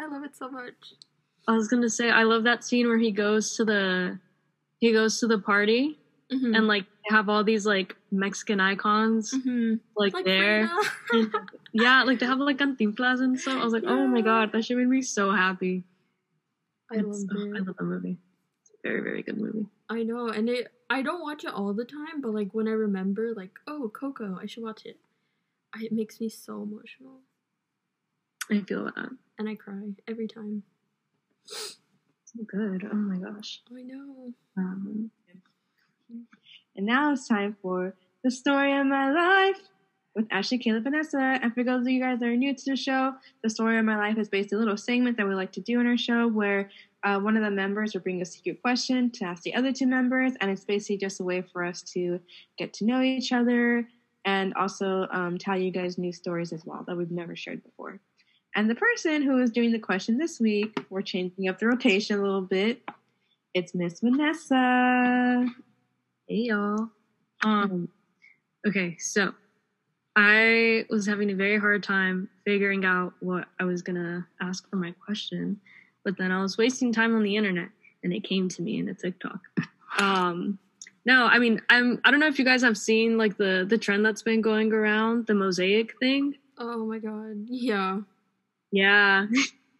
[0.00, 0.94] I love it so much.
[1.46, 4.18] I was gonna say I love that scene where he goes to the
[4.84, 5.98] he goes to the party
[6.32, 6.56] Mhm.
[6.56, 9.80] and like they have all these like Mexican icons Mhm.
[9.96, 10.68] like, Like there.
[11.12, 11.32] And,
[11.72, 13.60] yeah, like they have like cantinflas and stuff.
[13.60, 15.84] I was like, oh my god, that should made me so happy.
[16.92, 18.16] I It's- love ugh, I love the movie.
[18.62, 19.66] It's a very very good movie.
[19.88, 20.68] I know, and it.
[20.90, 24.38] I don't watch it all the time, but like when I remember, like, oh, Coco,
[24.40, 24.98] I should watch it.
[25.74, 27.20] I, it makes me so emotional,
[28.50, 29.10] I feel that.
[29.38, 30.62] and I cry every time.
[32.46, 32.88] Good.
[32.90, 33.62] Oh my gosh.
[33.70, 34.32] I know.
[34.56, 35.10] Um,
[36.76, 37.94] And now it's time for
[38.24, 39.60] the story of my life
[40.16, 41.38] with Ashley, Caleb, Vanessa.
[41.40, 43.84] And for those of you guys that are new to the show, the story of
[43.84, 46.26] my life is basically a little segment that we like to do in our show
[46.26, 46.70] where
[47.04, 49.86] uh, one of the members will bring a secret question to ask the other two
[49.86, 52.18] members, and it's basically just a way for us to
[52.56, 53.86] get to know each other
[54.24, 58.00] and also um, tell you guys new stories as well that we've never shared before.
[58.56, 62.20] And the person who is doing the question this week, we're changing up the rotation
[62.20, 62.82] a little bit.
[63.52, 65.44] It's Miss Vanessa.
[66.28, 66.88] Hey y'all.
[67.42, 67.88] Um
[68.64, 69.34] okay, so
[70.14, 74.76] I was having a very hard time figuring out what I was gonna ask for
[74.76, 75.60] my question,
[76.04, 77.70] but then I was wasting time on the internet
[78.04, 79.40] and it came to me in a TikTok.
[79.98, 80.60] Um
[81.04, 83.78] no, I mean I'm I don't know if you guys have seen like the the
[83.78, 86.36] trend that's been going around, the mosaic thing.
[86.56, 87.46] Oh my god.
[87.48, 88.00] Yeah.
[88.74, 89.26] Yeah.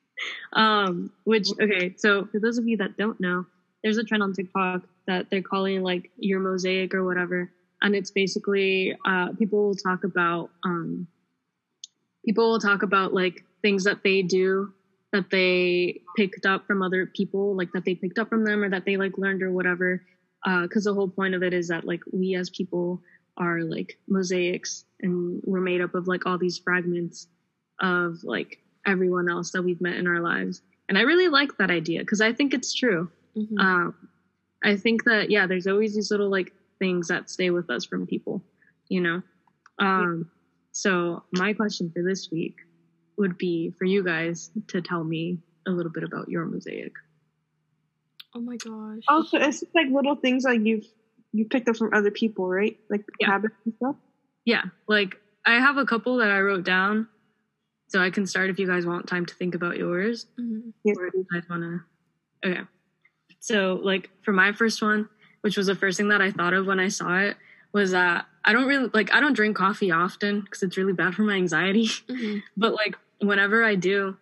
[0.52, 3.44] um, which okay, so for those of you that don't know,
[3.82, 7.50] there's a trend on TikTok that they're calling like your mosaic or whatever.
[7.82, 11.08] And it's basically uh people will talk about um
[12.24, 14.72] people will talk about like things that they do
[15.12, 18.70] that they picked up from other people, like that they picked up from them or
[18.70, 20.02] that they like learned or whatever.
[20.46, 23.02] Uh, because the whole point of it is that like we as people
[23.38, 27.26] are like mosaics and we're made up of like all these fragments
[27.80, 30.62] of like everyone else that we've met in our lives.
[30.88, 33.10] And I really like that idea because I think it's true.
[33.36, 33.58] Mhm.
[33.58, 33.94] Um,
[34.62, 38.06] I think that yeah, there's always these little like things that stay with us from
[38.06, 38.44] people,
[38.88, 39.22] you know.
[39.78, 40.30] Um,
[40.72, 42.54] so my question for this week
[43.16, 46.92] would be for you guys to tell me a little bit about your mosaic.
[48.34, 49.02] oh my gosh.
[49.08, 50.84] Also, it's just like little things like you've
[51.32, 52.76] you picked up from other people, right?
[52.90, 53.28] Like Yeah.
[53.32, 53.96] habits and stuff.
[54.44, 55.16] Yeah, like
[55.46, 57.08] I have a couple that I wrote down,
[57.88, 60.26] so I can start if you guys want time to think about yours.
[60.38, 60.72] Mhm.
[60.84, 60.96] Yes.
[60.98, 62.48] Or do you guys want to?
[62.50, 62.60] Okay.
[63.40, 65.08] So, like, for my first one,
[65.42, 67.36] which was the first thing that I thought of when I saw it,
[67.72, 71.14] was that I don't really like, I don't drink coffee often because it's really bad
[71.14, 71.86] for my anxiety.
[72.08, 72.42] Mhm.
[72.56, 74.16] but, like, whenever I do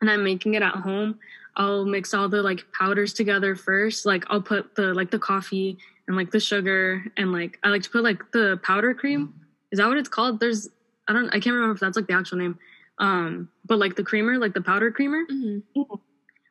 [0.00, 1.18] and I'm making it at home,
[1.56, 4.06] I'll mix all the like powders together first.
[4.06, 5.76] Like, I'll put the like the coffee
[6.06, 9.34] and like the sugar and like I like to put like the powder cream.
[9.72, 10.40] Is that what it's called?
[10.40, 10.68] There's,
[11.08, 12.58] I don't, I can't remember if that's like the actual name.
[13.00, 15.62] Um, but like the creamer, like the powder creamer Mhm.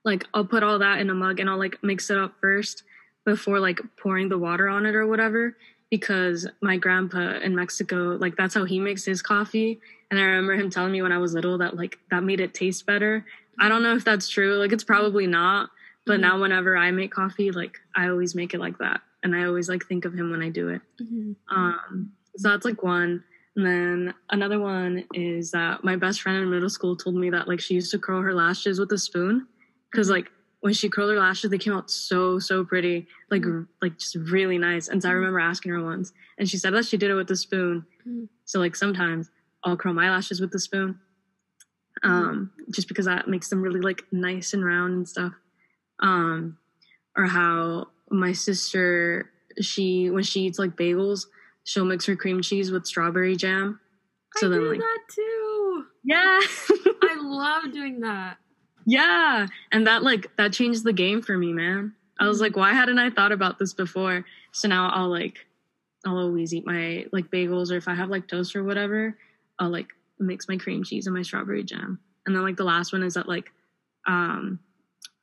[0.03, 2.83] like I'll put all that in a mug and I'll like mix it up first
[3.25, 5.55] before like pouring the water on it or whatever
[5.91, 10.53] because my grandpa in Mexico like that's how he makes his coffee and I remember
[10.55, 13.23] him telling me when I was little that like that made it taste better.
[13.59, 14.55] I don't know if that's true.
[14.55, 15.69] Like it's probably not,
[16.07, 16.21] but Mhm.
[16.21, 19.69] now whenever I make coffee like I always make it like that and I always
[19.69, 20.81] like think of him when I do it.
[20.99, 21.35] Mhm.
[21.49, 23.23] Um, so that's like one.
[23.59, 27.49] And then another one is that my best friend in middle school told me that
[27.49, 29.47] like she used to curl her lashes with a spoon
[29.91, 30.31] because like
[30.61, 34.15] when she curled her lashes, they came out so so pretty, like r- like just
[34.15, 34.87] really nice.
[34.87, 37.29] And so I remember asking her once, and she said that she did it with
[37.31, 37.85] a spoon.
[38.07, 38.29] Mhm.
[38.45, 39.29] So like sometimes
[39.65, 40.99] I'll curl my lashes with a spoon,
[42.01, 45.33] um, just because that makes them really like nice and round and stuff.
[45.99, 46.57] Um,
[47.17, 49.29] or how my sister
[49.59, 51.25] she when she eats like bagels,
[51.69, 53.79] she'll mix her cream cheese with strawberry jam.
[54.37, 55.85] So I then do like that too.
[56.03, 56.39] yeah.
[57.03, 58.37] I love doing that.
[58.87, 59.45] Yeah.
[59.71, 61.93] And that like that changed the game for me, man.
[62.19, 64.25] I was like, why hadn't I thought about this before?
[64.51, 65.45] So now I'll like
[66.07, 69.15] I'll always eat my like bagels or if I have like toast or whatever,
[69.59, 71.99] I'll like mix my cream cheese and my strawberry jam.
[72.25, 73.51] And then like the last one is that like
[74.07, 74.59] um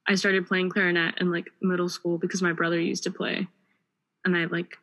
[0.09, 3.49] I started playing clarinet in like middle school because my brother used to play
[4.25, 4.77] and I like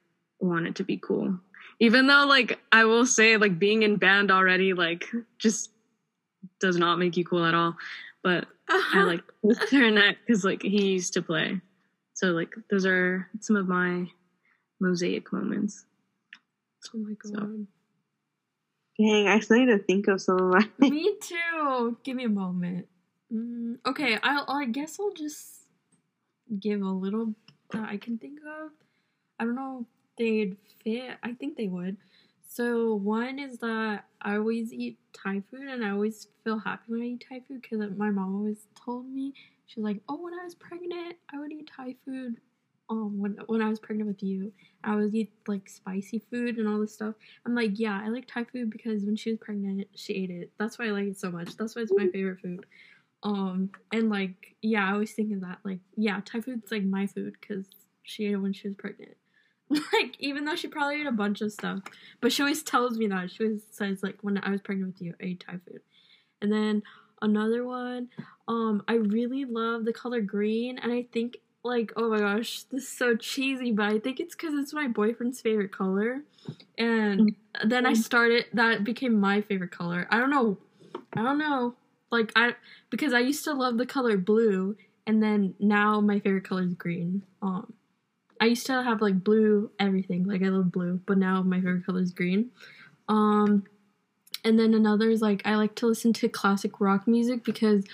[0.44, 1.40] wanted to be cool.
[1.84, 5.06] Even though like I will say like being in band already like
[5.38, 5.70] just
[6.62, 7.76] does not make you cool at all.
[8.24, 9.22] But I like
[9.68, 11.60] clarinet because like he used to play.
[12.14, 14.08] So like those are some of my
[14.80, 15.86] mosaic moments.
[16.96, 17.34] Oh my So.
[17.34, 17.68] god.
[18.98, 20.70] Dang, I still need to think of some of my.
[20.90, 21.98] Me too.
[22.04, 22.88] Give me a moment.
[23.34, 24.46] Mm, okay, I'll.
[24.48, 25.64] I guess I'll just
[26.60, 27.34] give a little
[27.72, 28.72] that I can think of.
[29.38, 31.18] I don't know if they'd fit.
[31.24, 31.98] I think they would.
[32.48, 37.02] So one is that I always eat Thai food, and I always feel happy when
[37.02, 39.34] I eat Thai food because my mom always told me
[39.66, 42.38] she's like, "Oh, when I was pregnant, I would eat Thai food."
[42.90, 44.52] Um, when when I was pregnant with you,
[44.84, 47.16] I would eat like spicy food and all this stuff.
[47.46, 50.52] I'm like, yeah, I like Thai food because when she was pregnant, she ate it.
[50.60, 51.56] That's why I like it so much.
[51.58, 52.66] That's why it's my favorite food.
[53.24, 55.60] Um, and like, yeah, I always think of that.
[55.64, 57.68] Like, yeah, Thai food's like my food because
[58.04, 59.16] she ate it when she was pregnant.
[59.70, 61.80] like, even though she probably ate a bunch of stuff,
[62.22, 63.32] but she always tells me that.
[63.32, 65.82] She always says like, when I was pregnant with you, I ate Thai food.
[66.42, 66.84] And then
[67.22, 68.10] another one,
[68.48, 72.84] um, I really love the color green, and I think like, oh my gosh, this
[72.84, 76.24] is so cheesy, but I think it's because it's my boyfriend's favorite color.
[76.78, 80.08] And then I started, that became my favorite color.
[80.12, 80.58] I don't know.
[81.14, 81.76] I don't know.
[82.12, 82.56] Like, I,
[82.90, 84.76] because I used to love the color blue,
[85.08, 87.24] and then now my favorite color is green.
[87.42, 87.74] Um,
[88.44, 91.86] I used to have like blue everything, like I love blue, but now my favorite
[91.86, 92.52] color is green.
[93.08, 93.64] Um,
[94.44, 97.86] and then another is like I like to listen to classic rock music because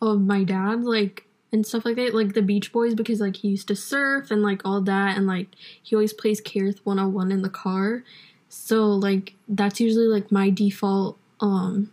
[0.00, 0.84] of my dad.
[0.84, 4.30] Like and stuff like that, like the Beach Boys, because like he used to surf
[4.30, 5.48] and like all that, and like
[5.82, 8.04] he always plays K-Earth 101 in the car.
[8.48, 11.18] So like that's usually like my default.
[11.40, 11.92] Um,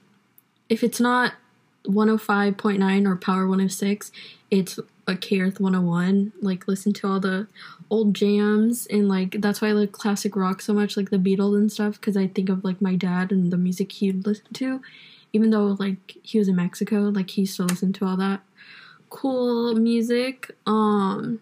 [0.69, 1.33] if it's not
[1.87, 4.11] 105.9 or Power 106,
[4.51, 6.33] it's a K-Earth 101.
[6.41, 7.47] Like listen to all the
[7.89, 11.57] old jams and like that's why I like classic rock so much, like the Beatles
[11.57, 14.81] and stuff, because I think of like my dad and the music he'd listen to.
[15.33, 18.41] Even though like he was in Mexico, like he used to listen to all that
[19.09, 20.51] cool music.
[20.65, 21.39] Um,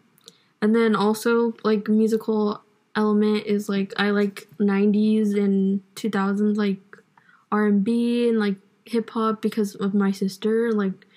[0.61, 2.61] and then also like musical
[2.95, 6.79] element is like I like 90s and 2000s like
[7.51, 8.55] R&B and like
[8.85, 10.71] hip hop because of my sister.
[10.71, 11.07] Like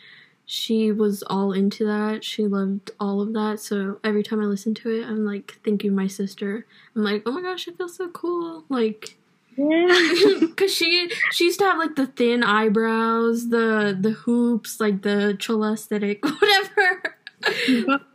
[0.46, 2.24] she was all into that.
[2.24, 3.60] She loved all of that.
[3.60, 6.66] So every time I listen to it, I'm like thinking of my sister.
[6.94, 8.64] I'm like, oh my gosh, I feel so cool.
[8.68, 9.16] Like
[9.56, 10.40] yeah.
[10.56, 15.36] Cause she she used to have like the thin eyebrows, the the hoops, like the
[15.38, 17.16] chola aesthetic, whatever.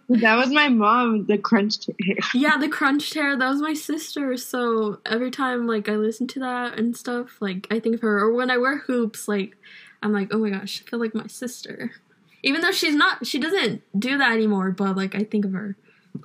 [0.09, 2.17] That was my mom, the crunched hair.
[2.33, 3.37] Yeah, the crunched hair.
[3.37, 4.37] That was my sister.
[4.37, 8.19] So every time like I listen to that and stuff, like I think of her.
[8.19, 9.55] Or when I wear hoops, like
[10.03, 11.91] I'm like, oh my gosh, I feel like my sister.
[12.43, 14.71] Even though she's not, she doesn't do that anymore.
[14.71, 15.75] But like I think of her.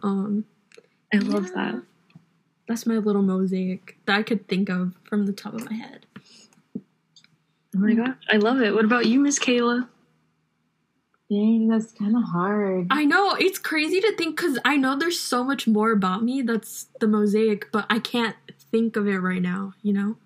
[0.03, 0.45] Um,
[1.13, 1.73] I love yeah.
[1.73, 1.83] that.
[2.69, 6.07] That's my little mosaic that I could think of from the top of my head.
[6.77, 8.75] Oh my gosh, I love it.
[8.75, 9.89] What about you, Miss Kayla?
[11.31, 12.87] Dang, that's kind of hard.
[12.91, 16.43] I know it's crazy to think because I know there's so much more about me
[16.43, 18.37] that's the mosaic, but I can't
[18.71, 19.73] think of it right now.
[19.83, 20.17] You know?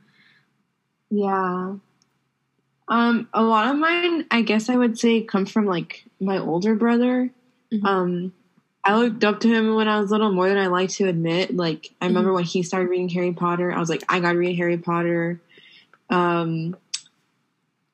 [1.11, 1.77] Yeah.
[2.89, 6.75] Um, a lot of mine, I guess I would say, come from like my older
[6.75, 7.31] brother.
[7.73, 7.87] Mm-hmm.
[7.87, 8.33] Um,
[8.83, 11.55] I looked up to him when I was little more than I like to admit.
[11.55, 12.37] Like I remember mm-hmm.
[12.37, 15.41] when he started reading Harry Potter, I was like, I gotta read Harry Potter.
[16.09, 16.75] Um,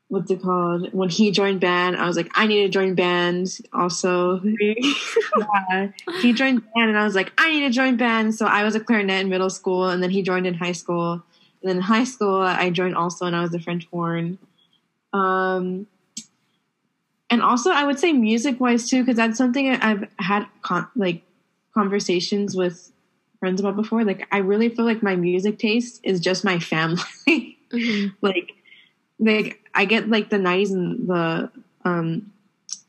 [0.08, 0.92] what's it called?
[0.92, 3.58] When he joined band, I was like, I need to join band.
[3.72, 5.90] Also, yeah,
[6.20, 8.34] he joined band, and I was like, I need to join band.
[8.34, 11.12] So I was a clarinet in middle school, and then he joined in high school.
[11.62, 14.38] And then in high school, I joined also, and I was a French horn.
[15.14, 15.86] Um,
[17.30, 21.22] and also I would say music wise too, because that's something I've had con- like
[21.72, 22.92] conversations with
[23.38, 24.04] friends about before.
[24.04, 27.02] Like I really feel like my music taste is just my family.
[27.28, 28.08] mm-hmm.
[28.20, 28.52] Like,
[29.18, 31.50] like I get like the '90s and the
[31.84, 32.32] um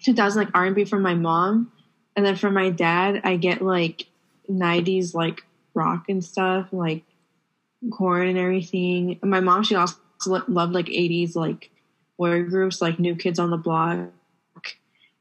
[0.04, 1.72] 2000 like R&B from my mom,
[2.16, 4.08] and then from my dad I get like
[4.50, 5.44] '90s like
[5.76, 7.04] rock and stuff, like
[7.92, 9.20] Korn and everything.
[9.22, 11.70] And my mom she also loved like '80s like
[12.18, 14.10] boy groups like New Kids on the Block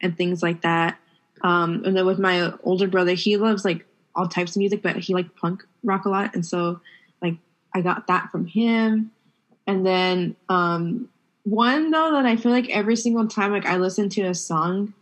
[0.00, 0.98] and things like that.
[1.42, 3.84] Um, and then with my older brother, he loves like
[4.14, 6.80] all types of music, but he liked punk rock a lot, and so
[7.20, 7.36] like
[7.74, 9.10] I got that from him.
[9.66, 11.08] And then um,
[11.42, 14.94] one though that I feel like every single time like I listen to a song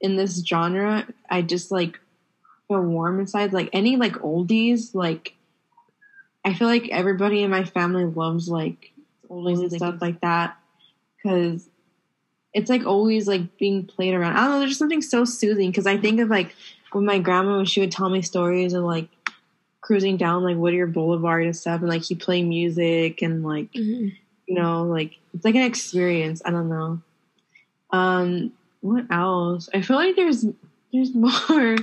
[0.00, 1.98] in this genre, I just like
[2.68, 3.52] feel warm inside.
[3.52, 5.34] Like any like oldies, like
[6.44, 8.92] I feel like everybody in my family loves like
[9.28, 10.59] oldies and stuff like that
[11.22, 11.68] because
[12.52, 14.36] it's like always like being played around.
[14.36, 14.60] I don't know.
[14.60, 16.54] There's something so soothing because I think of like
[16.92, 19.08] when my grandma when she would tell me stories of like
[19.80, 24.08] cruising down like Whittier Boulevard and stuff, and like he play music and like mm-hmm.
[24.46, 26.42] you know like it's like an experience.
[26.44, 27.00] I don't know.
[27.90, 29.68] Um, what else?
[29.74, 30.44] I feel like there's
[30.92, 31.76] there's more,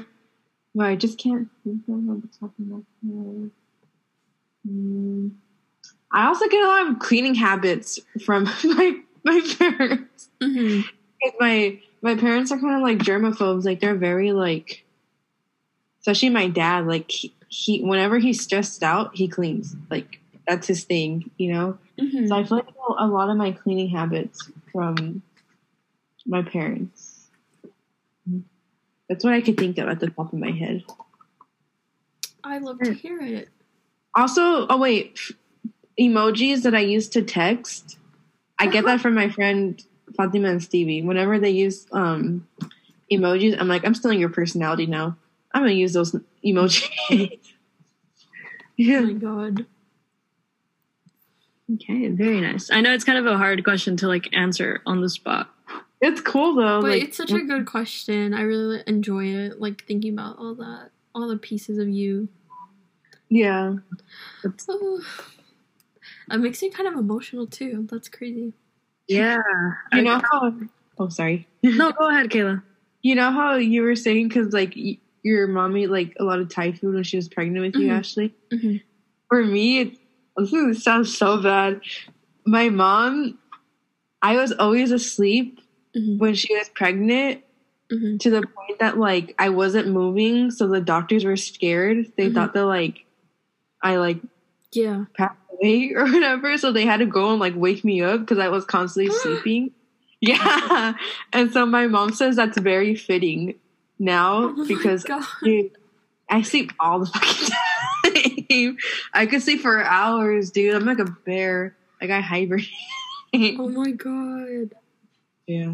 [0.75, 1.95] but I just can't think of
[2.41, 3.51] of my head.
[4.67, 5.31] Mm.
[6.09, 10.29] I also get a lot of cleaning habits from my my parents.
[10.41, 10.81] Mm-hmm.
[11.39, 13.65] My my parents are kind of like germaphobes.
[13.65, 14.85] Like they're very like,
[16.01, 16.85] especially my dad.
[16.87, 19.75] Like he, he whenever he's stressed out, he cleans.
[19.89, 21.77] Like that's his thing, you know.
[21.99, 22.27] Mhm.
[22.27, 22.67] So I feel like
[22.99, 25.21] a lot of my cleaning habits from
[26.25, 27.27] my parents.
[29.09, 30.83] That's what I could think of at the top of my head.
[32.43, 33.49] I love to hear it.
[34.15, 35.19] Also, oh wait,
[35.99, 37.97] emojis that I use to text.
[38.59, 39.81] I get that from my friend
[40.15, 41.01] Fatima and Stevie.
[41.01, 42.47] Whenever they use um
[43.11, 45.17] emojis, I'm like, I'm stealing your personality now.
[45.53, 46.15] I'm gonna use those
[46.45, 47.39] emojis.
[48.79, 49.65] Oh my god.
[51.73, 52.71] Okay, very nice.
[52.71, 55.49] I know it's kind of a hard question to like answer on the spot.
[55.99, 56.81] It's cool though.
[56.81, 58.33] But like, it's such a good question.
[58.33, 59.59] I really enjoy it.
[59.59, 62.29] Like thinking about all that, all the pieces of you.
[63.29, 63.75] yeah.
[64.69, 65.01] Oh.
[66.31, 67.87] It makes me kind of emotional too.
[67.89, 68.53] That's crazy.
[69.07, 69.37] Yeah.
[69.93, 70.53] You know how?
[70.99, 71.47] Oh, sorry.
[71.63, 72.61] no, go ahead, Kayla.
[73.01, 76.39] You know how you were saying because like y- your mom ate like a lot
[76.39, 77.97] of Thai food when she was pregnant with you, Mhm.
[77.97, 78.33] Ashley.
[78.51, 78.81] Mhm.
[79.29, 79.97] For me, it,
[80.37, 81.81] this sounds so bad.
[82.45, 83.37] My mom,
[84.21, 85.59] I was always asleep
[85.95, 86.17] Mhm.
[86.17, 87.43] when she was pregnant
[87.91, 88.19] Mhm.
[88.19, 92.11] to the point that like I wasn't moving, so the doctors were scared.
[92.17, 92.33] They Mhm.
[92.33, 93.05] thought that like
[93.83, 94.19] I like
[94.71, 95.05] Yeah.
[95.15, 98.39] passed away or whatever, so they had to go and like wake me up because
[98.39, 99.71] I was constantly sleeping.
[100.19, 100.93] Yeah,
[101.31, 103.53] and so my mom says that's very fitting
[103.99, 105.05] now Oh because
[105.43, 105.71] dude,
[106.29, 107.49] I sleep all the fucking
[108.49, 108.77] time.
[109.13, 110.73] I could sleep for hours, dude.
[110.73, 111.75] I'm like a bear.
[112.01, 112.67] Like I hibernate.
[113.59, 114.73] Oh my god.
[115.45, 115.73] yeah,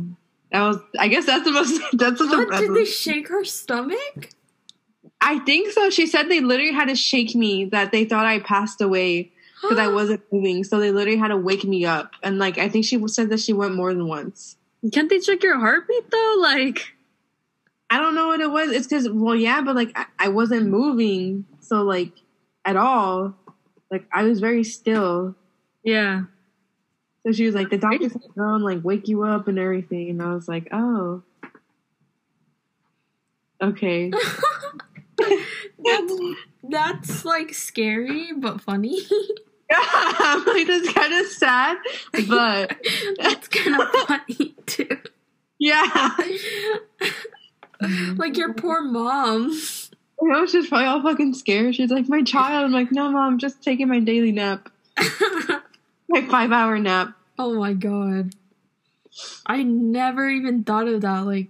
[0.52, 0.78] that was.
[1.00, 1.82] I guess that's the most.
[1.94, 2.60] That's the What?
[2.60, 4.30] Did they shake her stomach?
[5.26, 5.90] I think so.
[5.90, 9.32] She said they literally had to shake me that they thought I passed away
[9.62, 10.66] because I wasn't moving.
[10.66, 12.12] So they literally had to wake me up.
[12.22, 14.58] And like I think she said that she went more than once.
[14.92, 16.36] Can't they check your heartbeat though?
[16.40, 16.94] Like,
[17.90, 18.72] I don't know what it was.
[18.72, 22.12] It's because well, yeah, but like I, I wasn't moving, so like
[22.66, 23.36] at all.
[23.90, 25.36] Like I was very still.
[25.84, 26.24] yeah.
[27.26, 30.10] So she was like, the doctor's gonna go and like wake you up and everything.
[30.10, 31.24] And I was like, oh,
[33.62, 34.12] okay.
[35.84, 36.14] that's,
[36.64, 39.00] that's like scary but funny.
[39.76, 41.78] I'm like that's kind of sad,
[42.28, 42.78] but
[43.18, 44.98] that's kind of funny too.
[45.60, 46.10] yeah.
[48.16, 49.52] Like your poor mom.
[50.22, 51.76] You know, she's probably all fucking scared.
[51.76, 52.66] She's like, my child.
[52.66, 54.70] I'm like, no, mom, just taking my daily nap,
[56.08, 57.14] my five hour nap.
[57.38, 58.34] oh my god.
[59.46, 61.50] I never even thought of that, like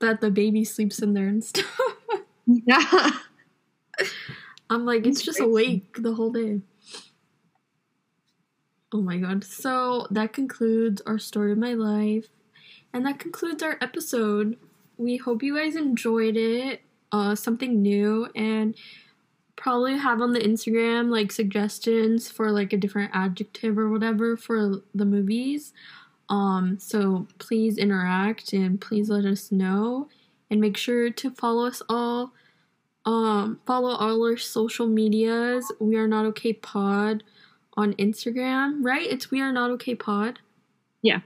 [0.00, 1.80] that the baby sleeps in there and stuff.
[2.48, 3.10] Yeah.
[4.70, 6.60] I'm like, it's just awake the whole day.
[8.92, 9.44] Oh my god.
[9.44, 12.26] So that concludes our story of my life.
[12.92, 14.58] And that concludes our episode.
[14.96, 16.82] We hope you guys enjoyed it.
[17.12, 18.76] Uh something new and
[19.56, 24.82] probably have on the Instagram like suggestions for like a different adjective or whatever for
[24.94, 25.72] the movies.
[26.30, 30.08] Um so please interact and please let us know
[30.50, 32.32] and make sure to follow us all
[33.04, 35.70] um follow all our social medias.
[35.80, 37.22] We are not okay pod
[37.76, 39.06] on instagram right?
[39.10, 40.40] It's we are not okay pod.
[41.02, 41.20] Yeah.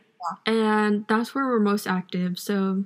[0.47, 2.85] and that's where we're most active so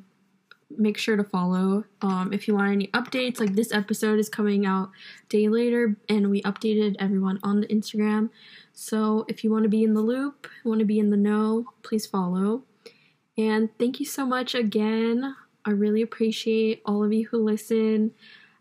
[0.77, 1.85] make sure to follow.
[2.03, 4.91] Um if you want any updates like this episode is coming out
[5.29, 8.31] day later and we updated everyone on the instagram.
[8.73, 11.67] So if you want to be in the loop want to be in the know
[11.83, 12.63] please follow.
[13.39, 15.37] And thank you so much again
[15.67, 18.13] i really appreciate all of you who listen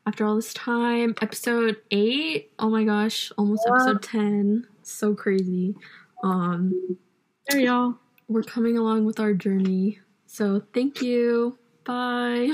[0.08, 1.16] after all this time.
[1.22, 2.52] Episode eight.
[2.60, 3.74] Oh my gosh, almost Yeah.
[3.76, 4.68] episode ten.
[4.84, 5.76] So crazy.
[6.24, 6.98] Um,
[7.50, 7.96] There, y'all.
[8.28, 10.00] we're coming along with our journey.
[10.28, 11.58] So thank you.
[11.86, 12.52] Bye.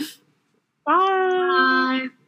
[0.86, 2.08] Bye.
[2.08, 2.21] Bye.